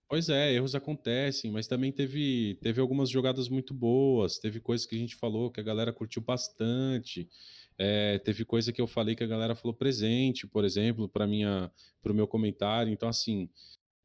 [0.10, 4.96] Pois é, erros acontecem, mas também teve, teve algumas jogadas muito boas, teve coisas que
[4.96, 7.30] a gente falou que a galera curtiu bastante.
[7.78, 11.70] É, teve coisa que eu falei que a galera falou presente, por exemplo, para minha,
[12.02, 12.92] para o meu comentário.
[12.92, 13.50] Então, assim,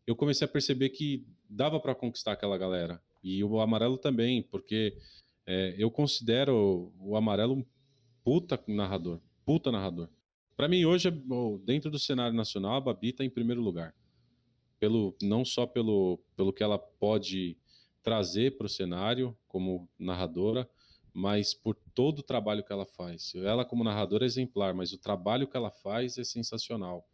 [0.04, 3.00] eu comecei a perceber que dava para conquistar aquela galera.
[3.22, 4.98] E o amarelo também, porque
[5.46, 7.64] é, eu considero o amarelo um
[8.24, 9.20] puta narrador.
[9.44, 10.08] Puta narrador.
[10.56, 11.10] Para mim, hoje,
[11.64, 13.94] dentro do cenário nacional, a Babi está em primeiro lugar.
[14.82, 17.56] Pelo, não só pelo, pelo que ela pode
[18.02, 20.68] trazer para o cenário como narradora,
[21.14, 23.32] mas por todo o trabalho que ela faz.
[23.36, 27.06] Ela, como narradora, é exemplar, mas o trabalho que ela faz é sensacional.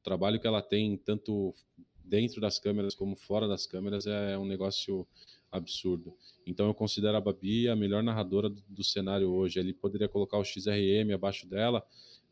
[0.00, 1.54] O trabalho que ela tem, tanto
[2.02, 5.06] dentro das câmeras como fora das câmeras é um negócio
[5.52, 6.16] absurdo.
[6.46, 9.60] Então eu considero a Babi a melhor narradora do, do, cenário hoje.
[9.60, 11.84] Ele poderia colocar o XRM abaixo dela,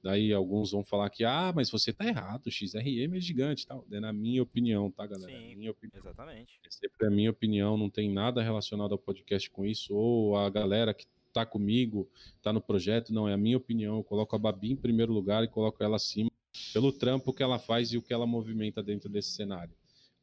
[0.02, 3.84] daí alguns vão falar que, ah, mas você tá errado, o XRM é gigante tal.
[3.90, 5.32] É na minha opinião, tá, galera?
[5.32, 5.98] Sim, minha opinião.
[5.98, 6.60] exatamente.
[6.64, 10.48] É sempre a minha opinião, não tem nada relacionado ao podcast com isso, ou a
[10.48, 12.08] galera que tá comigo,
[12.42, 13.98] tá no projeto, não, é a minha opinião.
[13.98, 16.30] Eu coloco a Babi em primeiro lugar e coloco ela acima
[16.72, 19.72] pelo trampo que ela faz e o que ela movimenta dentro desse cenário.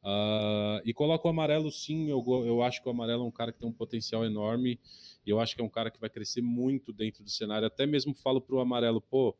[0.02, 2.08] Uh, e coloco o amarelo, sim.
[2.08, 4.78] Eu, eu acho que o amarelo é um cara que tem um potencial enorme.
[5.26, 7.66] E eu acho que é um cara que vai crescer muito dentro do cenário.
[7.66, 9.34] Até mesmo falo pro amarelo, pô,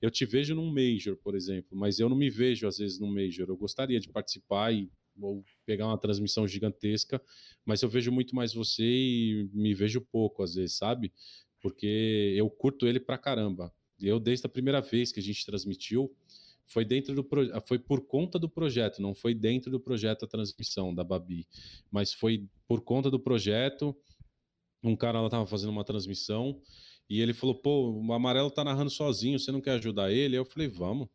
[0.00, 3.12] eu te vejo num Major, por exemplo, mas eu não me vejo às vezes num
[3.12, 3.48] Major.
[3.48, 7.20] Eu gostaria de participar e ou pegar uma transmissão gigantesca,
[7.64, 11.12] mas eu vejo muito mais você e me vejo pouco às vezes, sabe?
[11.60, 13.72] Porque eu curto ele pra caramba.
[14.00, 16.14] Eu desde a primeira vez que a gente transmitiu,
[16.66, 17.26] foi dentro do
[17.66, 21.46] foi por conta do projeto, não foi dentro do projeto a transmissão da Babi,
[21.90, 23.96] mas foi por conta do projeto.
[24.84, 26.60] Um cara lá tava fazendo uma transmissão
[27.08, 30.44] e ele falou: "Pô, o Amarelo tá narrando sozinho, você não quer ajudar ele?" Eu
[30.44, 31.08] falei: "Vamos".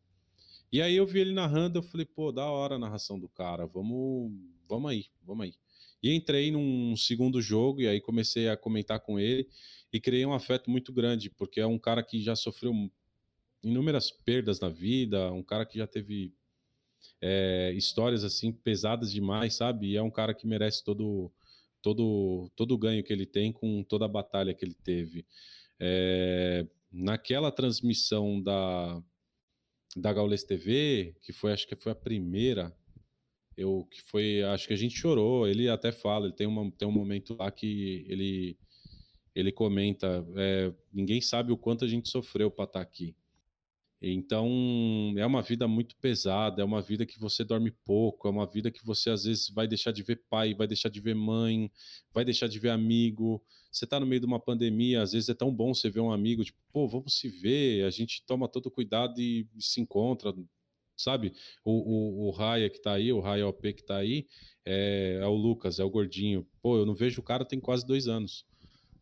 [0.72, 3.66] E aí eu vi ele narrando, eu falei: "Pô, da hora a narração do cara,
[3.66, 4.32] vamos,
[4.68, 5.54] vamos aí, vamos aí".
[6.02, 9.48] E entrei num segundo jogo e aí comecei a comentar com ele
[9.92, 12.72] e criei um afeto muito grande, porque é um cara que já sofreu
[13.62, 16.34] inúmeras perdas na vida, um cara que já teve
[17.20, 19.92] é, histórias assim pesadas demais, sabe?
[19.92, 21.32] E é um cara que merece todo
[21.80, 25.26] todo todo o ganho que ele tem com toda a batalha que ele teve.
[25.80, 29.02] É, naquela transmissão da
[29.96, 32.76] da Gaules TV, que foi acho que foi a primeira,
[33.56, 35.46] eu que foi, acho que a gente chorou.
[35.46, 38.58] Ele até fala, ele tem uma tem um momento lá que ele
[39.34, 43.16] ele comenta, é, ninguém sabe o quanto a gente sofreu para estar tá aqui.
[44.12, 48.46] Então, é uma vida muito pesada, é uma vida que você dorme pouco, é uma
[48.46, 51.70] vida que você às vezes vai deixar de ver pai, vai deixar de ver mãe,
[52.12, 53.42] vai deixar de ver amigo.
[53.72, 56.12] Você está no meio de uma pandemia, às vezes é tão bom você ver um
[56.12, 60.34] amigo, tipo, pô, vamos se ver, a gente toma todo cuidado e, se encontra,
[60.96, 61.32] sabe?
[61.64, 62.32] O, o, o
[62.70, 64.26] que está aí, o Raya OP que está aí,
[64.66, 66.46] é, é o Lucas, é o gordinho.
[66.60, 68.44] Pô, eu não vejo o cara tem quase dois anos.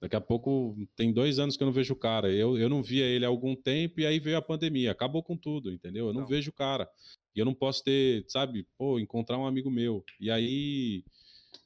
[0.02, 2.28] Daqui a pouco tem dois anos que eu não vejo o cara.
[2.28, 4.90] Eu, eu não via ele há algum tempo e aí veio a pandemia.
[4.90, 6.08] Acabou com tudo, entendeu?
[6.08, 6.26] Eu não, não.
[6.26, 6.90] vejo o cara.
[7.36, 10.04] E eu não posso ter, sabe, pô, encontrar um amigo meu.
[10.18, 11.04] E aí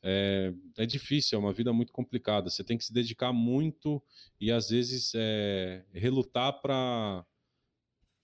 [0.02, 2.50] é, é difícil, é uma vida muito complicada.
[2.50, 4.02] Você tem que se dedicar muito
[4.38, 7.24] e às vezes é, relutar para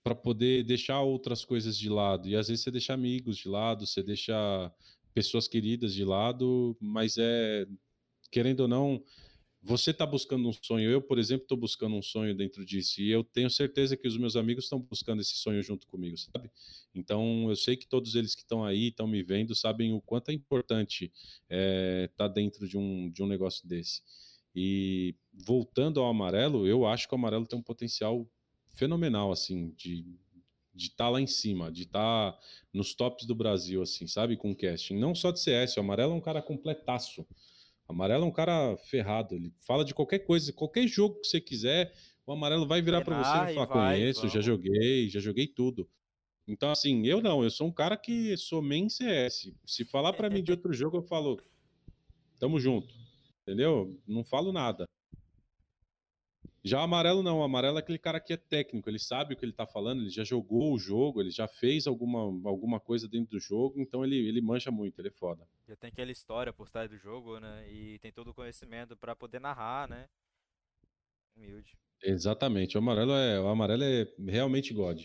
[0.03, 2.27] para poder deixar outras coisas de lado.
[2.27, 4.71] E às vezes você deixa amigos de lado, você deixa
[5.13, 7.65] pessoas queridas de lado, mas é
[8.29, 9.01] querendo ou não,
[9.63, 13.09] você está buscando um sonho, eu, por exemplo, estou buscando um sonho dentro disso, e
[13.09, 16.51] eu tenho certeza que os meus amigos estão buscando esse sonho junto comigo, sabe?
[16.93, 20.31] Então, eu sei que todos eles que estão aí, estão me vendo, sabem o quanto
[20.31, 21.13] é importante estar
[21.49, 24.01] é, tá dentro de um, de um negócio desse.
[24.53, 28.27] E voltando ao amarelo, eu acho que o amarelo tem um potencial
[28.73, 30.05] fenomenal, assim, de
[30.73, 32.39] de estar tá lá em cima, de estar tá
[32.73, 34.97] nos tops do Brasil, assim, sabe, com casting.
[34.97, 37.25] Não só de CS, o Amarelo é um cara completaço.
[37.87, 41.93] Amarelo é um cara ferrado, ele fala de qualquer coisa, qualquer jogo que você quiser,
[42.25, 44.33] o amarelo vai virar para você e falar: vai, conheço, vamos.
[44.33, 45.89] já joguei, já joguei tudo.
[46.47, 49.53] Então, assim, eu não, eu sou um cara que sou main CS.
[49.65, 51.41] Se falar para mim de outro jogo, eu falo,
[52.39, 52.93] tamo junto.
[53.41, 53.97] Entendeu?
[54.07, 54.87] Não falo nada.
[56.65, 59.37] Já o amarelo não, o amarelo é aquele cara que é técnico, ele sabe o
[59.37, 62.19] que ele tá falando, ele já jogou o jogo, ele já fez alguma,
[62.49, 65.45] alguma coisa dentro do jogo, então ele, ele mancha muito, ele é foda.
[65.67, 67.69] Já tem aquela história por trás do jogo, né?
[67.69, 70.07] E tem todo o conhecimento para poder narrar, né?
[71.35, 71.77] Humilde.
[72.01, 75.03] Exatamente, o amarelo é, o amarelo é realmente God.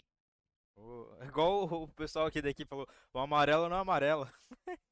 [0.76, 4.30] O, igual o pessoal aqui da equipe falou, o amarelo não é amarelo.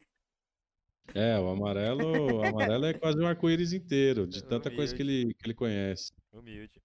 [1.15, 4.77] É, o amarelo, o amarelo é quase um arco-íris inteiro, de tanta Humilde.
[4.77, 6.13] coisa que ele, que ele conhece.
[6.33, 6.83] Humilde.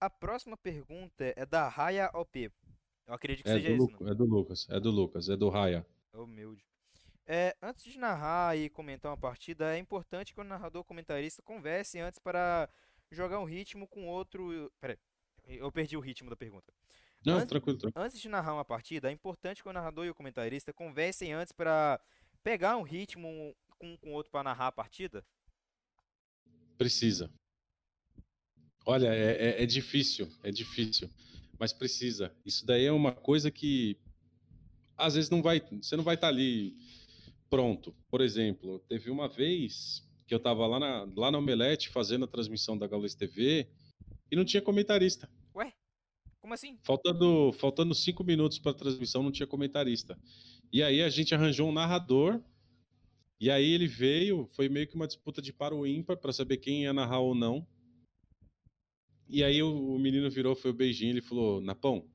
[0.00, 2.50] A próxima pergunta é da Raya OP.
[3.06, 4.08] Eu acredito que é seja do isso.
[4.08, 5.86] É do Lucas, é do Lucas, é do Raya.
[6.12, 6.64] Humilde.
[7.26, 11.98] É, antes de narrar e comentar uma partida, é importante que o narrador comentarista converse
[12.00, 12.68] antes para
[13.10, 14.70] jogar um ritmo com outro.
[14.80, 14.98] Peraí,
[15.46, 16.72] eu perdi o ritmo da pergunta.
[17.24, 18.04] Não, antes, tranquilo, tranquilo.
[18.04, 21.52] Antes de narrar uma partida, é importante que o narrador e o comentarista conversem antes
[21.52, 22.00] para
[22.42, 25.24] pegar um ritmo com o outro para narrar a partida?
[26.76, 27.30] Precisa.
[28.84, 31.08] Olha, é, é, é, difícil, é difícil,
[31.58, 32.34] mas precisa.
[32.44, 33.96] Isso daí é uma coisa que
[34.96, 36.76] às vezes não vai, você não vai estar tá ali
[37.48, 37.94] pronto.
[38.10, 42.28] Por exemplo, teve uma vez que eu estava lá na, lá na Omelete fazendo a
[42.28, 43.68] transmissão da Gaules TV
[44.30, 45.28] e não tinha comentarista.
[45.54, 45.72] Ué?
[46.40, 46.78] Como assim?
[46.82, 50.18] Faltando, faltando cinco minutos para a transmissão, não tinha comentarista.
[50.72, 52.40] E aí a gente arranjou um narrador.
[53.38, 56.56] E aí ele veio, foi meio que uma disputa de par ou ímpar para saber
[56.56, 57.66] quem ia narrar ou não.
[59.28, 62.08] E aí o, o menino virou, foi o beijinho, ele falou: "Napão,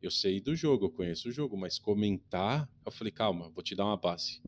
[0.00, 2.70] eu sei do jogo, eu conheço o jogo, mas comentar".
[2.86, 4.40] Eu falei: "Calma, vou te dar uma base.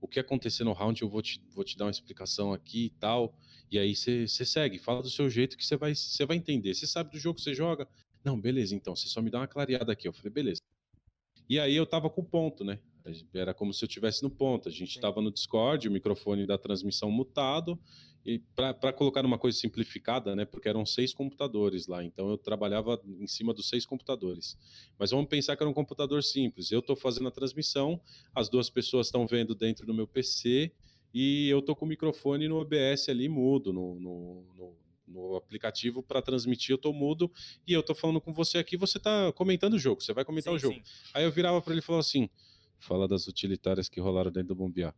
[0.00, 2.90] O que acontecer no round eu vou te, vou te dar uma explicação aqui e
[2.90, 3.36] tal.
[3.70, 5.92] E aí você segue, fala do seu jeito que você vai,
[6.28, 6.74] vai entender.
[6.74, 7.88] Você sabe do jogo que você joga?
[8.22, 10.06] Não, beleza, então, você só me dá uma clareada aqui.
[10.06, 10.60] Eu falei, beleza.
[11.48, 12.78] E aí eu tava com ponto, né?
[13.32, 14.68] Era como se eu estivesse no ponto.
[14.68, 17.78] A gente estava no Discord, o microfone da transmissão mutado,
[18.24, 20.44] e para colocar uma coisa simplificada, né?
[20.44, 24.58] Porque eram seis computadores lá, então eu trabalhava em cima dos seis computadores.
[24.98, 26.72] Mas vamos pensar que era um computador simples.
[26.72, 28.00] Eu estou fazendo a transmissão,
[28.34, 30.72] as duas pessoas estão vendo dentro do meu PC
[31.14, 34.76] e eu estou com o microfone no OBS ali mudo, no, no, no,
[35.06, 37.30] no aplicativo para transmitir, eu estou mudo
[37.66, 40.52] e eu estou falando com você aqui, você está comentando o jogo, você vai comentar
[40.52, 40.74] sim, o jogo.
[40.74, 40.82] Sim.
[41.14, 42.28] Aí eu virava para ele e falava assim:
[42.78, 44.94] fala das utilitárias que rolaram dentro do bombear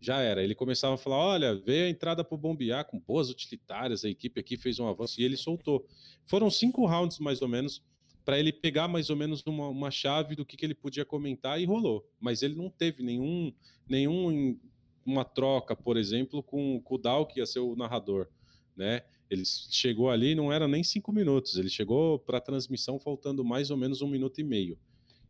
[0.00, 0.42] já era.
[0.42, 4.08] Ele começava a falar: olha, veio a entrada para o bombear com boas utilitárias, a
[4.08, 5.86] equipe aqui fez um avanço e ele soltou.
[6.24, 7.82] Foram cinco rounds mais ou menos
[8.24, 11.60] para ele pegar mais ou menos uma, uma chave do que, que ele podia comentar
[11.60, 12.04] e rolou.
[12.18, 13.52] Mas ele não teve nenhum,
[13.88, 14.58] nenhum
[15.04, 18.26] uma troca, por exemplo, com, com o Dal, que ia ser o narrador,
[18.76, 19.04] né?
[19.28, 23.70] Ele chegou ali, não era nem cinco minutos, ele chegou para a transmissão faltando mais
[23.70, 24.78] ou menos um minuto e meio.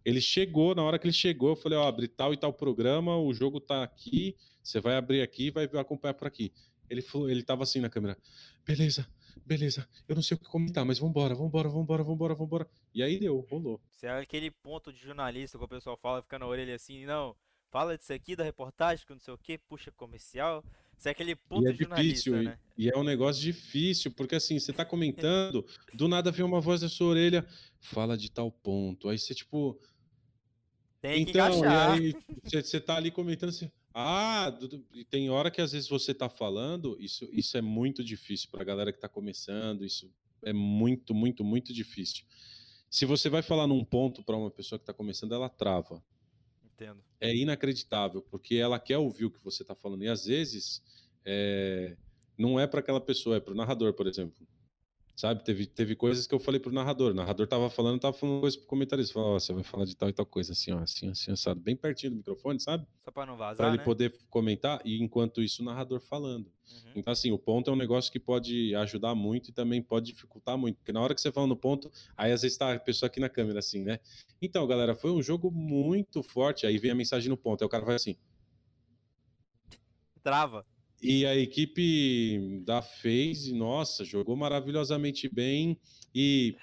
[0.05, 3.16] Ele chegou, na hora que ele chegou, eu falei, ó, abre tal e tal programa,
[3.16, 6.52] o jogo tá aqui, você vai abrir aqui vai acompanhar por aqui.
[6.89, 8.16] Ele falou, ele tava assim na câmera,
[8.64, 9.09] beleza,
[9.44, 12.70] beleza, eu não sei o que comentar, mas vambora, vambora, vambora, vambora, vambora.
[12.94, 13.81] E aí deu, rolou.
[13.90, 17.35] Você é aquele ponto de jornalista que o pessoal fala, fica na orelha assim, não,
[17.70, 20.64] fala disso aqui, da reportagem, que não sei o que, puxa comercial.
[20.97, 22.59] Você é aquele ponto é de jornalista, difícil, né?
[22.77, 25.64] E é um negócio difícil, porque assim, você tá comentando,
[25.94, 27.47] do nada vem uma voz da sua orelha,
[27.81, 29.09] fala de tal ponto.
[29.09, 29.78] Aí você, tipo,
[31.01, 32.01] tem que então, encaixar.
[32.01, 34.52] e aí você tá ali comentando assim, ah,
[35.09, 38.64] tem hora que às vezes você tá falando, isso, isso é muito difícil para a
[38.64, 40.10] galera que tá começando, isso
[40.43, 42.24] é muito, muito, muito difícil.
[42.90, 46.02] Se você vai falar num ponto para uma pessoa que está começando, ela trava.
[46.76, 47.02] Entendo.
[47.18, 50.04] É inacreditável, porque ela quer ouvir o que você está falando.
[50.04, 50.82] E às vezes
[51.24, 51.96] é...
[52.36, 54.46] não é para aquela pessoa, é para o narrador, por exemplo.
[55.16, 55.43] Sabe?
[55.43, 57.12] Teve, teve coisas que eu falei pro narrador.
[57.12, 59.14] O narrador tava falando, tava falando coisa pro comentarista.
[59.14, 61.32] Falou, ó, oh, você vai falar de tal e tal coisa, assim, ó, assim, assim,
[61.32, 61.59] assado.
[61.59, 62.86] Bem pertinho do microfone, sabe?
[63.02, 63.82] Só pra não vazar, Pra ele né?
[63.82, 66.52] poder comentar, e enquanto isso, o narrador falando.
[66.70, 66.93] Uhum.
[66.97, 70.59] Então, assim, o ponto é um negócio que pode ajudar muito e também pode dificultar
[70.59, 70.76] muito.
[70.76, 73.18] Porque na hora que você fala no ponto, aí às vezes tá a pessoa aqui
[73.18, 73.98] na câmera, assim, né?
[74.43, 76.66] Então, galera, foi um jogo muito forte.
[76.66, 77.62] Aí vem a mensagem no ponto.
[77.62, 78.16] Aí o cara vai assim.
[80.22, 80.66] Trava.
[81.02, 85.78] E a equipe da FaZe, nossa, jogou maravilhosamente bem
[86.14, 86.56] e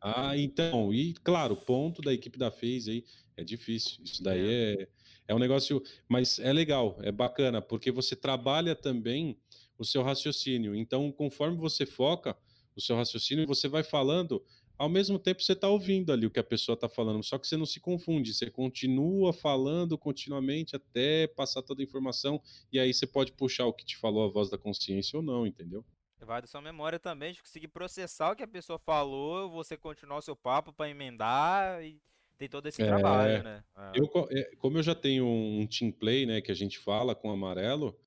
[0.00, 3.04] Ah, então, e claro, ponto da equipe da FaZe aí
[3.36, 4.02] é difícil.
[4.04, 4.82] Isso daí é.
[4.82, 4.88] é,
[5.28, 9.36] é um negócio, mas é legal, é bacana, porque você trabalha também
[9.78, 10.74] o seu raciocínio.
[10.74, 12.36] Então, conforme você foca
[12.74, 14.44] o seu raciocínio, você vai falando,
[14.78, 17.46] ao mesmo tempo você está ouvindo ali o que a pessoa está falando, só que
[17.46, 22.40] você não se confunde, você continua falando continuamente até passar toda a informação,
[22.72, 25.46] e aí você pode puxar o que te falou a voz da consciência ou não,
[25.46, 25.84] entendeu?
[26.20, 30.18] Vai da sua memória também, de conseguir processar o que a pessoa falou, você continuar
[30.18, 32.00] o seu papo para emendar e
[32.36, 33.62] tem todo esse é, trabalho, né?
[33.76, 33.92] É.
[33.94, 37.28] Eu, é, como eu já tenho um team play, né, que a gente fala com
[37.28, 37.98] o amarelo,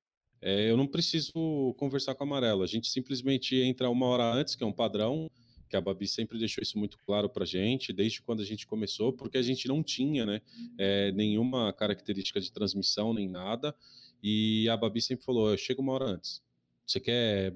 [0.42, 4.56] é, eu não preciso conversar com o amarelo, a gente simplesmente entra uma hora antes,
[4.56, 5.30] que é um padrão,
[5.70, 8.66] que a Babi sempre deixou isso muito claro para a gente, desde quando a gente
[8.66, 10.42] começou, porque a gente não tinha né,
[10.78, 13.76] é, nenhuma característica de transmissão nem nada,
[14.22, 16.42] e a Babi sempre falou: chega uma hora antes.
[16.86, 17.54] Você quer,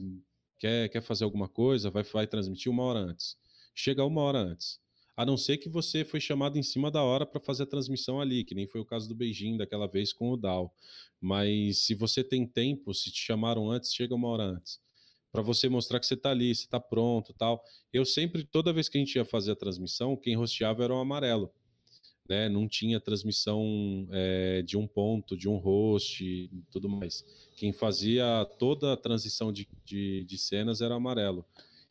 [0.60, 3.36] quer, quer fazer alguma coisa, vai, vai transmitir uma hora antes.
[3.74, 4.80] Chega uma hora antes.
[5.18, 8.22] A não ser que você foi chamado em cima da hora para fazer a transmissão
[8.22, 10.74] ali, que nem foi o caso do beijinho daquela vez com o Dal.
[11.20, 14.83] Mas se você tem tempo, se te chamaram antes, chega uma hora antes
[15.34, 17.64] para você mostrar que você está ali, você está pronto, tal.
[17.92, 21.00] Eu sempre, toda vez que a gente ia fazer a transmissão, quem rosteava era o
[21.00, 21.52] amarelo,
[22.30, 22.48] né?
[22.48, 27.26] Não tinha transmissão é, de um ponto, de um host, e tudo mais.
[27.56, 31.44] Quem fazia toda a transição de, de, de cenas era o amarelo.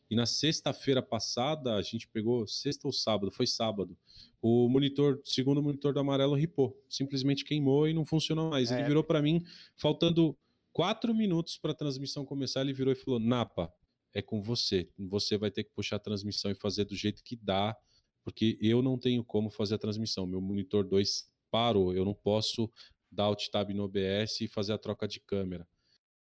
[0.09, 3.97] E na sexta-feira passada, a gente pegou, sexta ou sábado, foi sábado,
[4.41, 8.71] o monitor, segundo monitor do amarelo ripou, simplesmente queimou e não funcionou mais.
[8.71, 8.75] É.
[8.75, 9.43] Ele virou para mim,
[9.75, 10.37] faltando
[10.73, 13.71] quatro minutos para a transmissão começar, ele virou e falou: Napa,
[14.13, 14.89] é com você.
[14.97, 17.77] Você vai ter que puxar a transmissão e fazer do jeito que dá,
[18.23, 20.27] porque eu não tenho como fazer a transmissão.
[20.27, 22.69] Meu monitor 2 parou, eu não posso
[23.11, 25.67] dar alt tab no OBS e fazer a troca de câmera.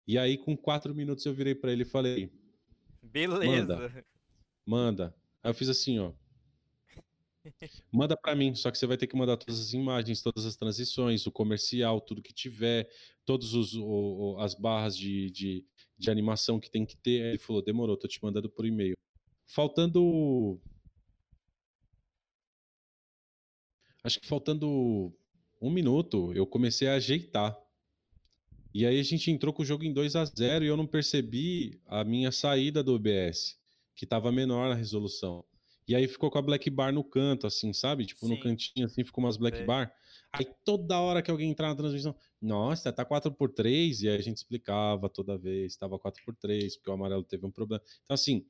[0.07, 2.33] E aí, com quatro minutos, eu virei para ele e falei:
[3.03, 3.77] Beleza.
[3.77, 4.07] Manda.
[4.65, 5.17] Manda.
[5.43, 6.13] Aí eu fiz assim, ó.
[7.93, 10.57] Manda para mim, só que você vai ter que mandar todas as imagens, todas as
[10.57, 12.89] transições, o comercial, tudo que tiver,
[13.25, 13.51] todas
[14.39, 15.65] as barras de, de,
[15.99, 17.25] de, animação que tem que ter.
[17.25, 18.97] Ele falou: demorou, tô te mandando por e-mail.
[19.47, 20.61] Faltando.
[24.03, 25.13] Acho que faltando
[25.61, 27.57] um minuto, eu comecei a ajeitar.
[28.73, 30.87] E aí a gente entrou com o jogo em 2 a 0 e eu não
[30.87, 33.59] percebi a minha saída do OBS,
[33.95, 35.45] que estava menor a resolução.
[35.89, 38.07] E aí ficou com a black bar no canto, assim, sabe?
[38.07, 38.35] Tipo, Sim.
[38.35, 39.65] no cantinho, assim, ficou umas black é.
[39.65, 39.93] bar.
[40.33, 44.37] Aí toda hora que alguém entrar na transmissão, nossa, tá 4x3, e aí a gente
[44.37, 47.83] explicava toda vez, tava 4x3, porque o amarelo teve um problema.
[48.03, 48.45] Então, assim,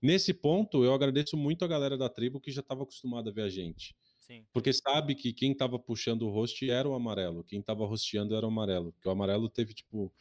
[0.00, 3.42] nesse ponto, eu agradeço muito a galera da tribo que já estava acostumada a ver
[3.42, 3.96] a gente.
[4.20, 4.44] Sim.
[4.52, 8.44] Porque sabe que quem estava puxando o host era o amarelo, quem estava hosteando era
[8.44, 8.92] o amarelo.
[8.92, 10.12] Porque o amarelo teve, tipo,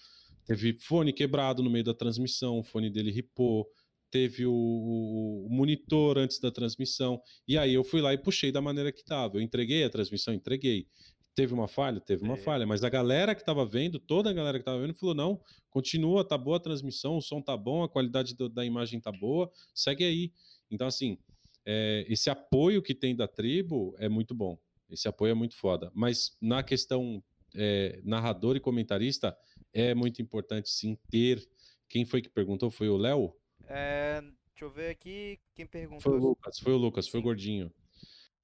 [0.46, 3.68] teve fone quebrado no meio da transmissão, o fone dele ripou,
[4.16, 7.22] teve o, o, monitor antes da transmissão.
[7.46, 9.36] E aí eu fui lá e puxei da maneira que estava.
[9.36, 10.88] Eu entreguei a transmissão, entreguei.
[11.36, 12.00] Teve uma falha?
[12.00, 12.38] Teve uma é.
[12.38, 12.66] falha.
[12.66, 16.24] Mas a galera que estava vendo, toda a galera que estava vendo, falou: não, continua,
[16.24, 19.52] tá boa a transmissão, o som tá bom, a qualidade do, da imagem tá boa,
[19.74, 20.32] segue aí.
[20.72, 21.18] Então, assim,
[21.66, 24.58] é, esse apoio que tem da tribo é muito bom.
[24.90, 25.92] Esse apoio é muito foda.
[25.94, 27.22] Mas na questão
[27.54, 29.36] é, narrador e comentarista,
[29.74, 31.46] é muito importante sim ter.
[31.90, 32.72] Quem foi que perguntou?
[32.72, 33.36] Foi o Léo?
[33.68, 36.02] É, deixa eu ver aqui quem perguntou.
[36.02, 37.72] Foi o Lucas, foi o Lucas, foi o gordinho.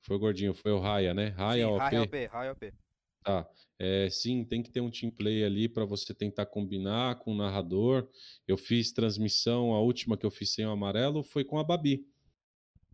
[0.02, 1.28] Foi o gordinho, foi o Raya, né?
[1.30, 1.80] Raya sim, OP.
[1.80, 2.74] Raya OP, Raya OP.
[3.24, 3.48] Tá.
[3.78, 7.38] É, sim, tem que ter um team play ali para você tentar combinar com o
[7.38, 8.08] narrador.
[8.48, 12.06] Eu fiz transmissão, a última que eu fiz sem o amarelo foi com a Babi.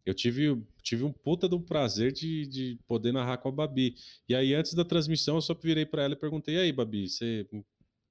[0.06, 3.96] Eu tive, tive um puta do prazer de, de poder narrar com a Babi.
[4.30, 7.10] E aí, antes da transmissão, eu só virei para ela e perguntei: e aí, Babi,
[7.10, 7.46] você,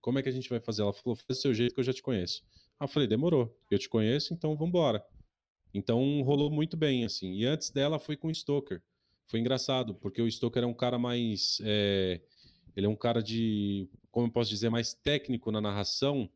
[0.02, 0.82] como é que a gente vai fazer?
[0.82, 2.42] Ela falou: faz do seu jeito que eu já te conheço.
[2.80, 3.56] Eu falei, demorou.
[3.70, 5.04] Eu te conheço, então vamos embora.
[5.72, 7.34] Então rolou muito bem, assim.
[7.34, 8.82] E antes dela foi com o Stoker.
[9.26, 11.58] Foi engraçado, porque o Stoker é um cara mais.
[11.64, 12.20] É...
[12.76, 13.88] Ele é um cara de.
[14.10, 16.30] Como eu posso dizer, mais técnico na narração.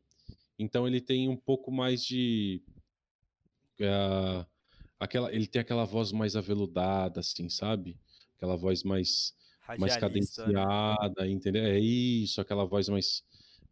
[0.57, 2.61] Então ele tem um pouco mais de.
[3.79, 4.45] Uh,
[4.99, 7.99] aquela, ele tem aquela voz mais aveludada, assim, sabe?
[8.35, 9.33] Aquela voz mais,
[9.79, 9.99] mais né?
[9.99, 11.63] cadenciada, entendeu?
[11.63, 13.23] É isso, aquela voz mais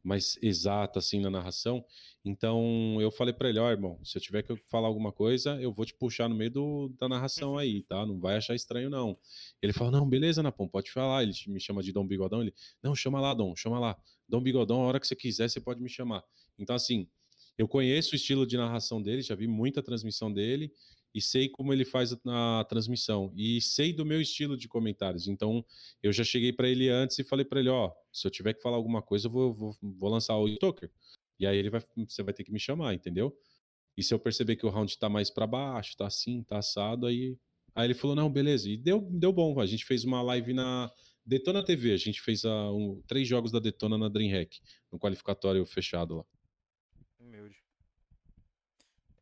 [0.04, 1.84] mais exata assim na narração.
[2.24, 5.60] Então eu falei para ele, ó, oh, irmão, se eu tiver que falar alguma coisa,
[5.62, 8.06] eu vou te puxar no meio do, da narração aí, tá?
[8.06, 9.18] Não vai achar estranho não.
[9.62, 11.24] Ele falou, não, beleza, Napão, pode falar.
[11.24, 13.98] Ele me chama de Dom Bigodão, ele, não, chama lá, Dom, chama lá.
[14.28, 16.24] Dom Bigodão, a hora que você quiser, você pode me chamar.
[16.58, 17.08] Então assim,
[17.58, 20.72] eu conheço o estilo de narração dele, já vi muita transmissão dele
[21.14, 25.28] e sei como ele faz a, transmissão e sei do meu estilo de comentários.
[25.28, 25.66] Então,
[26.04, 28.62] eu já cheguei para ele antes e falei para ele, ó, se eu tiver que
[28.62, 30.92] falar alguma coisa, eu vou, vou, vou lançar o Stoker.
[31.40, 33.36] E aí ele vai, você vai ter que me chamar, entendeu?
[33.98, 37.06] E se eu perceber que o round tá mais para baixo, tá assim, tá assado,
[37.06, 37.38] aí
[37.76, 38.70] aí ele falou: "Não, beleza".
[38.70, 39.60] E deu deu bom.
[39.60, 40.92] A gente fez uma live na
[41.26, 44.60] Detona TV, a gente fez a, um, três jogos da Detona na DreamHack,
[44.92, 46.26] no qualificatório fechado lá.
[47.20, 47.58] Humilde.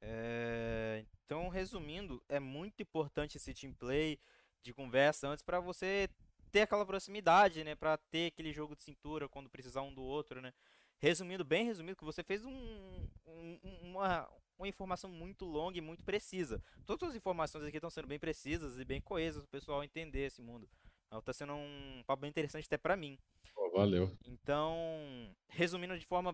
[0.02, 1.06] É...
[1.28, 4.18] Então, resumindo, é muito importante esse team play
[4.64, 6.10] de conversa antes para você
[6.54, 10.40] ter aquela proximidade, né, para ter aquele jogo de cintura quando precisar um do outro,
[10.42, 10.54] né?
[11.00, 16.02] Resumindo, bem resumido, que você fez um, um, uma, uma informação muito longa e muito
[16.02, 16.64] precisa.
[16.86, 20.28] Todas as informações aqui estão sendo bem precisas e bem coesas para o pessoal entender
[20.28, 20.68] esse mundo.
[21.08, 23.20] Então, tá sendo um papo bem interessante até para mim.
[23.54, 24.18] Oh, valeu.
[24.26, 26.34] Então, resumindo de forma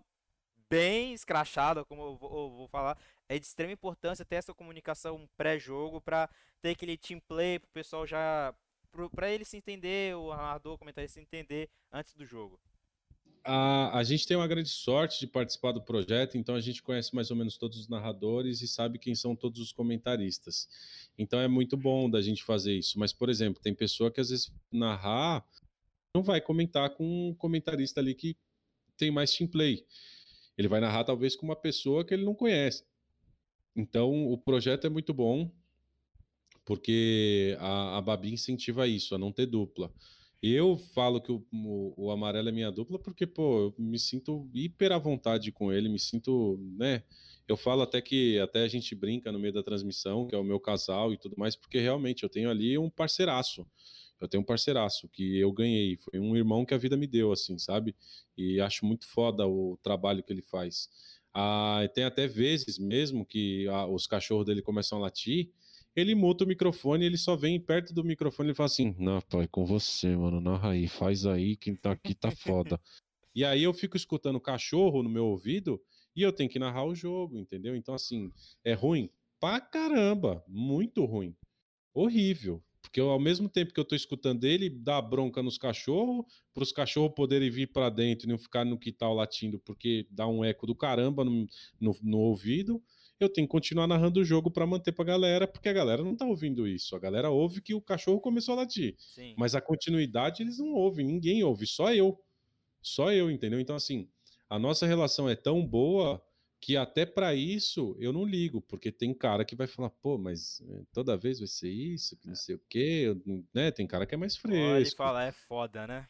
[0.73, 2.97] bem escrachada, como eu vou, eu vou, falar,
[3.29, 6.27] é de extrema importância ter essa comunicação pré-jogo para
[6.63, 8.55] ter aquele team play pro pessoal já
[9.15, 12.59] para ele se entender, o narrador, o comentarista se entender antes do jogo.
[13.43, 17.13] A, a gente tem uma grande sorte de participar do projeto, então a gente conhece
[17.13, 20.67] mais ou menos todos os narradores e sabe quem são todos os comentaristas.
[21.17, 22.97] Então é muito bom da gente fazer isso.
[22.97, 25.45] Mas, por exemplo, tem pessoa que às vezes narrar
[26.15, 28.35] não vai comentar com um comentarista ali que
[28.97, 29.85] tem mais team play.
[30.57, 32.85] Ele vai narrar talvez com uma pessoa que ele não conhece.
[33.75, 35.51] Então, o projeto é muito bom,
[36.65, 39.91] porque a, a Babi incentiva isso, a não ter dupla.
[40.41, 44.49] Eu falo que o, o, o, amarelo é minha dupla porque, pô, eu me sinto
[44.53, 47.03] hiper à vontade com ele, me sinto, né?
[47.47, 50.43] Eu falo até que até a gente brinca no meio da transmissão, que é o
[50.43, 53.65] meu casal e tudo mais, porque realmente eu tenho ali um parceiraço.
[54.23, 57.33] Eu tenho um parceiraço que eu ganhei, foi um irmão que a vida me deu,
[57.33, 57.93] assim, sabe?
[58.37, 60.89] E acho muito foda o trabalho que ele faz.
[61.33, 65.51] Ah, tem até vezes mesmo que ah, os cachorros dele começam a latir,
[65.93, 69.45] ele muta o microfone, ele só vem perto do microfone e fala assim: Não, pai,
[69.45, 72.79] com você, mano, narra aí, faz aí, quem tá aqui tá foda.
[73.35, 75.81] e aí eu fico escutando cachorro no meu ouvido
[76.15, 77.75] e eu tenho que narrar o jogo, entendeu?
[77.75, 78.31] Então, assim,
[78.63, 81.35] é ruim pra caramba, muito ruim.
[81.93, 82.63] Horrível.
[82.84, 86.64] Porque eu, ao mesmo tempo que eu tô escutando ele, dá bronca nos cachorros, para
[86.64, 90.43] os cachorros poderem vir para dentro e não ficar no quintal latindo, porque dá um
[90.43, 91.47] eco do caramba no,
[91.80, 92.84] no, no ouvido.
[93.19, 96.14] Eu tenho que continuar narrando o jogo para manter pra galera, porque a galera não
[96.14, 96.93] tá ouvindo isso.
[96.93, 98.95] A galera ouve que o cachorro começou a latir.
[98.99, 99.34] Sim.
[99.38, 102.19] Mas a continuidade eles não ouvem, ninguém ouve, só eu.
[102.81, 103.61] Só eu, entendeu?
[103.61, 104.10] Então, assim,
[104.49, 106.22] a nossa relação é tão boa
[106.64, 110.61] que até para isso eu não ligo, porque tem cara que vai falar, pô, mas
[110.61, 113.14] eh, toda vez vai ser isso, que não sei o quê,
[113.53, 113.69] né?
[113.69, 114.95] Tem cara que é mais fresco.
[114.95, 116.07] Pode falar, é foda, né?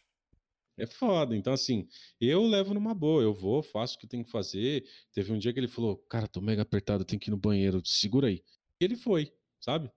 [0.78, 1.36] É foda.
[1.36, 1.88] Então, assim,
[2.22, 4.88] eu levo numa boa, eu vou, faço o que tem que fazer.
[5.12, 7.82] Teve um dia que ele falou, cara, tô mega apertado, tenho que ir no banheiro,
[7.84, 8.44] segura aí.
[8.80, 9.90] E ele foi, sabe?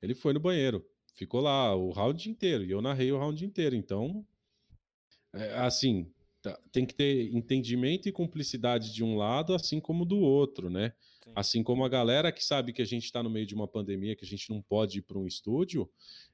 [0.00, 3.74] Ele foi no banheiro, ficou lá o round inteiro, e eu narrei o round inteiro.
[3.74, 4.24] Então,
[5.32, 6.13] é, assim,
[6.44, 10.92] tá, tem que ter entendimento e cumplicidade de um lado, assim como do outro, né?
[11.24, 11.32] Sim.
[11.34, 14.14] Assim como a galera que sabe que a gente está no meio de uma pandemia,
[14.14, 15.90] que a gente não pode ir para um estúdio,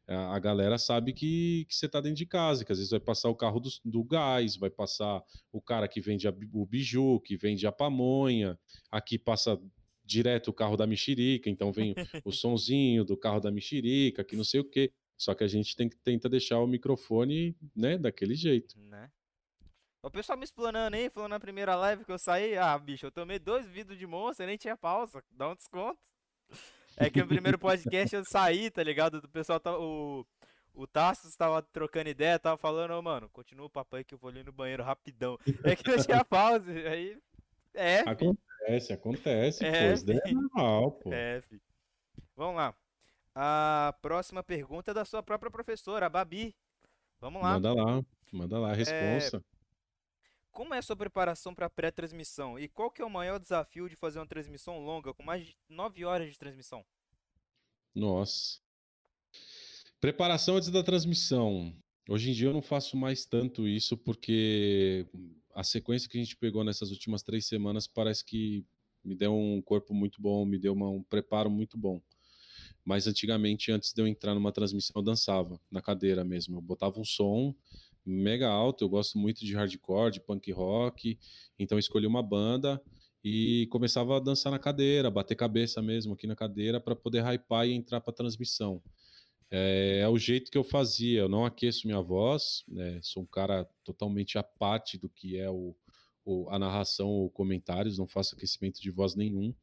[0.09, 3.29] a galera sabe que, que você está dentro de casa, que às vezes vai passar
[3.29, 5.23] o carro do, do gás, vai passar
[5.53, 8.59] o cara que vende a, o biju, que vende a pamonha,
[8.91, 9.61] aqui passa
[10.05, 14.43] direto o carro da mexerica, então vem o sonzinho do carro da mexerica, que não
[14.43, 14.93] sei o quê.
[15.17, 18.81] Só que a gente tem que tenta deixar o microfone, né, daquele jeito.
[18.81, 19.09] Né?
[20.03, 23.13] O pessoal me explanando aí, falando na primeira live que eu saí, ah, bicho, eu
[23.13, 26.01] tomei dois vidros de moça, nem tinha pausa, dá um desconto.
[26.97, 29.17] É que no primeiro podcast eu saí, tá ligado?
[29.19, 29.79] O pessoal tá.
[29.79, 30.27] O,
[30.75, 34.31] o Tassos tava trocando ideia, tava falando, oh, mano, continua o papai que eu vou
[34.31, 35.39] ali no banheiro rapidão.
[35.65, 36.71] É que não tinha pausa.
[36.71, 37.19] Aí.
[37.75, 38.01] É.
[38.01, 39.95] Acontece, acontece, é, pô.
[39.95, 41.13] Isso é normal, pô.
[41.13, 41.61] É, filho.
[42.35, 42.75] Vamos lá.
[43.35, 46.55] A próxima pergunta é da sua própria professora, a Babi.
[47.21, 47.55] Vamos lá.
[47.55, 49.37] Manda lá, manda lá a resposta.
[49.37, 49.50] É...
[50.53, 52.59] Como é a sua preparação para pré-transmissão?
[52.59, 55.57] E qual que é o maior desafio de fazer uma transmissão longa, com mais de
[55.69, 56.85] 9 horas de transmissão?
[57.95, 58.61] Nossa.
[60.01, 61.75] Preparação antes da transmissão.
[62.09, 65.07] Hoje em dia eu não faço mais tanto isso, porque
[65.55, 68.65] a sequência que a gente pegou nessas últimas três semanas parece que
[69.05, 72.03] me deu um corpo muito bom, me deu uma, um preparo muito bom.
[72.85, 76.57] Mas antigamente, antes de eu entrar numa transmissão, eu dançava na cadeira mesmo.
[76.57, 77.55] Eu botava um som
[78.11, 78.85] mega alto.
[78.85, 81.19] Eu gosto muito de hardcore, de punk rock.
[81.59, 82.81] Então escolhi uma banda
[83.23, 87.67] e começava a dançar na cadeira, bater cabeça mesmo aqui na cadeira para poder hypar
[87.67, 88.83] e entrar para transmissão.
[89.51, 91.21] É, é, o jeito que eu fazia.
[91.21, 93.01] Eu não aqueço minha voz, né?
[93.03, 95.75] sou um cara totalmente à parte do que é o,
[96.25, 99.55] o, a narração ou comentários, não faço aquecimento de voz nenhum.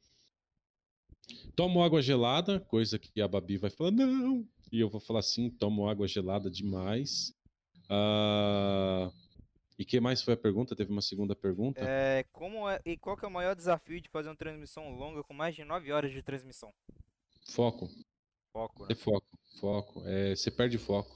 [1.55, 4.47] Tomo água gelada, coisa que a Babi vai falar, não.
[4.71, 7.33] E eu vou falar assim: tomo água gelada demais.
[7.89, 9.11] Uh,
[9.79, 10.75] e que mais foi a pergunta?
[10.75, 11.81] Teve uma segunda pergunta?
[11.81, 15.23] É, como é, e qual que é o maior desafio de fazer uma transmissão longa
[15.23, 16.73] com mais de 9 horas de transmissão?
[17.47, 17.89] Foco.
[18.51, 18.87] Foco, né?
[18.91, 20.03] É foco, foco.
[20.05, 21.15] É, você perde foco.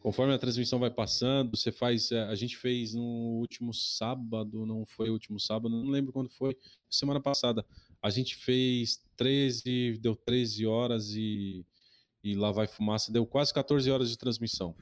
[0.00, 2.10] Conforme a transmissão vai passando, você faz.
[2.12, 6.28] É, a gente fez no último sábado, não foi o último sábado, não lembro quando
[6.28, 6.58] foi,
[6.90, 7.64] semana passada.
[8.02, 11.64] A gente fez 13, deu 13 horas e,
[12.22, 14.76] e lá vai fumaça, deu quase 14 horas de transmissão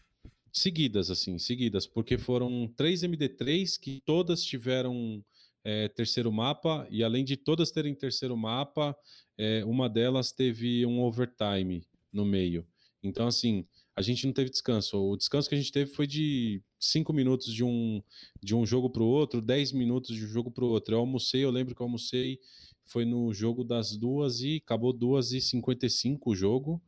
[0.53, 5.25] seguidas, assim, seguidas, porque foram três MD3 que todas tiveram
[5.65, 8.97] é, terceiro mapa, e além de todas terem terceiro mapa,
[9.39, 12.67] é, uma delas teve um overtime no meio.
[13.03, 13.67] Então, assim,
[13.97, 14.97] a gente não teve descanso.
[14.99, 18.03] O descanso que a gente teve foi de cinco minutos de um,
[18.43, 20.95] de um jogo para o outro, dez minutos de um jogo para o outro.
[20.95, 22.39] Eu almocei, eu lembro que eu almocei,
[22.85, 26.81] foi no jogo das duas e acabou duas e cinquenta e cinco o jogo.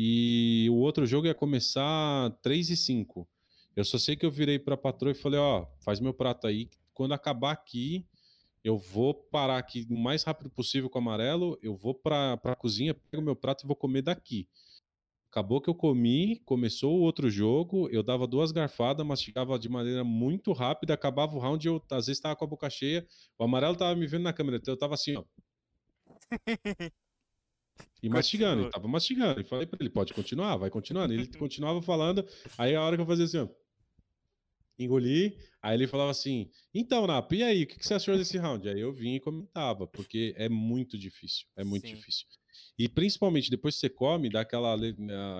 [0.00, 3.28] E o outro jogo ia começar 3 e 5.
[3.74, 6.46] Eu só sei que eu virei para a patroa e falei: Ó, faz meu prato
[6.46, 6.70] aí.
[6.94, 8.06] Quando acabar aqui,
[8.62, 11.58] eu vou parar aqui o mais rápido possível com o amarelo.
[11.60, 14.48] Eu vou para a cozinha, pego meu prato e vou comer daqui.
[15.32, 20.04] Acabou que eu comi, começou o outro jogo, eu dava duas garfadas, mastigava de maneira
[20.04, 23.04] muito rápida, acabava o round, eu às vezes estava com a boca cheia,
[23.36, 25.24] o amarelo estava me vendo na câmera, então eu estava assim, ó.
[28.02, 29.40] E mastigando, ele tava mastigando.
[29.40, 31.12] E falei pra ele, pode continuar, vai continuando.
[31.12, 32.26] Ele continuava falando,
[32.56, 33.48] aí a hora que eu fazia assim, ó.
[34.78, 38.38] Engoli, aí ele falava assim: Então, Napa, e aí, o que, que você achou desse
[38.38, 38.68] round?
[38.68, 41.96] Aí eu vim e comentava, porque é muito difícil, é muito Sim.
[41.96, 42.26] difícil.
[42.78, 44.76] E principalmente depois que você come, dá aquela,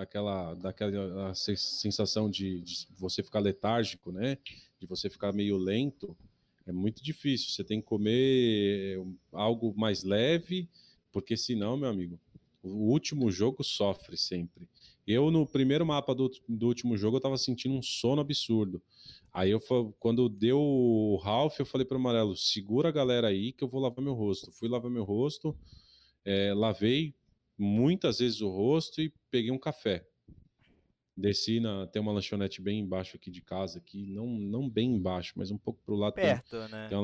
[0.01, 4.37] aquela, dá aquela sensação de, de você ficar letárgico, né?
[4.77, 6.15] De você ficar meio lento.
[6.65, 7.49] É muito difícil.
[7.49, 9.01] Você tem que comer
[9.31, 10.69] algo mais leve,
[11.13, 12.19] porque senão, meu amigo,
[12.61, 14.67] o último jogo sofre sempre.
[15.07, 18.81] Eu, no primeiro mapa do, do último jogo, eu tava sentindo um sono absurdo.
[19.33, 19.59] Aí, eu,
[19.99, 23.81] quando deu o Ralph, eu falei pro Amarelo, segura a galera aí que eu vou
[23.81, 24.51] lavar meu rosto.
[24.51, 25.57] Fui lavar meu rosto,
[26.23, 27.15] é, lavei
[27.57, 30.05] muitas vezes o rosto e peguei um café.
[31.15, 31.85] Desci na.
[31.87, 35.57] Tem uma lanchonete bem embaixo aqui de casa, aqui, não, não bem embaixo, mas um
[35.57, 36.13] pouco pro lado.
[36.13, 36.87] Perto, tem, né?
[36.87, 36.97] Tem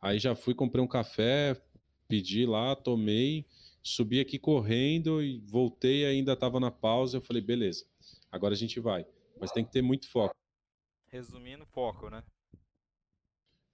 [0.00, 1.60] Aí já fui, comprei um café,
[2.08, 3.46] pedi lá, tomei
[3.82, 7.16] Subi aqui correndo e voltei, ainda estava na pausa.
[7.16, 7.84] Eu falei, beleza,
[8.30, 9.06] agora a gente vai.
[9.40, 10.34] Mas tem que ter muito foco.
[11.08, 12.22] Resumindo, foco, né?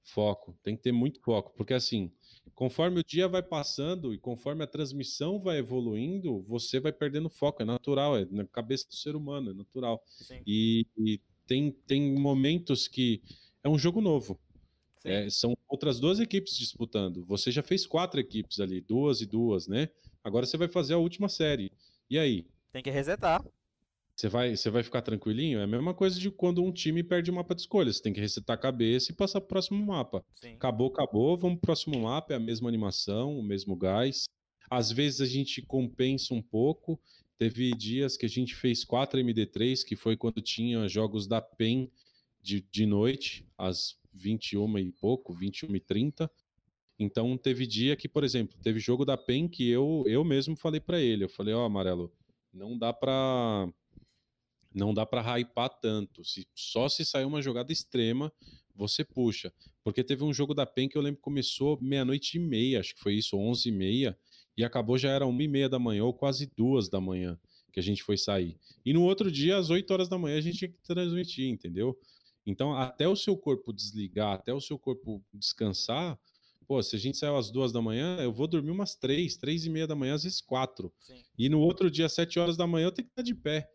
[0.05, 2.13] Foco, tem que ter muito foco, porque assim,
[2.55, 7.61] conforme o dia vai passando e conforme a transmissão vai evoluindo, você vai perdendo foco,
[7.61, 10.01] é natural, é na cabeça do ser humano, é natural.
[10.47, 13.21] E, e, tem, tem momentos que
[13.65, 14.39] é um jogo novo.
[15.07, 17.25] É, são outras duas equipes disputando.
[17.25, 19.89] Você já fez quatro equipes ali, duas e duas, né?
[20.23, 21.71] Agora você vai fazer a última série.
[22.11, 22.47] E aí?
[22.73, 23.45] Tem que resetar.
[24.17, 25.59] Você vai, você vai ficar tranquilinho?
[25.59, 27.93] É a mesma coisa de quando um time perde o um mapa de escolha.
[27.93, 30.25] Você tem que resetar a cabeça e passar pro próximo mapa.
[30.35, 30.55] Sim.
[30.55, 34.25] Acabou, acabou, vamos pro próximo mapa, é a mesma animação, o mesmo gás.
[34.71, 36.99] Às vezes a gente compensa um pouco.
[37.39, 41.91] Teve dias que a gente fez 4 MD3, que foi quando tinha jogos da PEN
[42.43, 46.31] de, de noite, às 21 e pouco, 21 e 30.
[46.99, 50.81] Então teve dia que, por exemplo, teve jogo da PEN que eu, eu mesmo falei
[50.81, 51.25] para ele.
[51.25, 52.13] Eu falei, ó, oh, Amarelo,
[52.53, 53.69] não dá pra
[54.75, 56.23] não dá para hypar tanto.
[56.23, 58.31] Se, só se sair uma jogada extrema,
[58.75, 59.53] você puxa.
[59.83, 62.95] Porque teve um jogo da PEN que eu lembro que começou meia-noite e meia, acho
[62.95, 64.19] que foi isso, onze e meia,
[64.57, 67.39] e acabou já era uma e meia da manhã, ou quase duas da manhã,
[67.73, 68.59] que a gente foi sair.
[68.85, 71.99] E no outro dia, às 8 horas da manhã, a gente tinha que transmitir, entendeu?
[72.47, 76.19] Então, até o seu corpo desligar, até o seu corpo descansar,
[76.67, 79.67] pô, se a gente saiu às duas da manhã, eu vou dormir umas três, três
[79.67, 80.93] e meia da manhã, às vezes quatro.
[81.01, 81.23] Sim.
[81.37, 83.69] E no outro dia, às sete horas da manhã, eu tenho que estar de pé.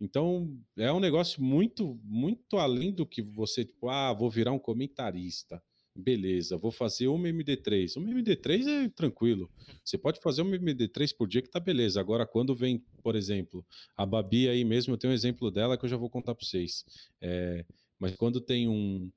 [0.00, 4.58] Então, é um negócio muito, muito além do que você, tipo, ah, vou virar um
[4.58, 5.62] comentarista.
[5.96, 7.96] Beleza, vou fazer uma MD3.
[7.96, 9.48] Uma MD3 é tranquilo.
[9.84, 12.00] Você pode fazer uma MD3 por dia que tá beleza.
[12.00, 13.64] Agora, quando vem, por exemplo,
[13.96, 16.44] a Babi aí mesmo, eu tenho um exemplo dela que eu já vou contar para
[16.44, 16.84] vocês.
[17.20, 17.64] É,
[17.98, 19.10] mas quando tem um,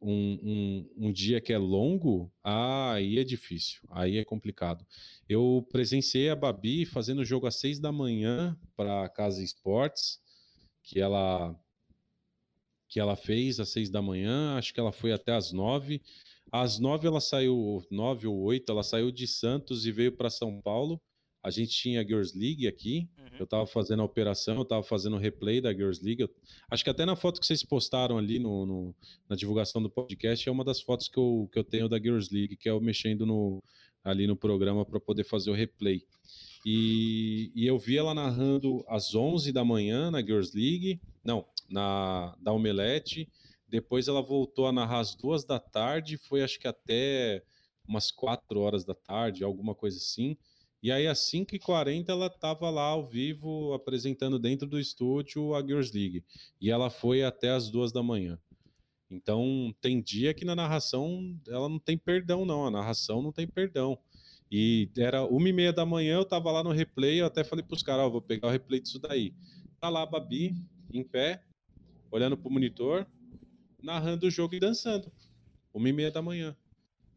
[0.00, 4.86] um, um, um, dia que é longo, aí é difícil, aí é complicado.
[5.28, 10.20] Eu presenciei a Babi fazendo jogo às seis da manhã para a Casa Esportes,
[10.82, 11.54] que ela
[12.88, 16.00] que ela fez às seis da manhã, acho que ela foi até às nove.
[16.52, 20.60] Às nove ela saiu, nove ou oito, ela saiu de Santos e veio para São
[20.60, 21.00] Paulo.
[21.46, 23.40] A gente tinha a Girls League aqui, Uhum.
[23.40, 26.22] Eu estava fazendo a operação, eu estava fazendo o replay da Girls League.
[26.22, 26.30] Eu,
[26.70, 28.94] acho que até na foto que vocês postaram ali no, no,
[29.28, 32.34] na divulgação do podcast é uma das fotos que eu, que eu tenho da Girls
[32.34, 33.62] League, que é eu mexendo no,
[34.02, 36.02] ali no programa para poder fazer o replay.
[36.64, 42.34] E, e, eu vi ela narrando às 11 da manhã na Girls League, não, na
[42.40, 43.28] da Omelete.
[43.68, 47.42] Depois ela voltou a narrar às duas da tarde, foi acho que até
[47.86, 50.36] umas quatro horas da tarde, alguma coisa assim.
[50.82, 55.96] E aí, às 5h40, ela estava lá ao vivo, apresentando dentro do estúdio a Girls
[55.96, 56.24] League.
[56.60, 58.38] E ela foi até as duas da manhã.
[59.10, 62.66] Então, tem dia que na narração ela não tem perdão, não.
[62.66, 63.98] A narração não tem perdão.
[64.50, 67.64] E era uma e meia da manhã, eu estava lá no replay, eu até falei
[67.64, 69.34] para os caras, ó, vou pegar o replay disso daí.
[69.80, 70.54] Tá lá a Babi,
[70.92, 71.42] em pé,
[72.10, 73.06] olhando pro monitor,
[73.82, 75.10] narrando o jogo e dançando.
[75.74, 76.56] Uma e meia da manhã.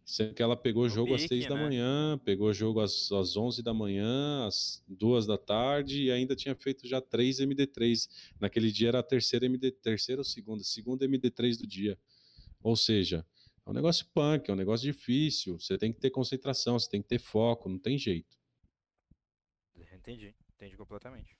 [0.10, 1.49] Sendo que ela pegou o jogo pique, às 6 né?
[1.49, 6.11] da manhã, pegou o jogo às, às 11 da manhã, às 2 da tarde e
[6.11, 8.10] ainda tinha feito já 3 MD3.
[8.40, 10.64] Naquele dia era a terceira MD, terceira ou segunda?
[10.64, 11.95] Segunda MD3 do dia.
[12.64, 13.23] Ou seja,
[13.64, 15.60] é um negócio punk, é um negócio difícil.
[15.60, 18.36] Você tem que ter concentração, você tem que ter foco, não tem jeito.
[19.94, 21.38] Entendi, entendi completamente.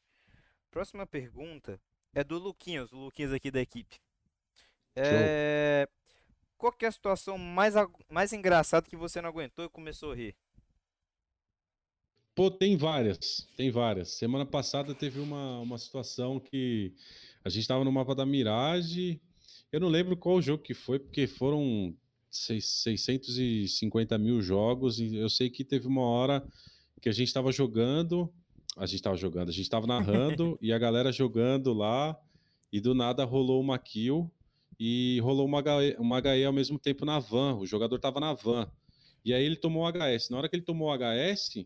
[0.70, 1.82] Próxima pergunta
[2.14, 3.98] é do Luquinhos, o Luquinhos aqui da equipe.
[4.96, 5.90] É...
[6.60, 7.74] Qual que é a situação mais,
[8.10, 10.36] mais engraçada que você não aguentou e começou a rir?
[12.36, 14.10] Pô, tem várias, tem várias.
[14.10, 16.94] Semana passada teve uma, uma situação que
[17.46, 19.22] a gente estava no mapa da Mirage.
[19.72, 21.96] Eu não lembro qual jogo que foi, porque foram
[22.30, 25.00] 650 mil jogos.
[25.00, 26.46] E eu sei que teve uma hora
[27.02, 28.30] que a gente estava jogando.
[28.76, 32.20] A gente estava jogando, a gente estava narrando e a galera jogando lá.
[32.70, 34.30] E do nada rolou uma kill
[34.80, 37.56] e rolou uma HE, uma HE ao mesmo tempo na van.
[37.58, 38.72] O jogador estava na van.
[39.26, 40.30] E aí ele tomou o HS.
[40.30, 41.66] Na hora que ele tomou o HS,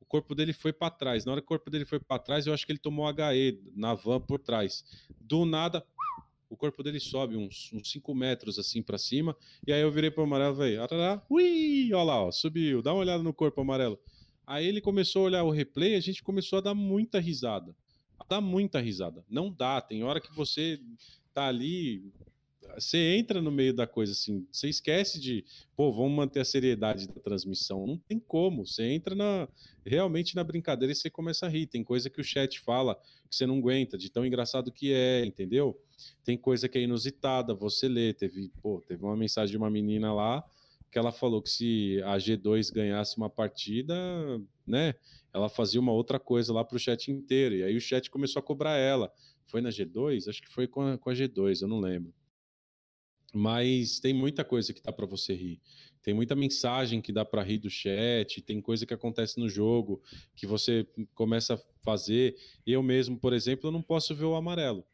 [0.00, 1.24] o corpo dele foi para trás.
[1.24, 3.60] Na hora que o corpo dele foi para trás, eu acho que ele tomou HE
[3.76, 4.82] na van por trás.
[5.20, 5.84] Do nada,
[6.48, 9.36] o corpo dele sobe uns 5 metros assim para cima.
[9.66, 10.80] E aí eu virei pro amarelo, velho.
[11.28, 12.80] Ui, olha lá, ó, subiu.
[12.80, 13.98] Dá uma olhada no corpo amarelo.
[14.46, 17.74] Aí ele começou a olhar o replay, a gente começou a dar muita risada.
[18.18, 19.24] A dar muita risada.
[19.28, 20.80] Não dá, tem hora que você
[21.32, 22.12] tá ali
[22.76, 25.44] você entra no meio da coisa assim, você esquece de,
[25.76, 27.86] pô, vamos manter a seriedade da transmissão.
[27.86, 28.66] Não tem como.
[28.66, 29.48] Você entra na
[29.84, 31.66] realmente na brincadeira e você começa a rir.
[31.66, 32.94] Tem coisa que o chat fala
[33.28, 35.78] que você não aguenta, de tão engraçado que é, entendeu?
[36.24, 38.12] Tem coisa que é inusitada, você lê.
[38.12, 40.44] Teve, pô, teve uma mensagem de uma menina lá
[40.90, 43.94] que ela falou que se a G2 ganhasse uma partida,
[44.64, 44.94] né,
[45.32, 47.56] ela fazia uma outra coisa lá para o chat inteiro.
[47.56, 49.12] E aí o chat começou a cobrar ela.
[49.46, 50.28] Foi na G2?
[50.28, 52.14] Acho que foi com a, com a G2, eu não lembro.
[53.34, 55.60] Mas tem muita coisa que dá para você rir.
[56.04, 60.00] Tem muita mensagem que dá para rir do chat, tem coisa que acontece no jogo
[60.36, 62.36] que você começa a fazer.
[62.64, 64.84] Eu mesmo, por exemplo, eu não posso ver o amarelo.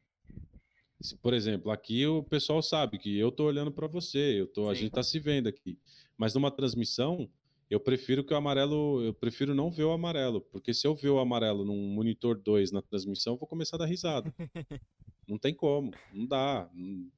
[1.21, 4.75] Por exemplo, aqui o pessoal sabe que eu tô olhando para você, eu tô, a
[4.75, 5.79] gente tá se vendo aqui.
[6.17, 7.29] Mas numa transmissão,
[7.71, 11.11] eu prefiro que o amarelo, eu prefiro não ver o amarelo, porque se eu ver
[11.11, 14.35] o amarelo num monitor 2 na transmissão, eu vou começar a dar risada.
[15.31, 16.69] não tem como, não dá,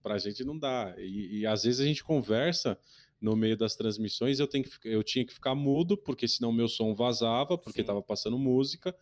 [0.03, 0.95] pra gente não dá.
[0.99, 2.79] E, e, às vezes a gente conversa
[3.21, 6.69] no meio das transmissões, eu, tenho que, eu tinha que ficar mudo, porque senão meu
[6.69, 7.87] som vazava, porque Sim.
[7.87, 8.95] tava passando música,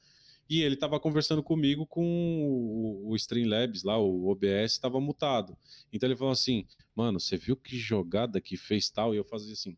[0.48, 5.56] e ele estava conversando comigo com o, o Streamlabs lá, o OBS estava mutado.
[5.92, 9.52] Então ele falou assim: "Mano, você viu que jogada que fez tal?" E eu fazia
[9.52, 9.76] assim.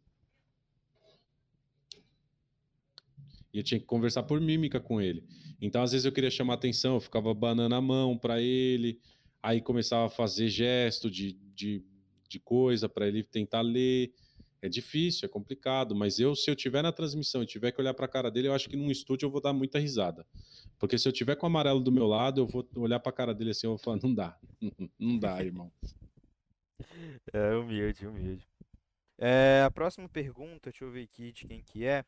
[3.53, 5.23] E eu tinha que conversar por mímica com ele.
[5.61, 8.99] Então às vezes eu queria chamar atenção, eu ficava banando a mão para ele,
[9.43, 11.85] aí começava a fazer gesto de, de,
[12.29, 14.13] de coisa para ele tentar ler.
[14.61, 17.93] É difícil, é complicado, mas eu, se eu tiver na transmissão e tiver que olhar
[17.95, 20.25] para a cara dele, eu acho que num estúdio eu vou dar muita risada.
[20.79, 23.15] Porque se eu tiver com o amarelo do meu lado, eu vou olhar para a
[23.15, 24.39] cara dele assim, eu vou falar, não dá,
[24.97, 25.73] não dá, irmão.
[27.33, 28.47] É humilde, humilde.
[29.19, 32.05] É, a próxima pergunta, deixa eu ver aqui de quem que é,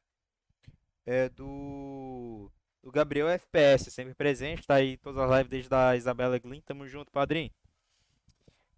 [1.05, 2.51] é do,
[2.85, 6.87] do Gabriel FPS, sempre presente, tá aí todas as lives desde a Isabela Glyn, tamo
[6.87, 7.51] junto, padrinho.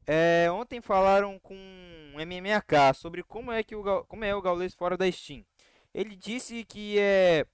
[0.06, 4.74] É, ontem falaram com um MMAK sobre como é que o como é o Gaules
[4.74, 5.44] fora da Steam.
[5.92, 7.44] Ele disse que é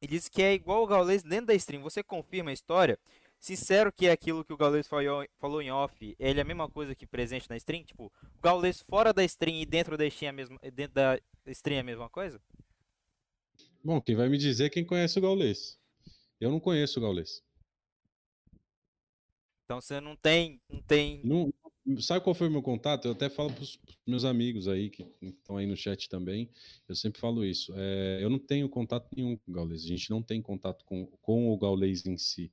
[0.00, 1.82] ele disse que é igual o Gaules dentro da stream.
[1.82, 2.98] Você confirma a história?
[3.38, 6.94] Sincero que é aquilo que o Gaules falou, em off, ele é a mesma coisa
[6.94, 7.84] que presente na stream?
[7.84, 11.20] Tipo, o Gaules fora da stream e dentro da stream é a mesma, dentro da
[11.46, 12.40] stream é a mesma coisa?
[13.82, 15.78] Bom, quem vai me dizer é quem conhece o Gaules.
[16.40, 17.42] Eu não conheço o Gaules.
[19.64, 20.60] Então você não tem.
[20.68, 21.20] Não tem...
[21.24, 21.52] Não,
[22.00, 23.06] sabe qual foi o meu contato?
[23.06, 26.50] Eu até falo para os meus amigos aí, que estão aí no chat também,
[26.88, 27.72] eu sempre falo isso.
[27.76, 31.06] É, eu não tenho contato nenhum com o Gaules, a gente não tem contato com,
[31.22, 32.50] com o Gaules em si.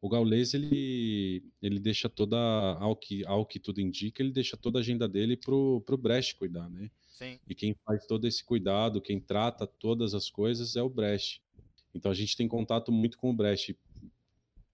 [0.00, 2.36] O Gaules, ele, ele deixa toda,
[2.80, 6.36] ao que, ao que tudo indica, ele deixa toda a agenda dele pro, pro Brecht
[6.36, 6.90] cuidar, né?
[7.20, 7.38] Sim.
[7.46, 11.42] E quem faz todo esse cuidado, quem trata todas as coisas é o Brecht.
[11.94, 13.78] Então a gente tem contato muito com o Brecht.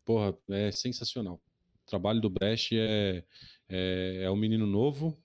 [0.04, 1.42] Porra, é sensacional.
[1.82, 3.24] O trabalho do Brecht é,
[3.68, 5.20] é, é um menino novo,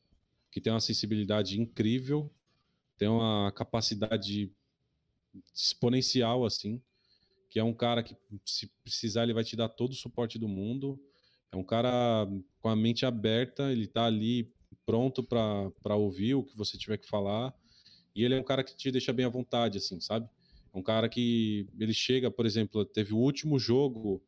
[0.52, 2.34] que tem uma sensibilidade incrível,
[2.98, 4.52] tem uma capacidade
[5.54, 6.82] exponencial, assim,
[7.52, 10.48] que é um cara que, se precisar, ele vai te dar todo o suporte do
[10.48, 11.00] mundo.
[11.52, 12.28] É um cara
[12.60, 14.52] com a mente aberta, ele tá ali
[14.86, 17.54] pronto para ouvir o que você tiver que falar.
[18.16, 20.30] E ele é um cara que te deixa bem à vontade, assim, sabe?
[20.74, 24.22] É um cara que ele chega, por exemplo, teve o último jogo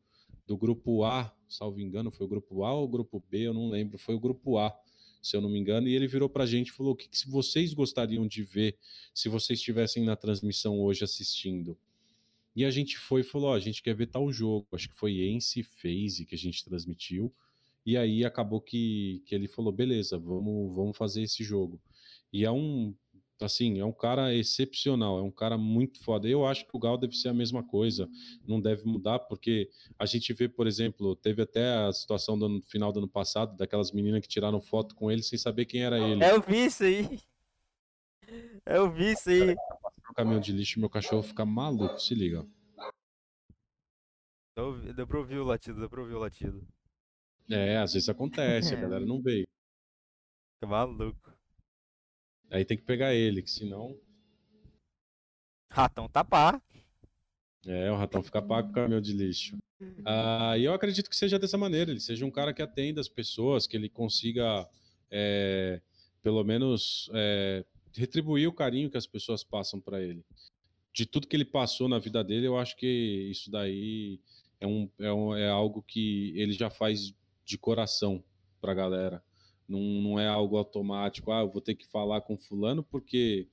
[0.46, 3.68] do grupo A, salvo engano, foi o grupo A ou o grupo B, eu não
[3.68, 4.74] lembro, foi o grupo A,
[5.22, 7.28] se eu não me engano, e ele virou pra gente e falou: o que, que
[7.28, 8.76] vocês gostariam de ver
[9.14, 11.78] se vocês estivessem na transmissão hoje assistindo?
[12.54, 14.66] E a gente foi e falou: oh, a gente quer ver tal jogo.
[14.72, 17.34] Acho que foi Ence Phase que a gente transmitiu.
[17.86, 21.80] E aí acabou que, que ele falou: beleza, vamos, vamos fazer esse jogo.
[22.32, 22.94] E é um
[23.40, 26.28] assim, é um cara excepcional, é um cara muito foda.
[26.28, 28.08] Eu acho que o Gal deve ser a mesma coisa,
[28.46, 32.92] não deve mudar, porque a gente vê, por exemplo, teve até a situação do final
[32.92, 36.22] do ano passado, daquelas meninas que tiraram foto com ele sem saber quem era ele.
[36.22, 37.20] É, eu vi isso aí.
[38.64, 39.54] Eu vi isso aí.
[40.08, 42.46] No caminhão de lixo, meu cachorro fica maluco, se liga.
[44.94, 46.66] Deu pra ouvir o latido, deu pra ouvir o latido.
[47.50, 49.46] É, às vezes acontece, a galera não veio.
[50.56, 51.32] Fica maluco.
[52.50, 53.98] Aí tem que pegar ele, que senão.
[55.70, 56.62] Ratão tapar.
[57.66, 59.56] É, o ratão fica pago com o caminhão de lixo.
[60.04, 63.08] Ah, e eu acredito que seja dessa maneira, ele seja um cara que atenda as
[63.08, 64.68] pessoas, que ele consiga,
[65.10, 65.80] é,
[66.22, 70.24] pelo menos, é, retribuir o carinho que as pessoas passam para ele.
[70.92, 72.86] De tudo que ele passou na vida dele, eu acho que
[73.30, 74.20] isso daí
[74.60, 77.12] é, um, é, um, é algo que ele já faz
[77.44, 78.22] de coração
[78.60, 79.22] para a galera.
[79.68, 83.48] Não, não é algo automático, ah, eu vou ter que falar com fulano porque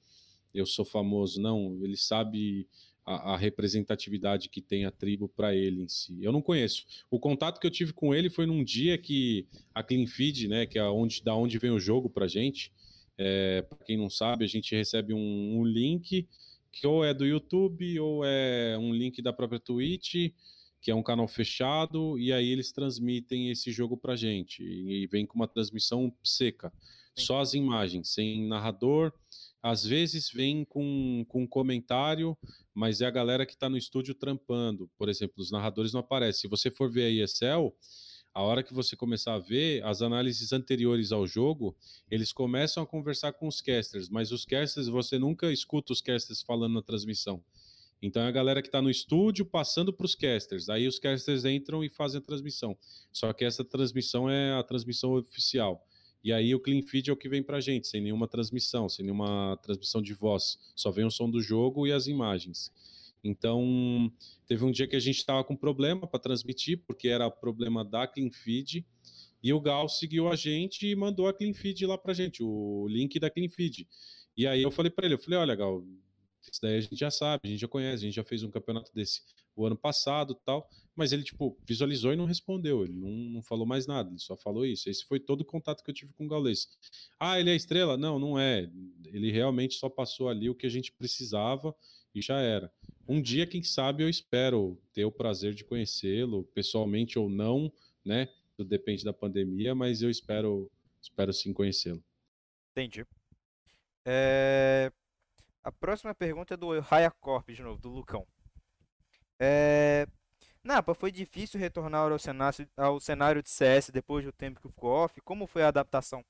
[0.53, 1.41] eu sou famoso.
[1.41, 2.68] Não, ele sabe
[3.05, 6.18] a, a representatividade que tem a tribo para ele em si.
[6.22, 6.85] Eu não conheço.
[7.09, 10.77] O contato que eu tive com ele foi num dia que a CleanFeed, né, que
[10.77, 12.72] é onde, da onde vem o jogo para gente,
[13.18, 16.27] é, para quem não sabe, a gente recebe um, um link
[16.72, 20.31] que ou é do YouTube ou é um link da própria Twitch
[20.81, 24.63] que é um canal fechado, e aí eles transmitem esse jogo pra gente.
[24.63, 26.73] E vem com uma transmissão seca.
[27.15, 27.25] Sim.
[27.25, 29.13] Só as imagens, sem narrador.
[29.61, 32.35] Às vezes vem com, com comentário,
[32.73, 34.89] mas é a galera que está no estúdio trampando.
[34.97, 36.41] Por exemplo, os narradores não aparecem.
[36.41, 37.71] Se você for ver a ESL,
[38.33, 41.75] A hora que você começar a ver as análises anteriores ao jogo,
[42.09, 46.41] eles começam a conversar com os casters, mas os casters você nunca escuta os casters
[46.41, 47.43] falando na transmissão.
[48.01, 50.69] Então é a galera que está no estúdio passando para os casters.
[50.69, 52.75] Aí os casters entram e fazem a transmissão.
[53.11, 55.85] Só que essa transmissão é a transmissão oficial.
[56.23, 58.87] E aí o clean feed é o que vem para a gente, sem nenhuma transmissão,
[58.87, 60.57] sem nenhuma transmissão de voz.
[60.75, 62.71] Só vem o som do jogo e as imagens.
[63.23, 64.11] Então,
[64.47, 68.07] teve um dia que a gente estava com problema para transmitir, porque era problema da
[68.07, 68.85] clean feed.
[69.43, 72.43] E o Gal seguiu a gente e mandou a clean feed lá para a gente,
[72.43, 73.87] o link da clean feed.
[74.37, 75.83] E aí eu falei para ele, eu falei, olha, Gal,
[76.49, 78.51] isso daí a gente já sabe, a gente já conhece, a gente já fez um
[78.51, 79.22] campeonato desse
[79.55, 83.65] o ano passado tal, mas ele, tipo, visualizou e não respondeu, ele não, não falou
[83.65, 84.89] mais nada, ele só falou isso.
[84.89, 86.69] Esse foi todo o contato que eu tive com o Gaules.
[87.19, 87.97] Ah, ele é estrela?
[87.97, 88.69] Não, não é.
[89.05, 91.76] Ele realmente só passou ali o que a gente precisava
[92.13, 92.72] e já era.
[93.07, 97.72] Um dia, quem sabe, eu espero ter o prazer de conhecê-lo, pessoalmente ou não,
[98.03, 98.30] né?
[98.57, 100.69] Depende da pandemia, mas eu espero,
[101.01, 102.03] espero sim conhecê-lo.
[102.72, 103.05] Entendi.
[104.05, 104.91] É...
[105.63, 108.25] A próxima pergunta é do Raya Corp, de novo, do Lucão.
[109.39, 110.07] É...
[110.63, 114.91] Napa, foi difícil retornar ao cenário, ao cenário de CS depois do tempo que ficou
[114.91, 115.19] off?
[115.21, 116.23] Como foi a adaptação?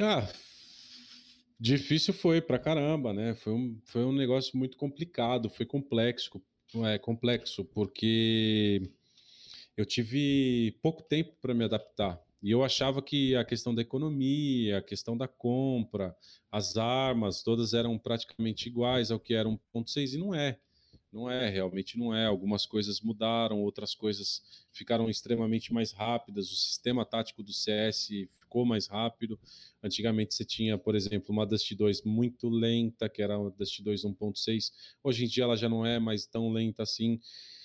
[0.00, 0.26] Ah,
[1.58, 3.34] difícil foi pra caramba, né?
[3.34, 6.42] Foi um, foi um negócio muito complicado, foi complexo,
[6.86, 8.90] é complexo, porque
[9.76, 12.18] eu tive pouco tempo para me adaptar.
[12.42, 16.16] E eu achava que a questão da economia, a questão da compra,
[16.50, 20.58] as armas, todas eram praticamente iguais ao que era 1.6 e não é.
[21.12, 22.24] Não é, realmente não é.
[22.26, 24.42] Algumas coisas mudaram, outras coisas
[24.72, 26.50] ficaram extremamente mais rápidas.
[26.50, 28.08] O sistema tático do CS
[28.38, 29.38] ficou mais rápido.
[29.82, 34.02] Antigamente você tinha, por exemplo, uma Dust 2 muito lenta, que era a Dust 2
[34.04, 34.72] 1.6.
[35.02, 37.20] Hoje em dia ela já não é mais tão lenta assim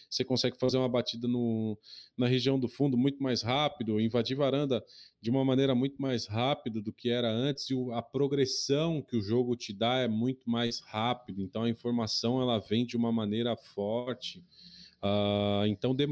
[0.09, 1.77] você consegue fazer uma batida no,
[2.17, 4.83] na região do fundo muito mais rápido, invadir varanda
[5.21, 9.21] de uma maneira muito mais rápida do que era antes, e a progressão que o
[9.21, 13.55] jogo te dá é muito mais rápido, então a informação ela vem de uma maneira
[13.55, 14.43] forte.
[15.03, 16.07] Uh, então de,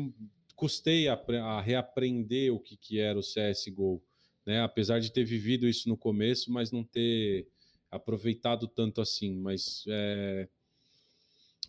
[0.56, 4.02] custei a, a, reaprender o que, que era o CSGO,
[4.46, 4.62] né?
[4.62, 7.48] apesar de ter vivido isso no começo, mas não ter
[7.92, 10.48] aproveitado tanto assim, mas é,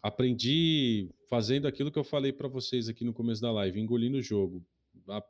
[0.04, 4.22] aprendi fazendo aquilo que eu falei para vocês aqui no começo da live, engolindo o
[4.22, 4.62] jogo,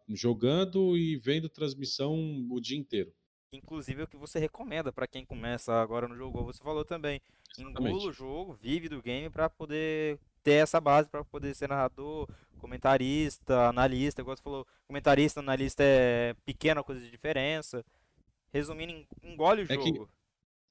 [0.09, 3.14] jogando e vendo transmissão o dia inteiro.
[3.52, 7.22] Inclusive é o que você recomenda para quem começa agora no jogo, você falou também,
[7.56, 12.28] engula o jogo, vive do game para poder ter essa base para poder ser narrador,
[12.59, 17.84] comentarista, analista, igual você falou, comentarista, analista é pequena coisa de diferença.
[18.52, 20.06] Resumindo, engole o é jogo.
[20.06, 20.12] Que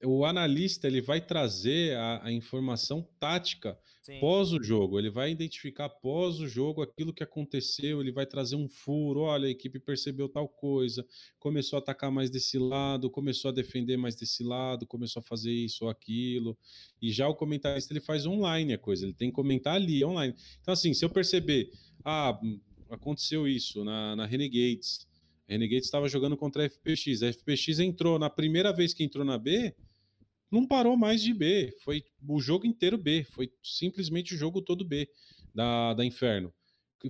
[0.04, 4.20] o analista ele vai trazer a, a informação tática Sim.
[4.20, 5.00] pós o jogo.
[5.00, 8.02] Ele vai identificar pós o jogo aquilo que aconteceu.
[8.02, 9.22] Ele vai trazer um furo.
[9.22, 11.06] Olha, a equipe percebeu tal coisa,
[11.40, 15.54] começou a atacar mais desse lado, começou a defender mais desse lado, começou a fazer
[15.54, 16.58] isso ou aquilo.
[17.02, 19.06] E já o comentarista ele faz online a coisa.
[19.06, 20.36] Ele tem que comentar ali online.
[20.62, 21.72] Então assim, se eu perceber,
[22.04, 22.38] ah,
[22.90, 25.08] aconteceu isso na, na Renegades.
[25.48, 27.22] Renegades estava jogando contra a FPX.
[27.24, 29.76] A FPX entrou na primeira vez que entrou na B
[30.54, 31.76] não parou mais de B.
[31.84, 33.24] Foi o jogo inteiro B.
[33.24, 35.10] Foi simplesmente o jogo todo B
[35.54, 36.54] da, da Inferno.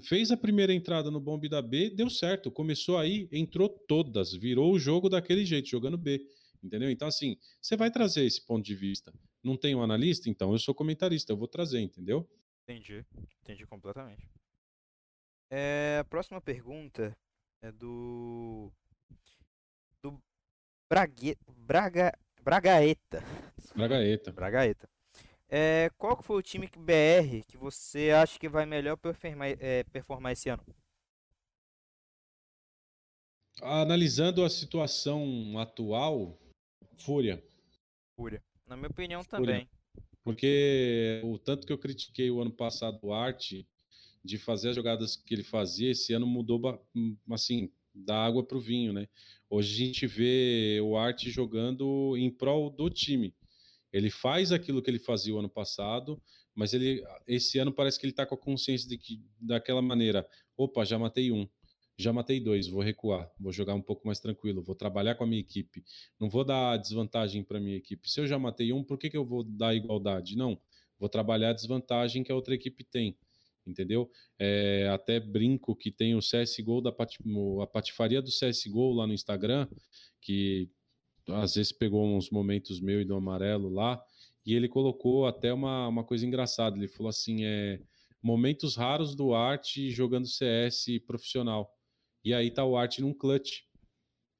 [0.03, 2.49] Fez a primeira entrada no bombe da B, deu certo.
[2.49, 6.25] Começou aí, entrou todas, virou o jogo daquele jeito, jogando B.
[6.63, 6.89] Entendeu?
[6.89, 9.13] Então, assim, você vai trazer esse ponto de vista.
[9.43, 10.29] Não tem um analista?
[10.29, 12.25] Então eu sou comentarista, eu vou trazer, entendeu?
[12.63, 13.05] Entendi,
[13.41, 14.25] entendi completamente.
[15.51, 17.15] É, a próxima pergunta
[17.63, 18.71] é do.
[20.01, 20.21] Do
[20.89, 21.37] Brague...
[21.47, 22.11] Braga
[22.43, 23.23] Bragaeta.
[23.73, 24.31] Bragaeta.
[24.33, 24.89] Bragaeta.
[25.47, 29.83] É, qual foi o time que BR que você acha que vai melhor performar, é,
[29.85, 30.63] performar esse ano?
[33.61, 36.37] Analisando a situação atual,
[36.97, 37.41] Fúria.
[38.17, 38.43] Fúria.
[38.67, 39.69] Na minha opinião também.
[40.21, 43.65] Porque o tanto que eu critiquei o ano passado o Arte
[44.23, 46.61] de fazer as jogadas que ele fazia, esse ano mudou
[47.31, 49.07] assim, da água para o vinho, né?
[49.49, 53.35] Hoje a gente vê o Arte jogando em prol do time.
[53.91, 56.19] Ele faz aquilo que ele fazia o ano passado,
[56.55, 60.27] mas ele esse ano parece que ele está com a consciência de que daquela maneira,
[60.57, 61.47] opa, já matei um,
[61.95, 65.27] já matei dois, vou recuar, vou jogar um pouco mais tranquilo, vou trabalhar com a
[65.27, 65.83] minha equipe,
[66.19, 68.09] não vou dar desvantagem para minha equipe.
[68.09, 70.35] Se eu já matei um, por que, que eu vou dar igualdade?
[70.35, 70.59] Não,
[70.99, 73.15] vou trabalhar a desvantagem que a outra equipe tem
[73.65, 74.09] entendeu?
[74.39, 76.93] É, até brinco que tem o CSGO da
[77.61, 79.67] a patifaria do CSGO lá no Instagram,
[80.21, 80.69] que
[81.27, 84.03] às vezes pegou uns momentos meu e do amarelo lá,
[84.45, 86.75] e ele colocou até uma, uma coisa engraçada.
[86.75, 87.79] Ele falou assim: é,
[88.21, 91.71] momentos raros do Art jogando CS profissional.
[92.23, 93.61] E aí tá o Art num clutch.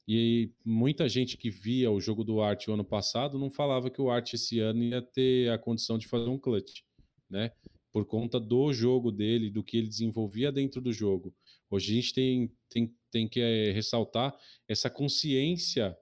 [0.07, 4.01] E muita gente que via o jogo do Art o ano passado não falava que
[4.01, 6.81] o Art esse ano ia ter a condição de fazer um clutch,
[7.29, 7.51] né?
[7.93, 11.33] Por conta do jogo dele, do que ele desenvolvia dentro do jogo.
[11.69, 14.35] Hoje a gente tem, tem, tem que é, ressaltar
[14.67, 15.95] essa consciência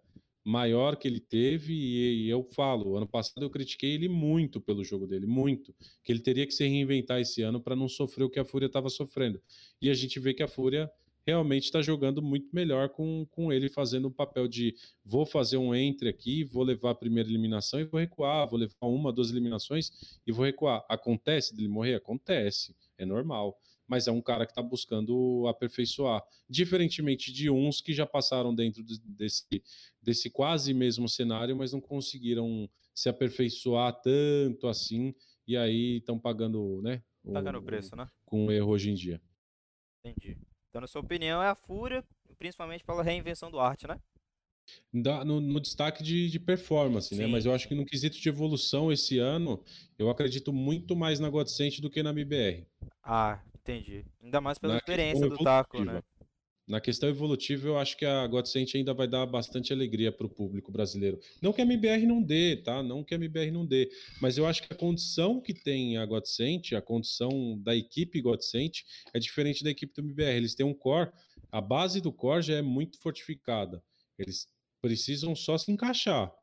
[0.44, 4.84] maior que ele teve e, e, eu falo, ano passado eu critiquei ele muito pelo
[4.84, 8.30] jogo dele, muito, que ele teria que se reinventar esse ano para não sofrer o
[8.30, 9.42] que a Fúria estava sofrendo.
[9.82, 10.90] E a gente vê que a Fúria
[11.26, 14.76] realmente está jogando muito melhor com, com ele fazendo o papel de
[15.06, 18.88] vou fazer um entre aqui, vou levar a primeira eliminação e vou recuar, vou levar
[18.88, 19.92] uma, duas eliminações
[20.26, 20.86] e vou recuar.
[20.90, 21.96] Acontece dele morrer?
[21.96, 23.58] Acontece, é normal
[23.92, 26.24] mas é um cara que está buscando aperfeiçoar.
[26.50, 29.46] Diferentemente de uns que já passaram dentro desse,
[30.02, 35.14] desse quase mesmo cenário, mas não conseguiram se aperfeiçoar tanto assim,
[35.46, 37.04] e aí estão pagando, né?
[37.34, 38.08] Pagando o preço, né?
[38.24, 39.22] Com erro hoje em dia.
[40.06, 40.38] Entendi.
[40.72, 42.04] Então, na sua opinião, é a fúria,
[42.40, 44.00] principalmente pela reinvenção do arte, né?
[44.92, 47.18] No, no, destaque de, de performance, né?
[47.18, 47.28] Sim.
[47.28, 47.32] né?
[47.32, 49.62] Mas eu acho que no quesito de evolução esse ano,
[50.00, 52.66] eu acredito muito mais na Godsent do que na MBR.
[53.04, 54.04] Ah, Entendi.
[54.22, 56.02] Ainda mais pela na experiência do taco, né?
[56.72, 60.30] Na questão evolutiva, eu acho que a Godsent ainda vai dar bastante alegria para o
[60.30, 61.20] público brasileiro.
[61.42, 62.82] Não que a MBR não dê, tá?
[62.82, 63.92] Não que a MBR não dê,
[64.22, 68.84] mas eu acho que a condição que tem a Godsent, a condição da equipe Godsent,
[69.14, 70.38] é diferente da equipe do MBR.
[70.38, 71.12] Eles têm um core,
[71.52, 73.84] a base do core já é muito fortificada.
[74.18, 74.48] Eles
[74.82, 76.34] precisam só se encaixar.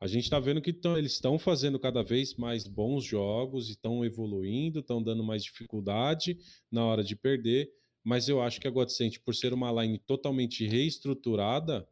[0.00, 3.72] A gente está vendo que tão, eles estão fazendo cada vez mais bons jogos e
[3.72, 6.38] estão evoluindo, estão dando mais dificuldade
[6.72, 7.68] na hora de perder.
[8.04, 11.88] Mas eu acho que a Godsent, por ser uma line totalmente reestruturada,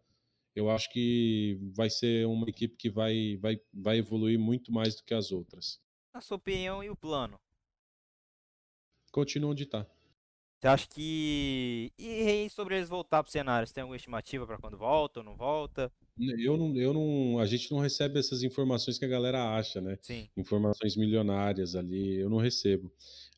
[0.55, 5.03] eu acho que vai ser uma equipe que vai, vai, vai evoluir muito mais do
[5.03, 5.81] que as outras.
[6.13, 7.41] Na sua opinião, e o plano?
[9.11, 9.87] Continua onde está.
[10.61, 11.93] Você acha que.
[11.99, 15.25] E sobre eles voltar para o cenário, você tem alguma estimativa para quando volta ou
[15.25, 15.91] não volta?
[16.39, 19.99] Eu não, eu não, a gente não recebe essas informações que a galera acha, né?
[20.01, 20.29] Sim.
[20.37, 22.93] Informações milionárias ali, eu não recebo.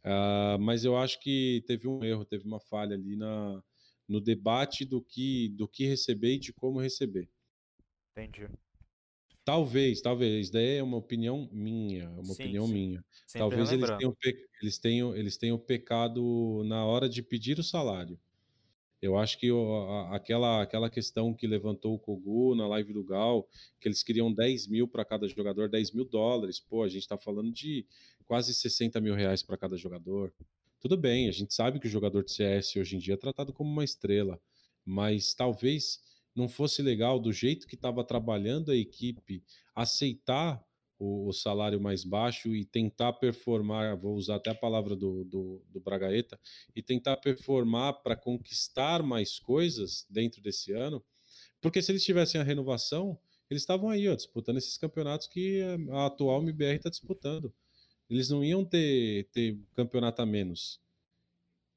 [0.04, 3.62] Uh, mas eu acho que teve um erro, teve uma falha ali na,
[4.06, 7.28] no debate do que, do que receber e de como receber.
[8.12, 8.46] Entendi.
[9.44, 12.72] Talvez, talvez, daí é uma opinião minha, uma sim, opinião sim.
[12.72, 13.04] minha.
[13.26, 14.16] Sempre talvez eles tenham,
[14.62, 18.18] eles, tenham, eles tenham pecado na hora de pedir o salário.
[19.02, 19.50] Eu acho que
[20.12, 23.46] aquela, aquela questão que levantou o Kogu na live do Gal,
[23.78, 26.58] que eles queriam 10 mil para cada jogador, 10 mil dólares.
[26.58, 27.84] Pô, a gente está falando de
[28.24, 30.32] quase 60 mil reais para cada jogador.
[30.80, 33.52] Tudo bem, a gente sabe que o jogador de CS hoje em dia é tratado
[33.52, 34.40] como uma estrela,
[34.84, 36.00] mas talvez
[36.34, 39.42] não fosse legal do jeito que estava trabalhando a equipe
[39.74, 40.62] aceitar
[40.98, 45.62] o, o, salário mais baixo e tentar performar, vou usar até a palavra do, do,
[45.70, 46.38] do Bragaeta,
[46.74, 51.04] e tentar performar para conquistar mais coisas dentro desse ano,
[51.60, 53.18] porque se eles tivessem a renovação,
[53.50, 57.52] eles estavam aí, ó, disputando esses campeonatos que a atual MBR está disputando.
[58.08, 60.80] Eles não iam ter, ter campeonato a menos.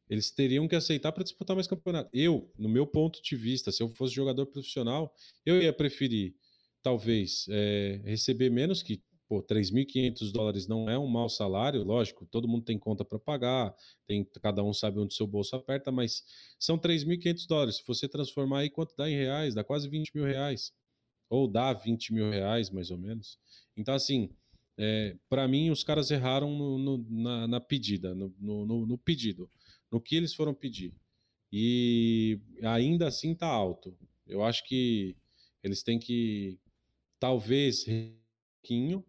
[0.10, 2.10] Eles teriam que aceitar para disputar mais campeonato.
[2.14, 5.14] Eu, no meu ponto de vista, se eu fosse jogador profissional,
[5.46, 6.34] eu ia preferir,
[6.82, 12.48] talvez, é, receber menos que pô, 3.500 dólares não é um mau salário, lógico, todo
[12.48, 13.76] mundo tem conta para pagar,
[14.08, 16.24] tem, cada um sabe onde seu bolso aperta, mas
[16.58, 17.76] são 3.500 dólares.
[17.78, 19.54] Se você transformar aí, quanto dá em reais?
[19.54, 20.72] Dá quase 20 mil reais.
[21.30, 23.38] Ou dá 20 mil reais, mais ou menos.
[23.76, 24.30] Então, assim,
[24.78, 29.50] é, para mim, os caras erraram no, no, na, na, pedida, no, no, pedido,
[29.92, 30.94] no que eles foram pedir.
[31.52, 33.98] E ainda assim tá alto.
[34.28, 35.16] Eu acho que
[35.64, 36.60] eles têm que,
[37.20, 37.86] talvez,
[38.68, 39.04] pouquinho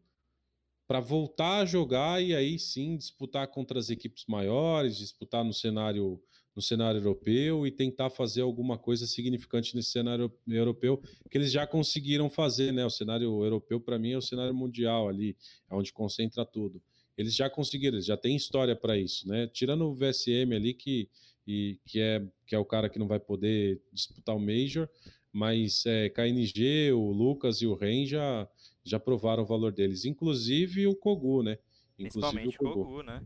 [0.86, 6.22] para voltar a jogar e aí sim disputar contra as equipes maiores, disputar no cenário
[6.58, 11.64] no cenário europeu e tentar fazer alguma coisa significante nesse cenário europeu que eles já
[11.64, 12.84] conseguiram fazer, né?
[12.84, 15.36] O cenário europeu para mim é o cenário mundial ali,
[15.70, 16.82] é onde concentra tudo.
[17.16, 19.46] Eles já conseguiram, eles já têm história para isso, né?
[19.46, 21.08] Tirando o VSM ali que
[21.46, 24.88] e, que é que é o cara que não vai poder disputar o Major,
[25.32, 28.48] mas é, KNG, o Lucas e o Ren já
[28.82, 31.56] já provaram o valor deles, inclusive o Kogu, né?
[31.96, 33.24] Inclusive Principalmente o Kogu, Kogu né?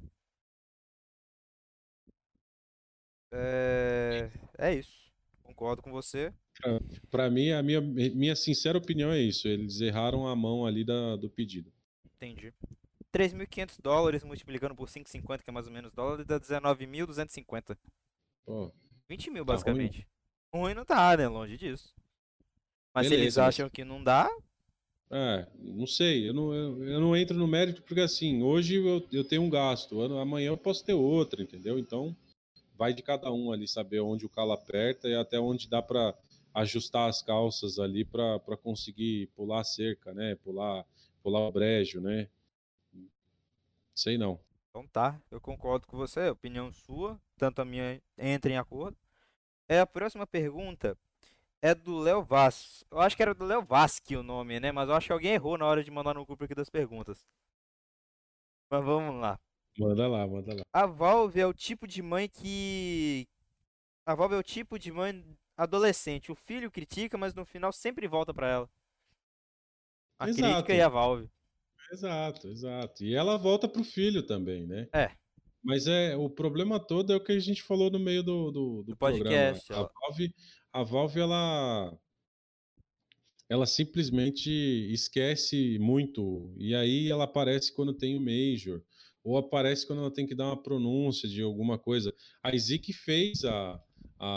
[3.32, 4.30] É...
[4.58, 5.02] é isso.
[5.42, 6.32] Concordo com você.
[7.10, 9.48] Para mim, a minha, minha sincera opinião é isso.
[9.48, 11.72] Eles erraram a mão ali da, do pedido.
[12.16, 12.52] Entendi.
[13.12, 17.76] 3.500 dólares multiplicando por 5,50, que é mais ou menos dólar, dá 19.250.
[18.46, 18.72] Pô,
[19.08, 20.06] 20 mil, tá basicamente.
[20.52, 20.64] Ruim.
[20.64, 20.74] ruim.
[20.74, 21.28] não tá, né?
[21.28, 21.94] Longe disso.
[22.94, 23.72] Mas Beleza, se eles acham mas...
[23.72, 24.30] que não dá,
[25.10, 29.06] É, não sei, eu não, eu, eu não entro no mérito porque assim, hoje eu,
[29.12, 31.78] eu tenho um gasto, amanhã eu posso ter outro, entendeu?
[31.78, 32.16] Então
[32.82, 36.12] vai de cada um ali saber onde o calo aperta e até onde dá para
[36.52, 40.34] ajustar as calças ali para conseguir pular a cerca, né?
[40.42, 40.84] Pular,
[41.22, 42.28] pular o brejo, né?
[43.94, 44.40] Sei não.
[44.68, 48.96] Então tá, eu concordo com você, opinião sua, tanto a minha entra em acordo.
[49.68, 50.98] É a próxima pergunta
[51.60, 52.82] é do Léo Vaz.
[52.90, 54.72] Eu acho que era do Léo Vasque o nome, né?
[54.72, 57.24] Mas eu acho que alguém errou na hora de mandar no grupo aqui das perguntas.
[58.68, 59.38] Mas vamos lá.
[59.78, 60.62] Manda lá, manda lá.
[60.72, 63.26] A Valve é o tipo de mãe que.
[64.04, 65.24] A Valve é o tipo de mãe
[65.56, 66.30] adolescente.
[66.30, 68.70] O filho critica, mas no final sempre volta para ela.
[70.18, 70.42] A exato.
[70.42, 71.30] crítica e a Valve.
[71.92, 73.04] Exato, exato.
[73.04, 74.88] E ela volta pro filho também, né?
[74.92, 75.10] É.
[75.62, 78.82] Mas é o problema todo é o que a gente falou no meio do, do,
[78.82, 79.66] do, do podcast.
[79.66, 79.88] Programa.
[79.88, 80.34] A Valve,
[80.72, 81.98] a Valve ela
[83.48, 84.50] ela simplesmente
[84.90, 88.82] esquece muito e aí ela aparece quando tem o major
[89.24, 92.12] ou aparece quando ela tem que dar uma pronúncia de alguma coisa.
[92.42, 93.80] A Zik fez a,
[94.18, 94.28] a,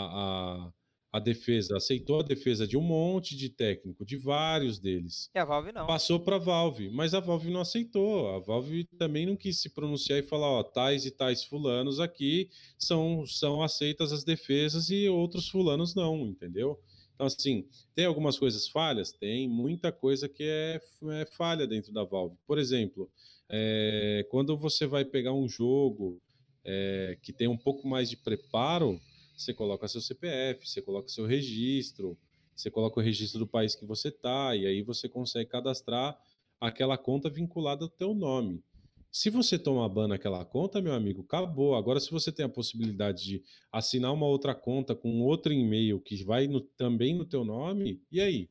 [0.61, 0.73] a,
[1.13, 5.29] a, defesa, aceitou a defesa de um monte de técnico, de vários deles.
[5.33, 5.87] E a Valve não.
[5.87, 8.29] Passou para a Valve, mas a Valve não aceitou.
[8.35, 12.49] A Valve também não quis se pronunciar e falar, ó, tais e tais fulanos aqui
[12.77, 16.79] são, são aceitas as defesas e outros fulanos não, entendeu?
[17.15, 19.13] Então, assim, tem algumas coisas falhas?
[19.13, 20.81] Tem muita coisa que é,
[21.21, 22.35] é falha dentro da Valve.
[22.45, 23.09] Por exemplo,
[23.49, 26.21] é, quando você vai pegar um jogo
[26.63, 28.99] é, que tem um pouco mais de preparo,
[29.37, 32.17] você coloca seu CPF, você coloca seu registro,
[32.55, 36.17] você coloca o registro do país que você está, e aí você consegue cadastrar
[36.59, 38.63] aquela conta vinculada ao teu nome.
[39.11, 41.75] Se você toma ban naquela conta, meu amigo, acabou.
[41.75, 46.21] Agora, se você tem a possibilidade de assinar uma outra conta com outro e-mail que
[46.23, 48.49] vai no, também no teu nome, e aí?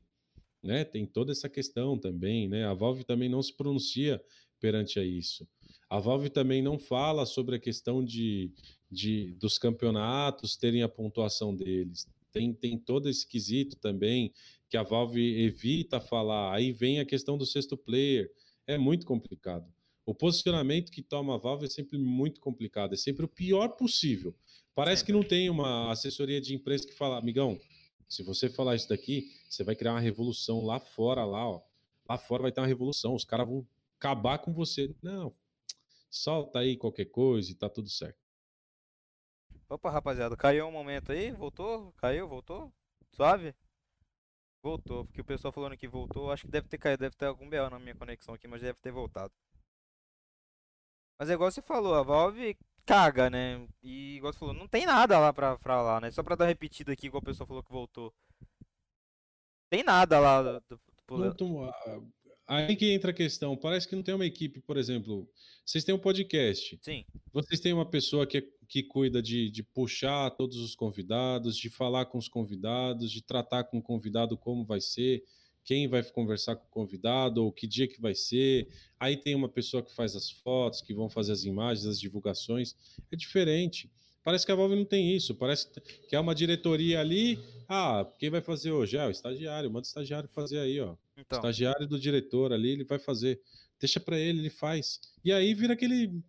[0.62, 0.82] Né?
[0.82, 2.64] Tem toda essa questão também, né?
[2.64, 4.22] A Valve também não se pronuncia
[4.64, 5.46] perante a isso.
[5.90, 8.50] A Valve também não fala sobre a questão de,
[8.90, 12.08] de dos campeonatos terem a pontuação deles.
[12.32, 14.32] Tem, tem todo esse quesito também
[14.70, 16.54] que a Valve evita falar.
[16.54, 18.32] Aí vem a questão do sexto player.
[18.66, 19.70] É muito complicado.
[20.06, 24.34] O posicionamento que toma a Valve é sempre muito complicado, é sempre o pior possível.
[24.74, 27.60] Parece que não tem uma assessoria de imprensa que fala, amigão,
[28.08, 31.60] se você falar isso daqui, você vai criar uma revolução lá fora, lá, ó.
[32.08, 33.66] Lá fora vai ter uma revolução, os caras vão
[34.04, 34.94] acabar com você.
[35.02, 35.34] Não,
[36.10, 38.18] solta aí qualquer coisa e tá tudo certo.
[39.68, 42.70] Opa, rapaziada, caiu um momento aí, voltou, caiu, voltou,
[43.12, 43.54] suave?
[44.62, 47.48] Voltou, porque o pessoal falando que voltou, acho que deve ter caído, deve ter algum
[47.48, 49.32] BO na minha conexão aqui, mas deve ter voltado.
[51.18, 53.66] Mas é igual você falou, a Valve caga, né?
[53.82, 56.10] E igual você falou, não tem nada lá pra falar, né?
[56.10, 58.12] Só pra dar repetido aqui, igual o pessoal falou que voltou.
[59.70, 62.14] Tem nada lá do, do, do...
[62.46, 63.56] Aí que entra a questão.
[63.56, 65.28] Parece que não tem uma equipe, por exemplo.
[65.64, 66.78] Vocês têm um podcast.
[66.82, 67.04] Sim.
[67.32, 71.70] Vocês têm uma pessoa que, é, que cuida de, de puxar todos os convidados, de
[71.70, 75.24] falar com os convidados, de tratar com o convidado como vai ser,
[75.64, 78.68] quem vai conversar com o convidado, ou que dia que vai ser.
[79.00, 82.76] Aí tem uma pessoa que faz as fotos, que vão fazer as imagens, as divulgações.
[83.10, 83.90] É diferente.
[84.22, 85.34] Parece que a Valve não tem isso.
[85.34, 85.68] Parece
[86.08, 87.38] que é uma diretoria ali.
[87.66, 88.98] Ah, quem vai fazer hoje?
[88.98, 89.70] É o estagiário.
[89.70, 90.94] Manda o estagiário fazer aí, ó.
[91.16, 91.38] Então.
[91.38, 93.40] Estagiário do diretor ali, ele vai fazer.
[93.78, 95.00] Deixa para ele, ele faz.
[95.24, 96.22] E aí vira aquele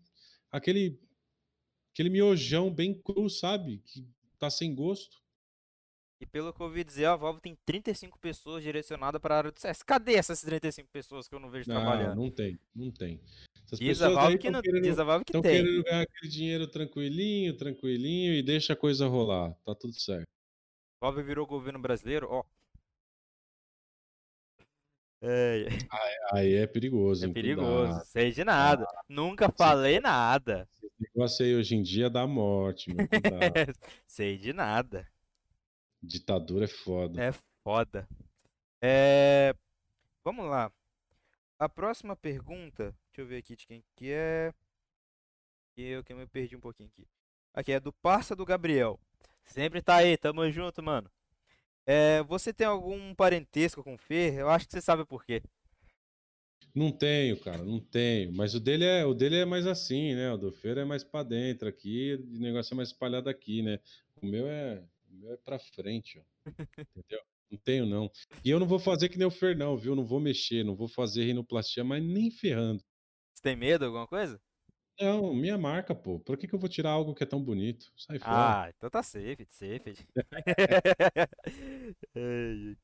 [0.51, 0.99] aquele
[1.93, 3.81] aquele miojão bem cru, sabe?
[3.85, 4.05] Que
[4.37, 5.23] tá sem gosto.
[6.21, 9.51] E pelo que eu ouvi dizer, a Valve tem 35 pessoas direcionadas para a área
[9.51, 9.83] do CS.
[9.83, 12.15] Cadê essas 35 pessoas que eu não vejo não, trabalhando?
[12.15, 13.21] Não tem, não tem.
[13.65, 15.41] Essas diz a Valve que, não, querendo, diz a Valve que tem.
[15.41, 19.53] Querendo ganhar aquele dinheiro tranquilinho, tranquilinho e deixa a coisa rolar.
[19.65, 20.25] Tá tudo certo.
[21.01, 22.43] Valve virou governo brasileiro, ó.
[25.27, 25.67] É.
[26.31, 27.25] Aí é perigoso.
[27.25, 27.87] É perigoso.
[27.87, 28.05] Cuidado.
[28.05, 28.85] Sei de nada.
[28.87, 30.67] Ah, Nunca falei nada.
[30.71, 33.07] Esse negócio aí hoje em dia dá morte, meu.
[34.05, 35.07] Sei de nada.
[36.01, 37.23] Ditadura é foda.
[37.23, 37.33] É
[37.63, 38.07] foda.
[38.79, 39.55] É...
[40.23, 40.71] Vamos lá.
[41.57, 44.53] A próxima pergunta, deixa eu ver aqui de quem que é.
[45.75, 47.07] Eu que me perdi um pouquinho aqui.
[47.51, 48.99] Aqui é do Parça do Gabriel.
[49.43, 51.09] Sempre tá aí, tamo junto, mano.
[51.85, 54.39] É, você tem algum parentesco com o Fer?
[54.39, 55.43] Eu acho que você sabe por quê.
[56.73, 58.33] Não tenho, cara, não tenho.
[58.33, 60.31] Mas o dele é, o dele é mais assim, né?
[60.33, 63.79] O do Fer é mais para dentro aqui, o negócio é mais espalhado aqui, né?
[64.21, 66.51] O meu é, o meu é para frente, ó.
[66.95, 67.21] Entendeu?
[67.49, 68.11] Não tenho, não.
[68.43, 69.95] E eu não vou fazer que nem o Fer, não, viu?
[69.95, 72.83] Não vou mexer, não vou fazer rinoplastia, mas nem ferrando.
[73.33, 74.41] Você tem medo de alguma coisa?
[74.99, 76.19] Não, minha marca, pô.
[76.19, 77.91] Por que, que eu vou tirar algo que é tão bonito?
[77.97, 78.65] Sai fora.
[78.65, 79.95] Ah, então tá safe, safe.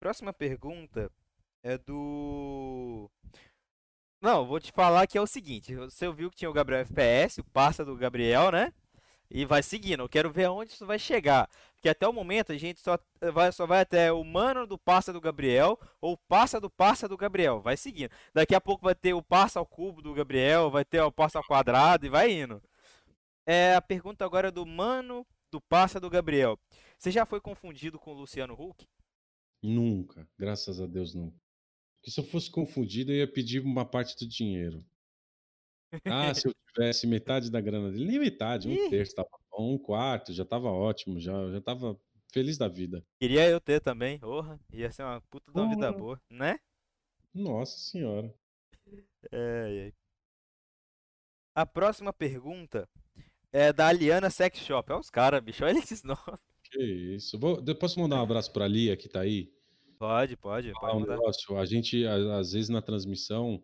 [0.00, 1.10] Próxima pergunta
[1.62, 3.10] É do.
[4.20, 7.40] Não, vou te falar que é o seguinte: você viu que tinha o Gabriel FPS,
[7.40, 8.72] o passa do Gabriel, né?
[9.30, 10.02] E vai seguindo.
[10.02, 11.48] Eu quero ver aonde isso vai chegar.
[11.82, 12.96] Porque até o momento a gente só
[13.34, 17.16] vai, só vai até o mano do passa do Gabriel ou passa do passa do
[17.16, 17.60] Gabriel.
[17.60, 18.12] Vai seguindo.
[18.32, 21.38] Daqui a pouco vai ter o passa ao cubo do Gabriel, vai ter o passa
[21.38, 22.62] ao quadrado e vai indo.
[23.44, 26.56] É a pergunta agora é do mano do passa do Gabriel.
[26.96, 28.86] Você já foi confundido com o Luciano Huck?
[29.60, 31.36] Nunca, graças a Deus nunca.
[31.96, 34.86] Porque se eu fosse confundido, eu ia pedir uma parte do dinheiro.
[36.06, 39.78] Ah, se eu tivesse metade da grana dele, nem metade, um terço, tava bom, um
[39.78, 41.98] quarto, já tava ótimo, já, já tava
[42.32, 43.04] feliz da vida.
[43.20, 46.58] Queria eu ter também, porra, ia ser uma puta da vida boa, né?
[47.34, 48.34] Nossa senhora.
[49.30, 49.92] É, é.
[51.54, 52.88] A próxima pergunta
[53.52, 54.90] é da Aliana Sex Shop.
[54.90, 56.40] Olha os caras, bicho, olha esses nomes.
[56.64, 57.38] Que isso.
[57.38, 59.52] Vou, posso mandar um abraço pra Lia, que tá aí?
[59.98, 60.72] Pode, pode.
[60.72, 63.62] pode um negócio, a gente, às vezes na transmissão,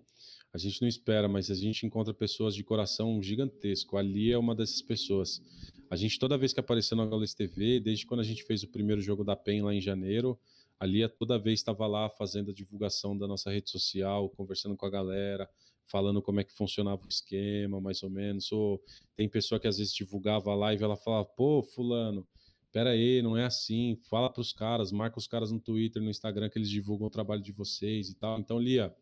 [0.53, 3.97] a gente não espera, mas a gente encontra pessoas de coração gigantesco.
[3.97, 5.43] A Lia é uma dessas pessoas.
[5.91, 8.69] A gente, toda vez que apareceu na Gaules TV, desde quando a gente fez o
[8.69, 10.39] primeiro jogo da PEN lá em janeiro,
[10.81, 14.87] a Lia toda vez estava lá fazendo a divulgação da nossa rede social, conversando com
[14.87, 15.49] a galera,
[15.87, 18.51] falando como é que funcionava o esquema, mais ou menos.
[18.53, 18.83] Ou
[19.17, 22.27] tem pessoa que às vezes divulgava a live ela falava, pô, fulano,
[22.73, 26.11] pera aí, não é assim, fala para os caras, marca os caras no Twitter, no
[26.11, 28.39] Instagram que eles divulgam o trabalho de vocês e tal.
[28.39, 28.95] Então, Lia,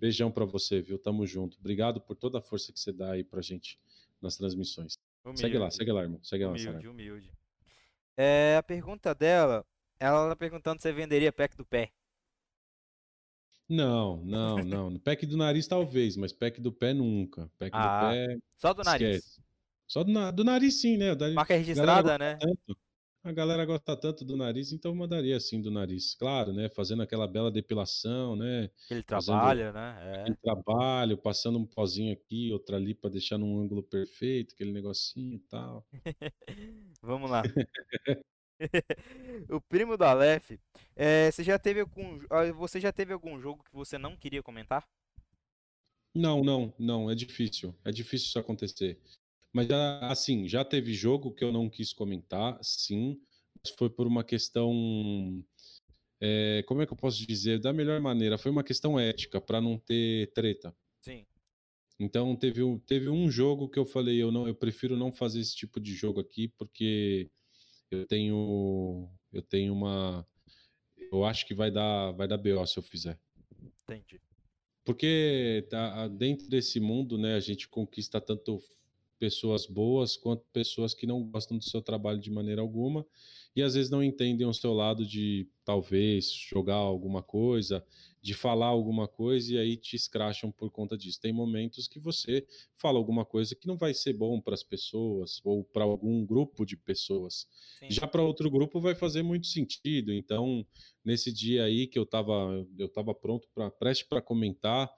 [0.00, 0.98] beijão para você, viu?
[0.98, 1.58] Tamo junto.
[1.58, 3.78] Obrigado por toda a força que você dá aí pra gente
[4.20, 4.94] nas transmissões.
[5.22, 5.40] Humilde.
[5.40, 6.20] Segue lá, segue lá, irmão.
[6.22, 7.32] Segue humilde, lá, Humilde, humilde.
[8.16, 9.64] É, a pergunta dela,
[9.98, 11.92] ela tá perguntando se você venderia pack do pé.
[13.68, 14.98] Não, não, não.
[14.98, 17.48] Pack do nariz talvez, mas pack do pé nunca.
[17.56, 18.38] Pack ah, do pé.
[18.56, 19.16] Só do nariz.
[19.18, 19.40] Esquece.
[19.86, 21.14] Só do, do, nariz, sim, né?
[21.14, 22.36] Da, Marca registrada, né?
[22.36, 22.76] Tanto,
[23.22, 26.14] a galera gosta tanto do nariz, então mandaria assim do nariz.
[26.14, 26.68] Claro, né?
[26.70, 28.70] Fazendo aquela bela depilação, né?
[28.86, 29.98] Aquele trabalho, né?
[30.00, 30.20] É.
[30.22, 35.36] Aquele trabalho, passando um pozinho aqui, outra ali para deixar num ângulo perfeito, aquele negocinho
[35.36, 35.86] e tal.
[37.02, 37.42] Vamos lá.
[39.50, 40.52] o primo do Aleph,
[40.96, 44.42] é, você já teve algum, ah, você já teve algum jogo que você não queria
[44.42, 44.86] comentar?
[46.14, 47.74] Não, não, não, é difícil.
[47.84, 48.98] É difícil isso acontecer.
[49.52, 49.68] Mas
[50.02, 53.20] assim, já teve jogo que eu não quis comentar, sim,
[53.62, 55.44] mas foi por uma questão.
[56.20, 57.58] É, como é que eu posso dizer?
[57.58, 60.74] Da melhor maneira, foi uma questão ética, para não ter treta.
[61.00, 61.26] Sim.
[61.98, 65.54] Então teve, teve um jogo que eu falei, eu não, eu prefiro não fazer esse
[65.54, 67.30] tipo de jogo aqui, porque
[67.90, 69.10] eu tenho.
[69.32, 70.26] Eu tenho uma.
[71.12, 73.18] Eu acho que vai dar, vai dar BO se eu fizer.
[73.82, 74.20] Entendi.
[74.84, 78.60] Porque tá, dentro desse mundo, né, a gente conquista tanto
[79.20, 83.06] pessoas boas quanto pessoas que não gostam do seu trabalho de maneira alguma
[83.54, 87.84] e às vezes não entendem o seu lado de talvez jogar alguma coisa,
[88.22, 91.20] de falar alguma coisa e aí te escracham por conta disso.
[91.20, 95.40] Tem momentos que você fala alguma coisa que não vai ser bom para as pessoas
[95.44, 97.46] ou para algum grupo de pessoas.
[97.80, 97.90] Sim.
[97.90, 100.12] Já para outro grupo vai fazer muito sentido.
[100.12, 100.64] Então,
[101.04, 104.88] nesse dia aí que eu estava eu tava pronto para preste para comentar,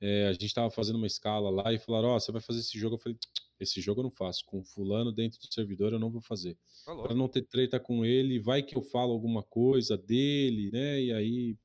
[0.00, 2.60] é, a gente estava fazendo uma escala lá e falaram: Ó, oh, você vai fazer
[2.60, 2.94] esse jogo.
[2.94, 3.18] Eu falei:
[3.60, 4.44] esse jogo eu não faço.
[4.46, 6.56] Com fulano dentro do servidor eu não vou fazer.
[6.84, 11.00] Tá para não ter treta com ele, vai que eu falo alguma coisa dele, né?
[11.02, 11.56] E aí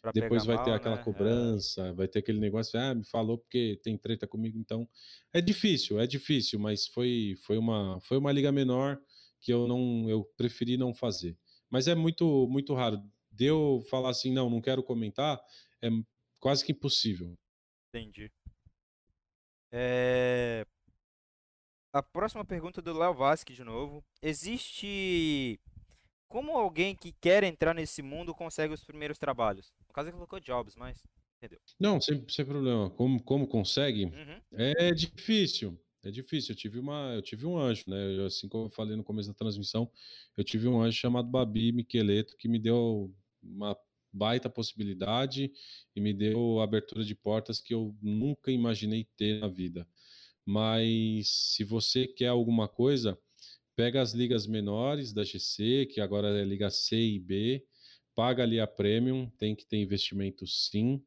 [0.00, 1.00] pra depois vai mal, ter aquela né?
[1.00, 1.04] É.
[1.04, 1.92] cobrança, é.
[1.92, 4.88] vai ter aquele negócio, ah, me falou porque tem treta comigo, então
[5.32, 9.00] é difícil, é difícil, mas foi foi uma foi uma liga menor
[9.40, 11.36] que eu não eu preferi não fazer.
[11.70, 13.02] Mas é muito muito raro.
[13.30, 15.40] Deu falar assim, não, não quero comentar,
[15.82, 15.88] é
[16.38, 17.36] quase que impossível.
[17.88, 18.30] Entendi.
[19.72, 20.64] É...
[21.94, 24.04] A próxima pergunta é do Léo Vasque de novo.
[24.20, 25.60] Existe.
[26.26, 29.72] Como alguém que quer entrar nesse mundo consegue os primeiros trabalhos?
[29.86, 31.00] No caso, ele colocou jobs, mas.
[31.38, 31.60] Entendeu?
[31.78, 32.90] Não, sem, sem problema.
[32.90, 34.06] Como, como consegue?
[34.06, 34.40] Uhum.
[34.50, 35.80] É difícil.
[36.02, 36.54] É difícil.
[36.54, 38.18] Eu tive, uma, eu tive um anjo, né?
[38.18, 39.88] Eu, assim como eu falei no começo da transmissão,
[40.36, 43.76] eu tive um anjo chamado Babi Miqueleto que me deu uma
[44.12, 45.52] baita possibilidade
[45.94, 49.86] e me deu abertura de portas que eu nunca imaginei ter na vida.
[50.46, 53.18] Mas se você quer alguma coisa,
[53.74, 57.64] pega as ligas menores da GC, que agora é Liga C e B,
[58.14, 61.02] paga ali a Premium, tem que ter investimento sim,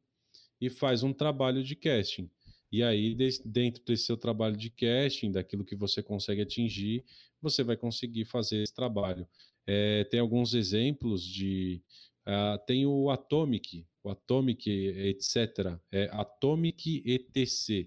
[0.60, 2.30] e faz um trabalho de casting.
[2.72, 3.16] E aí,
[3.46, 7.06] dentro desse seu trabalho de casting, daquilo que você consegue atingir,
[7.42, 9.28] você vai conseguir fazer esse trabalho.
[9.66, 11.82] É, tem alguns exemplos de.
[12.28, 15.80] Uh, tem o Atomic, o Atomic, etc.
[15.90, 17.86] É Atomic ETC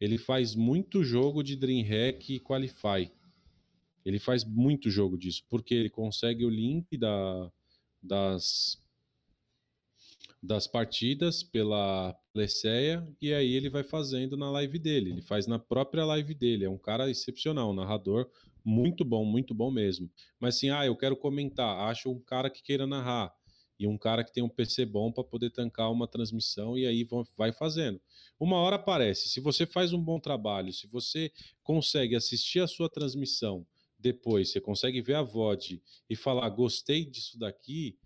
[0.00, 3.10] ele faz muito jogo de DreamHack e Qualify.
[4.04, 7.52] Ele faz muito jogo disso, porque ele consegue o link da,
[8.02, 8.82] das,
[10.42, 15.10] das partidas pela Leceia e aí ele vai fazendo na live dele.
[15.10, 16.64] Ele faz na própria live dele.
[16.64, 18.30] É um cara excepcional, um narrador
[18.64, 20.10] muito bom, muito bom mesmo.
[20.38, 23.34] Mas assim, ah, eu quero comentar, acho um cara que queira narrar
[23.80, 27.08] e um cara que tem um PC bom para poder tancar uma transmissão e aí
[27.34, 27.98] vai fazendo.
[28.38, 29.30] Uma hora aparece.
[29.30, 31.32] Se você faz um bom trabalho, se você
[31.62, 33.66] consegue assistir a sua transmissão
[33.98, 37.98] depois, você consegue ver a VOD e falar gostei disso daqui,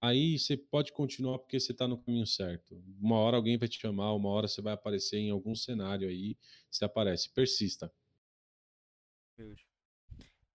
[0.00, 2.82] aí você pode continuar porque você está no caminho certo.
[3.00, 6.36] Uma hora alguém vai te chamar, uma hora você vai aparecer em algum cenário aí,
[6.68, 7.30] você aparece.
[7.30, 7.88] Persista.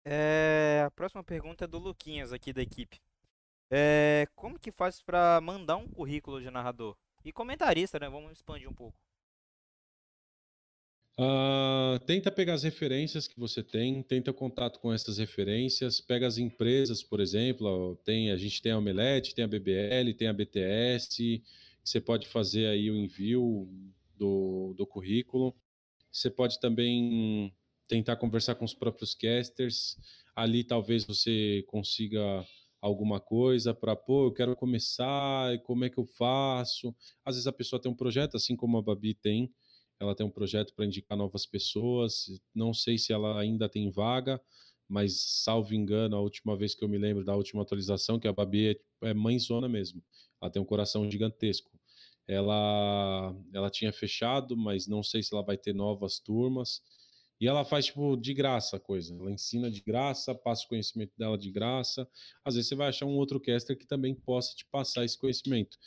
[0.05, 3.01] É, a próxima pergunta é do Luquinhas aqui da equipe.
[3.70, 6.97] É, como que faz para mandar um currículo de narrador?
[7.24, 8.09] E comentarista, né?
[8.09, 8.97] Vamos expandir um pouco.
[11.18, 16.38] Uh, tenta pegar as referências que você tem, tenta contato com essas referências, pega as
[16.38, 21.42] empresas, por exemplo, tem, a gente tem a Omelete, tem a BBL, tem a BTS,
[21.84, 23.68] você pode fazer aí o envio
[24.16, 25.55] do, do currículo.
[26.12, 27.55] Você pode também
[27.88, 29.98] tentar conversar com os próprios casters.
[30.34, 32.47] Ali talvez você consiga
[32.81, 36.94] alguma coisa para, pô, eu quero começar, como é que eu faço?
[37.24, 39.52] Às vezes a pessoa tem um projeto, assim como a Babi tem,
[40.01, 42.40] ela tem um projeto para indicar novas pessoas.
[42.55, 44.40] Não sei se ela ainda tem vaga,
[44.89, 48.32] mas salvo engano, a última vez que eu me lembro da última atualização, que a
[48.32, 50.02] Babi é, é mãezona mesmo.
[50.40, 51.70] Ela tem um coração gigantesco.
[52.27, 56.81] Ela, ela tinha fechado, mas não sei se ela vai ter novas turmas.
[57.40, 59.14] E ela faz, tipo, de graça a coisa.
[59.14, 62.06] Ela ensina de graça, passa o conhecimento dela de graça.
[62.44, 65.78] Às vezes você vai achar um outro caster que também possa te passar esse conhecimento.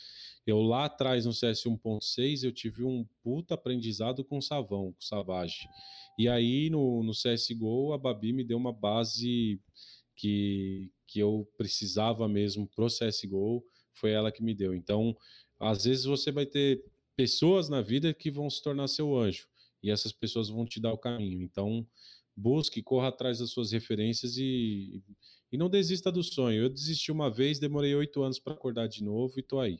[0.44, 5.68] Eu lá atrás, no CS 1.6, eu tive um puta aprendizado com Savão, com Savage.
[6.18, 9.60] E aí, no, no CSGO, a Babi me deu uma base
[10.16, 13.64] que, que eu precisava mesmo pro CSGO.
[13.92, 14.74] Foi ela que me deu.
[14.74, 15.16] Então,
[15.60, 19.46] às vezes você vai ter pessoas na vida que vão se tornar seu anjo
[19.84, 21.42] e essas pessoas vão te dar o caminho.
[21.42, 21.86] Então,
[22.34, 25.04] busque, corra atrás das suas referências e,
[25.52, 26.62] e não desista do sonho.
[26.62, 29.78] Eu desisti uma vez, demorei oito anos para acordar de novo e tô aí.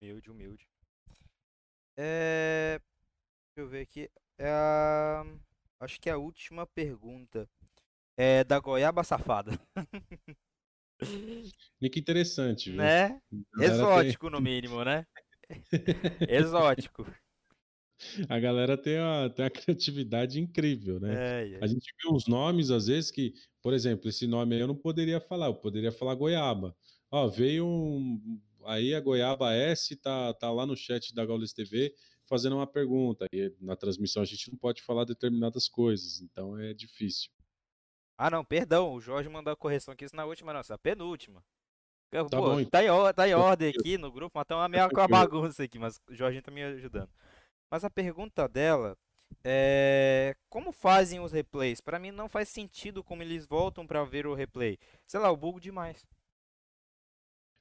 [0.00, 0.68] Humilde, humilde.
[1.96, 2.80] É...
[3.48, 4.08] Deixa eu ver aqui.
[4.38, 5.24] É a...
[5.80, 7.50] Acho que é a última pergunta
[8.16, 9.58] é da Goiaba Safada.
[11.80, 12.78] Nick interessante, viu?
[12.78, 13.20] Né?
[13.58, 14.38] Exótico, tem...
[14.38, 15.04] no mínimo, né?
[16.28, 17.04] Exótico
[18.28, 21.14] a galera tem uma, tem uma criatividade incrível, né?
[21.14, 21.58] É, é.
[21.62, 24.76] A gente vê uns nomes, às vezes, que, por exemplo, esse nome aí eu não
[24.76, 26.74] poderia falar, eu poderia falar goiaba.
[27.10, 28.40] Ó, veio um.
[28.64, 31.94] Aí a Goiaba S tá, tá lá no chat da Gaules TV
[32.26, 33.26] fazendo uma pergunta.
[33.32, 37.30] E na transmissão a gente não pode falar determinadas coisas, então é difícil.
[38.16, 40.78] Ah, não, perdão, o Jorge mandou a correção aqui, isso na última, não, é a
[40.78, 41.42] penúltima.
[42.10, 42.70] Tá, Pô, bom, então.
[42.70, 45.62] tá, em, tá em ordem aqui no grupo, mas tá uma meia com a bagunça
[45.62, 47.08] aqui, mas o Jorge tá me ajudando.
[47.70, 48.96] Mas a pergunta dela
[49.44, 51.80] é como fazem os replays?
[51.80, 54.78] Para mim não faz sentido como eles voltam para ver o replay.
[55.06, 56.06] Sei lá, eu bugo demais.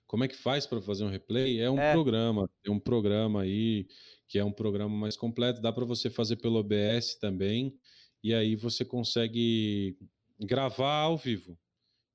[0.07, 1.61] Como é que faz para fazer um replay?
[1.61, 1.93] É um é.
[1.93, 3.87] programa, tem um programa aí
[4.27, 7.75] que é um programa mais completo, dá para você fazer pelo OBS também,
[8.23, 9.97] e aí você consegue
[10.39, 11.57] gravar ao vivo.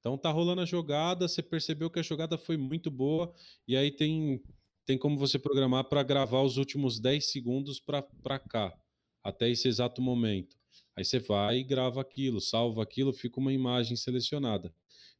[0.01, 3.33] Então tá rolando a jogada, você percebeu que a jogada foi muito boa,
[3.66, 4.43] e aí tem
[4.86, 8.77] tem como você programar para gravar os últimos 10 segundos para cá,
[9.23, 10.56] até esse exato momento.
[10.97, 14.73] Aí você vai e grava aquilo, salva aquilo, fica uma imagem selecionada.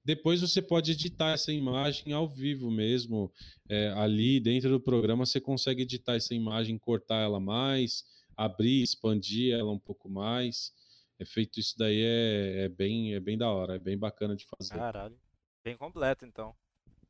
[0.05, 3.33] Depois você pode editar essa imagem ao vivo mesmo,
[3.69, 8.05] é, ali dentro do programa você consegue editar essa imagem, cortar ela mais,
[8.37, 10.73] abrir, expandir ela um pouco mais.
[11.19, 14.45] É feito isso daí é, é bem é bem da hora, é bem bacana de
[14.45, 14.75] fazer.
[14.75, 15.19] Caralho,
[15.65, 16.55] bem completo então.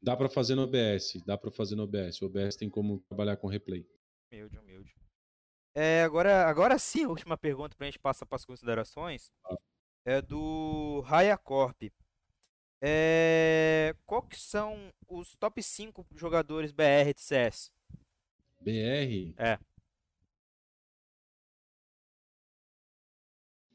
[0.05, 2.21] Dá para fazer no OBS, dá para fazer no OBS.
[2.21, 3.89] O OBS tem como trabalhar com replay.
[4.31, 4.95] Humilde, humilde.
[5.75, 9.57] É, agora, agora sim, a última pergunta para a gente passar para as considerações ah.
[10.05, 11.85] é do Raya Corp.
[12.83, 17.73] É, qual que são os top 5 jogadores BR de CS?
[18.61, 19.33] BR?
[19.39, 19.59] É.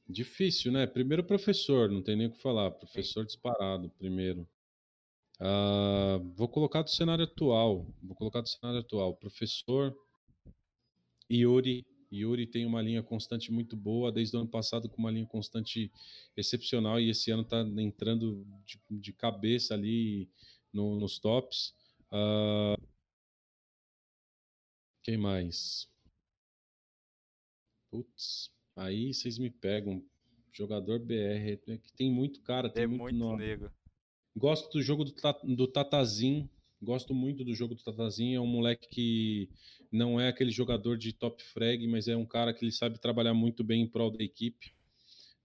[0.07, 0.85] Difícil, né?
[0.85, 2.69] Primeiro professor, não tem nem o que falar.
[2.69, 4.47] Professor disparado, primeiro.
[5.40, 7.88] Uh, vou colocar do cenário atual.
[8.03, 9.16] Vou colocar do cenário atual.
[9.16, 9.95] Professor
[11.32, 11.86] Yuri.
[12.11, 15.91] Yuri tem uma linha constante muito boa, desde o ano passado com uma linha constante
[16.36, 20.28] excepcional e esse ano está entrando de, de, cabeça ali
[20.74, 21.76] no, nos tops.
[22.11, 22.82] Uh,
[25.03, 25.88] quem mais?
[27.91, 30.03] Putz, aí vocês me pegam.
[30.52, 31.14] Jogador BR,
[31.68, 33.70] é que tem muito cara, tem, tem muito, muito nome.
[34.40, 35.14] Gosto do jogo do,
[35.53, 36.49] do Tatazin.
[36.82, 38.38] Gosto muito do jogo do Tatazinho.
[38.38, 39.49] É um moleque que
[39.91, 43.34] não é aquele jogador de top frag, mas é um cara que ele sabe trabalhar
[43.34, 44.74] muito bem em prol da equipe.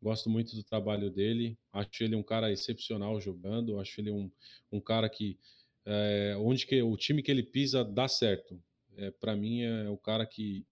[0.00, 1.58] Gosto muito do trabalho dele.
[1.72, 3.80] Acho ele um cara excepcional jogando.
[3.80, 4.30] Acho ele um,
[4.70, 5.36] um cara que
[5.84, 8.62] é, onde que o time que ele pisa dá certo.
[8.96, 10.64] É, Para mim é o cara que,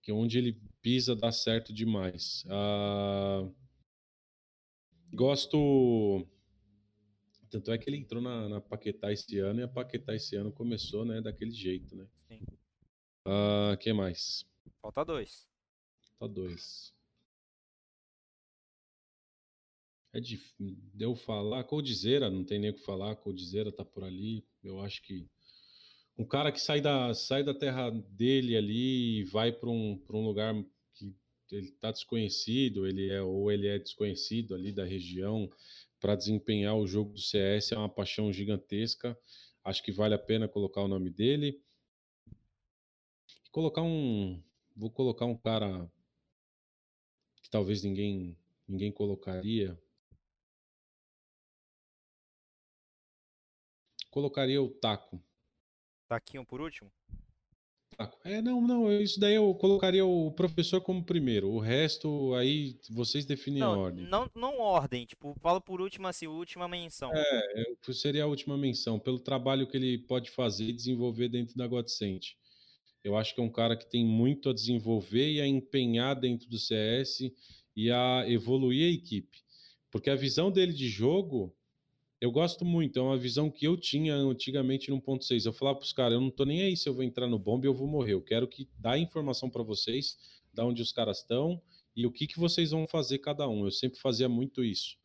[0.00, 2.46] que onde ele pisa dá certo demais.
[2.48, 3.46] Ah,
[5.12, 6.26] gosto
[7.48, 10.52] tanto é que ele entrou na, na Paquetá esse ano e a Paquetá esse ano
[10.52, 12.06] começou, né, daquele jeito, né?
[12.28, 12.40] Sim.
[13.26, 14.44] Uh, que mais?
[14.80, 15.48] Falta dois.
[16.18, 16.94] Falta dois.
[20.12, 20.76] É difícil.
[20.94, 21.64] Deu falar.
[21.64, 23.16] Coldzera, não tem nem o que falar.
[23.16, 24.44] Coldzera tá por ali.
[24.62, 25.28] Eu acho que
[26.16, 30.24] um cara que sai da, sai da terra dele ali e vai para um, um
[30.24, 30.54] lugar
[31.48, 35.50] que ele tá desconhecido, ele é ou ele é desconhecido ali da região,
[36.00, 39.18] para desempenhar o jogo do CS é uma paixão gigantesca.
[39.64, 41.62] Acho que vale a pena colocar o nome dele.
[43.44, 44.42] E colocar um.
[44.76, 45.90] Vou colocar um cara
[47.42, 49.80] que talvez ninguém ninguém colocaria.
[54.10, 55.22] Colocaria o Taco.
[56.06, 56.90] Taquinho por último?
[58.24, 61.50] É, não, não, isso daí eu colocaria o professor como primeiro.
[61.50, 64.06] O resto aí vocês definem não, a ordem.
[64.06, 67.10] Não, não ordem, tipo, falo por último assim, última menção.
[67.12, 71.56] É, é seria a última menção, pelo trabalho que ele pode fazer e desenvolver dentro
[71.56, 72.36] da Godsend.
[73.02, 76.48] Eu acho que é um cara que tem muito a desenvolver e a empenhar dentro
[76.48, 77.32] do CS
[77.74, 79.42] e a evoluir a equipe.
[79.90, 81.52] Porque a visão dele de jogo
[82.20, 85.46] eu gosto muito, é uma visão que eu tinha antigamente no ponto 6.
[85.46, 87.38] Eu falava para os caras, eu não tô nem aí se eu vou entrar no
[87.38, 88.14] bomb ou vou morrer.
[88.14, 90.18] Eu quero que dá informação para vocês,
[90.52, 91.62] da onde os caras estão
[91.94, 93.64] e o que, que vocês vão fazer cada um.
[93.64, 94.96] Eu sempre fazia muito isso.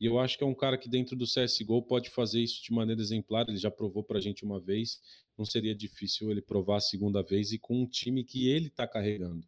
[0.00, 2.72] E eu acho que é um cara que dentro do CSGO pode fazer isso de
[2.72, 3.48] maneira exemplar.
[3.48, 5.00] Ele já provou para a gente uma vez.
[5.36, 8.86] Não seria difícil ele provar a segunda vez e com um time que ele está
[8.88, 9.46] carregando.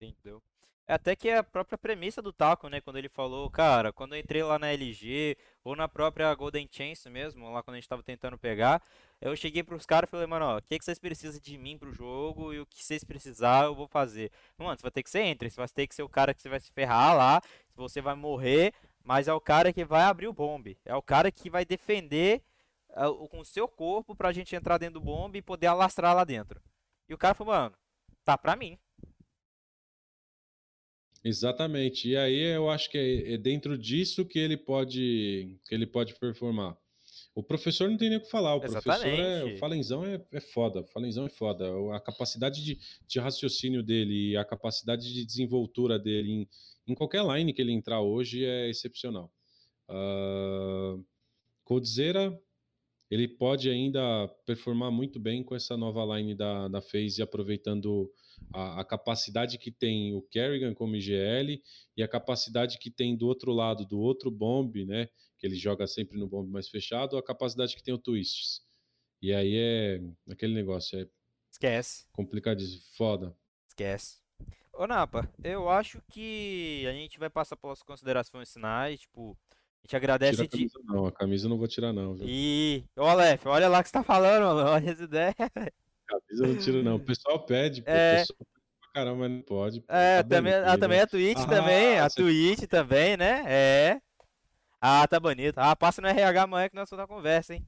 [0.00, 0.42] Entendeu?
[0.90, 2.80] É até que é a própria premissa do Taco, né?
[2.80, 7.08] Quando ele falou, cara, quando eu entrei lá na LG, ou na própria Golden Chance
[7.08, 8.82] mesmo, lá quando a gente tava tentando pegar,
[9.20, 11.78] eu cheguei pros caras e falei, mano, ó, o que, que vocês precisam de mim
[11.78, 14.32] pro jogo e o que vocês precisar eu vou fazer.
[14.58, 16.42] Mano, você vai ter que ser entre, você vai ter que ser o cara que
[16.42, 17.40] você vai se ferrar lá,
[17.76, 20.76] você vai morrer, mas é o cara que vai abrir o bombe.
[20.84, 22.42] É o cara que vai defender
[22.96, 26.24] uh, com o seu corpo pra gente entrar dentro do bombe e poder alastrar lá
[26.24, 26.60] dentro.
[27.08, 27.76] E o cara falou, mano,
[28.24, 28.76] tá pra mim.
[31.22, 32.08] Exatamente.
[32.08, 36.14] E aí eu acho que é, é dentro disso que ele pode que ele pode
[36.18, 36.76] performar.
[37.34, 38.56] O professor não tem nem o que falar.
[38.56, 38.82] O Exatamente.
[38.82, 39.44] professor é.
[39.44, 40.80] O Falenzão é, é foda.
[40.80, 41.64] O Falenzão é foda.
[41.94, 46.48] A capacidade de, de raciocínio dele e a capacidade de desenvoltura dele em,
[46.88, 49.32] em qualquer line que ele entrar hoje é excepcional.
[49.88, 51.04] Uh,
[51.64, 52.36] Coldzera,
[53.10, 58.10] ele pode ainda performar muito bem com essa nova line da, da FaZe, aproveitando
[58.52, 61.60] a, a, capacidade que tem o Kerrigan como IGL
[61.96, 65.08] e a capacidade que tem do outro lado, do outro bomb, né?
[65.38, 68.62] Que ele joga sempre no bomb mais fechado, a capacidade que tem o Twists.
[69.22, 70.00] E aí é
[70.30, 71.06] aquele negócio, é.
[71.50, 72.06] Esquece.
[72.12, 73.36] Complicadíssimo, foda.
[73.68, 74.18] Esquece.
[74.72, 79.36] Ô Napa, eu acho que a gente vai passar pelas considerações finais, tipo,
[79.82, 80.86] a gente agradece Tira a camisa, de...
[80.86, 82.14] Não, a camisa eu não vou tirar, não.
[82.14, 82.26] Viu?
[82.28, 84.68] E, ô Aleph, olha lá o que você tá falando, mano.
[84.70, 85.34] Olha essa ideia.
[86.10, 86.96] Camisa eu não tiro, não.
[86.96, 88.20] O pessoal pede, pô, é...
[88.20, 88.38] pessoal
[88.92, 89.80] caramba, mas não pode.
[89.80, 92.22] Pô, é, tá também, ah, também a Twitch ah, também, a você...
[92.22, 93.44] Twitch também, né?
[93.46, 94.00] É.
[94.80, 95.58] Ah, tá bonito.
[95.58, 97.66] Ah, passa no RH amanhã que nós vamos dar conversa, hein?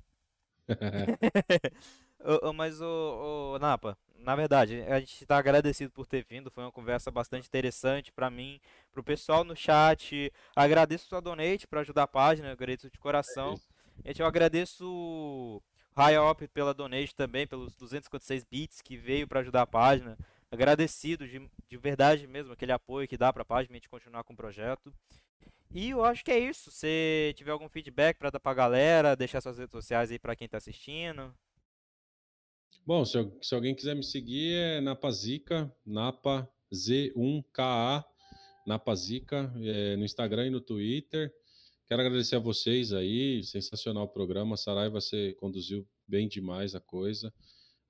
[2.55, 6.51] mas, o, o, Napa, na verdade, a gente está agradecido por ter vindo.
[6.51, 8.61] Foi uma conversa bastante interessante para mim,
[8.91, 10.33] para o pessoal no chat.
[10.57, 13.61] Agradeço sua donate para ajudar a página, agradeço de coração.
[14.05, 15.63] É gente, eu agradeço
[15.97, 20.17] Hyop pela donate também, pelos 256 bits que veio para ajudar a página.
[20.51, 24.25] Agradecido de, de verdade mesmo, aquele apoio que dá para a página a gente continuar
[24.25, 24.93] com o projeto.
[25.75, 26.71] E eu acho que é isso.
[26.71, 30.37] Se tiver algum feedback para dar para a galera, deixar suas redes sociais aí para
[30.37, 31.35] quem está assistindo.
[32.85, 38.05] Bom, se, se, alguém quiser me seguir é Napazica, Napa Z1KA,
[38.67, 41.33] Napazica, é, no Instagram e no Twitter.
[41.93, 44.57] Quero agradecer a vocês aí, sensacional o programa.
[44.57, 47.31] Saraiva, você conduziu bem demais a coisa.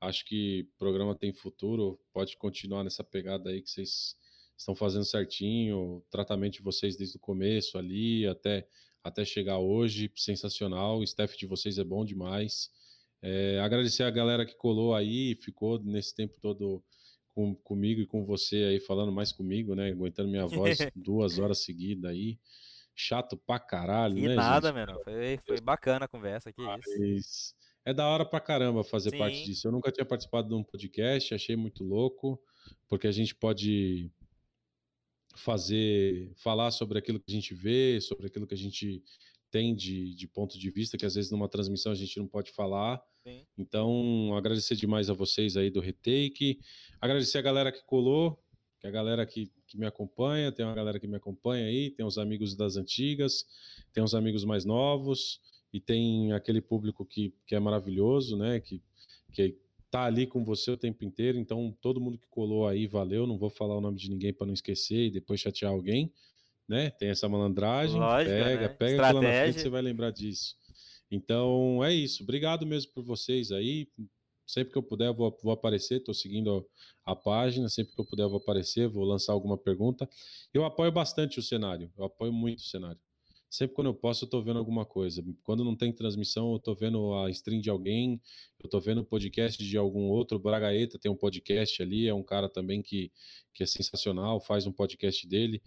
[0.00, 4.16] Acho que o programa tem futuro, pode continuar nessa pegada aí que vocês
[4.58, 5.76] estão fazendo certinho.
[5.76, 8.66] O tratamento de vocês desde o começo ali até,
[9.04, 10.98] até chegar hoje, sensacional.
[10.98, 12.72] O staff de vocês é bom demais.
[13.22, 16.82] É, agradecer a galera que colou aí, ficou nesse tempo todo
[17.28, 19.92] com, comigo e com você aí, falando mais comigo, né?
[19.92, 22.36] Aguentando minha voz duas horas seguidas aí
[22.94, 24.34] chato pra caralho, que né?
[24.34, 24.74] nada, gente?
[24.76, 25.00] mano.
[25.04, 26.62] Foi, foi bacana a conversa aqui.
[26.62, 27.54] Mas isso.
[27.84, 29.18] é da hora pra caramba fazer Sim.
[29.18, 29.66] parte disso.
[29.66, 32.40] Eu nunca tinha participado de um podcast, achei muito louco,
[32.88, 34.10] porque a gente pode
[35.34, 39.02] fazer, falar sobre aquilo que a gente vê, sobre aquilo que a gente
[39.50, 42.50] tem de, de ponto de vista, que às vezes numa transmissão a gente não pode
[42.52, 43.02] falar.
[43.26, 43.46] Sim.
[43.56, 46.58] Então, agradecer demais a vocês aí do Retake,
[47.00, 48.42] agradecer a galera que colou,
[48.80, 52.04] que a galera que, que me acompanha, tem uma galera que me acompanha aí, tem
[52.04, 53.44] os amigos das antigas,
[53.92, 55.40] tem os amigos mais novos,
[55.72, 58.60] e tem aquele público que, que é maravilhoso, né?
[58.60, 58.82] Que,
[59.32, 59.56] que
[59.90, 61.38] tá ali com você o tempo inteiro.
[61.38, 63.26] Então, todo mundo que colou aí, valeu.
[63.26, 66.12] Não vou falar o nome de ninguém para não esquecer e depois chatear alguém,
[66.68, 66.90] né?
[66.90, 67.98] Tem essa malandragem.
[67.98, 68.68] Lógico, pega, né?
[68.68, 68.96] pega Estratégia.
[68.96, 70.54] que lá na frente você vai lembrar disso.
[71.10, 72.22] Então, é isso.
[72.22, 73.88] Obrigado mesmo por vocês aí.
[74.46, 75.98] Sempre que eu puder, vou, vou aparecer.
[75.98, 76.66] Estou seguindo
[77.04, 77.68] a página.
[77.68, 78.88] Sempre que eu puder, vou aparecer.
[78.88, 80.08] Vou lançar alguma pergunta.
[80.52, 81.90] Eu apoio bastante o cenário.
[81.96, 83.00] Eu apoio muito o cenário
[83.52, 85.22] sempre quando eu posso, eu tô vendo alguma coisa.
[85.44, 88.18] Quando não tem transmissão, eu tô vendo a stream de alguém,
[88.58, 90.38] eu tô vendo o podcast de algum outro.
[90.38, 93.12] O Bragaeta tem um podcast ali, é um cara também que,
[93.52, 95.60] que é sensacional, faz um podcast dele.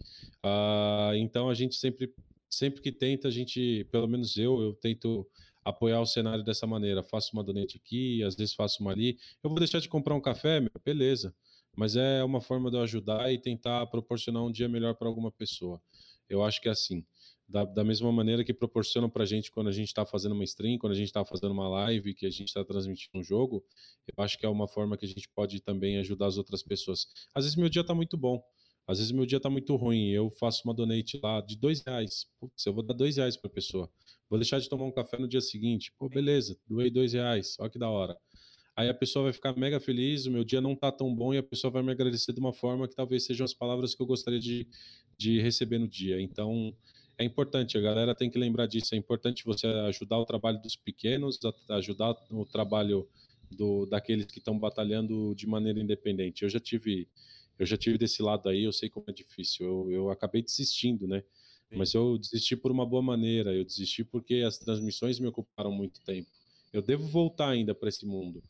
[0.44, 2.12] Uh, então a gente sempre,
[2.50, 5.24] sempre que tenta, a gente, pelo menos eu, eu tento
[5.68, 7.02] apoiar o cenário dessa maneira.
[7.02, 9.18] Faço uma donate aqui, às vezes faço uma ali.
[9.42, 11.34] Eu vou deixar de comprar um café, meu, beleza.
[11.76, 15.30] Mas é uma forma de eu ajudar e tentar proporcionar um dia melhor para alguma
[15.30, 15.80] pessoa.
[16.28, 17.04] Eu acho que é assim
[17.48, 20.44] da, da mesma maneira que proporcionam para a gente quando a gente está fazendo uma
[20.44, 23.64] stream, quando a gente está fazendo uma live, que a gente está transmitindo um jogo,
[24.06, 27.06] eu acho que é uma forma que a gente pode também ajudar as outras pessoas.
[27.34, 28.42] Às vezes meu dia está muito bom,
[28.86, 32.26] às vezes meu dia está muito ruim, eu faço uma donate lá de dois reais,
[32.40, 33.90] Putz, eu vou dar dois reais para a pessoa,
[34.28, 37.70] vou deixar de tomar um café no dia seguinte, pô, beleza, doei dois reais, olha
[37.70, 38.16] que da hora.
[38.76, 41.38] Aí a pessoa vai ficar mega feliz, o meu dia não está tão bom e
[41.38, 44.06] a pessoa vai me agradecer de uma forma que talvez sejam as palavras que eu
[44.06, 44.66] gostaria de,
[45.16, 46.20] de receber no dia.
[46.20, 46.74] Então,
[47.16, 48.94] é importante, a galera tem que lembrar disso.
[48.94, 51.38] É importante você ajudar o trabalho dos pequenos,
[51.70, 53.08] ajudar o trabalho
[53.50, 56.42] do, daqueles que estão batalhando de maneira independente.
[56.42, 57.08] Eu já tive,
[57.58, 59.66] eu já tive desse lado aí, eu sei como é difícil.
[59.66, 61.22] Eu, eu acabei desistindo, né?
[61.70, 63.54] Mas eu desisti por uma boa maneira.
[63.54, 66.30] Eu desisti porque as transmissões me ocuparam muito tempo.
[66.72, 68.42] Eu devo voltar ainda para esse mundo,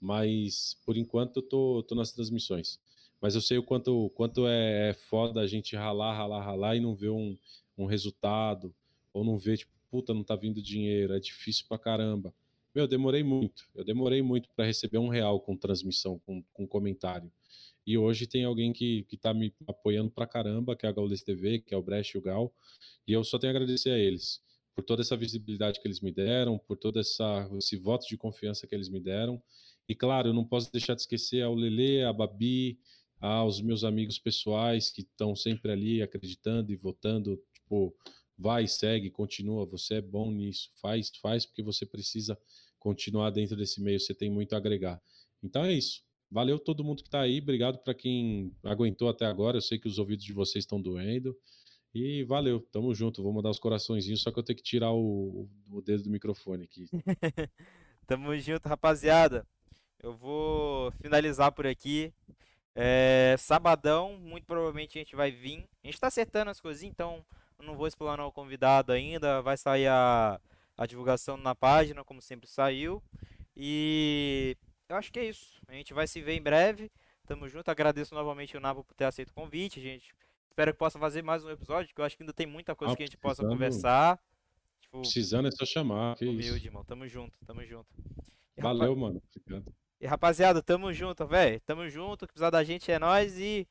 [0.00, 2.78] mas por enquanto eu tô, tô nas transmissões.
[3.20, 6.80] Mas eu sei o quanto, quanto é, é foda a gente ralar, ralar, ralar e
[6.80, 7.36] não ver um,
[7.78, 8.74] um resultado,
[9.12, 12.34] ou não vê, tipo, puta, não tá vindo dinheiro, é difícil pra caramba.
[12.74, 16.66] Meu, eu demorei muito, eu demorei muito para receber um real com transmissão, com, com
[16.66, 17.30] comentário.
[17.86, 21.22] E hoje tem alguém que, que tá me apoiando pra caramba, que é a Gaules
[21.22, 22.54] TV, que é o Brecht e o Gal,
[23.06, 24.40] e eu só tenho a agradecer a eles
[24.74, 28.66] por toda essa visibilidade que eles me deram, por todo essa, esse voto de confiança
[28.66, 29.42] que eles me deram.
[29.88, 32.78] E claro, eu não posso deixar de esquecer ao Lele, a Babi,
[33.20, 37.94] aos meus amigos pessoais que estão sempre ali acreditando e votando tipo,
[38.36, 42.36] vai, segue, continua, você é bom nisso, faz, faz porque você precisa
[42.78, 45.00] continuar dentro desse meio, você tem muito a agregar.
[45.42, 46.02] Então é isso.
[46.32, 49.58] Valeu todo mundo que está aí, obrigado para quem aguentou até agora.
[49.58, 51.36] Eu sei que os ouvidos de vocês estão doendo.
[51.94, 53.22] E valeu, tamo junto.
[53.22, 56.64] Vou mandar os coraçõezinhos, só que eu tenho que tirar o, o dedo do microfone
[56.64, 56.88] aqui.
[58.06, 59.46] tamo junto, rapaziada.
[60.02, 62.14] Eu vou finalizar por aqui.
[62.74, 65.68] É, sabadão, muito provavelmente a gente vai vir.
[65.84, 67.22] A gente tá acertando as coisinhas, então
[67.62, 69.42] não vou explanar o convidado ainda.
[69.42, 70.40] Vai sair a,
[70.78, 73.02] a divulgação na página, como sempre saiu.
[73.54, 74.56] E
[74.92, 75.60] eu acho que é isso.
[75.66, 76.90] A gente vai se ver em breve.
[77.26, 77.70] Tamo junto.
[77.70, 79.80] Agradeço novamente o Nabo por ter aceito o convite.
[79.80, 80.14] Gente
[80.50, 82.92] espero que possa fazer mais um episódio, porque eu acho que ainda tem muita coisa
[82.92, 84.20] ah, que a gente possa conversar.
[84.80, 86.16] Tipo, precisando é só chamar.
[86.16, 86.66] Que humilde, isso.
[86.66, 86.84] irmão.
[86.84, 87.88] Tamo junto, tamo junto.
[88.56, 88.98] E, Valeu, rapaz...
[88.98, 89.22] mano.
[89.34, 89.74] Obrigado.
[89.98, 91.60] E rapaziada, tamo junto, velho.
[91.60, 92.24] Tamo junto.
[92.24, 93.66] O que precisar da gente é nós e.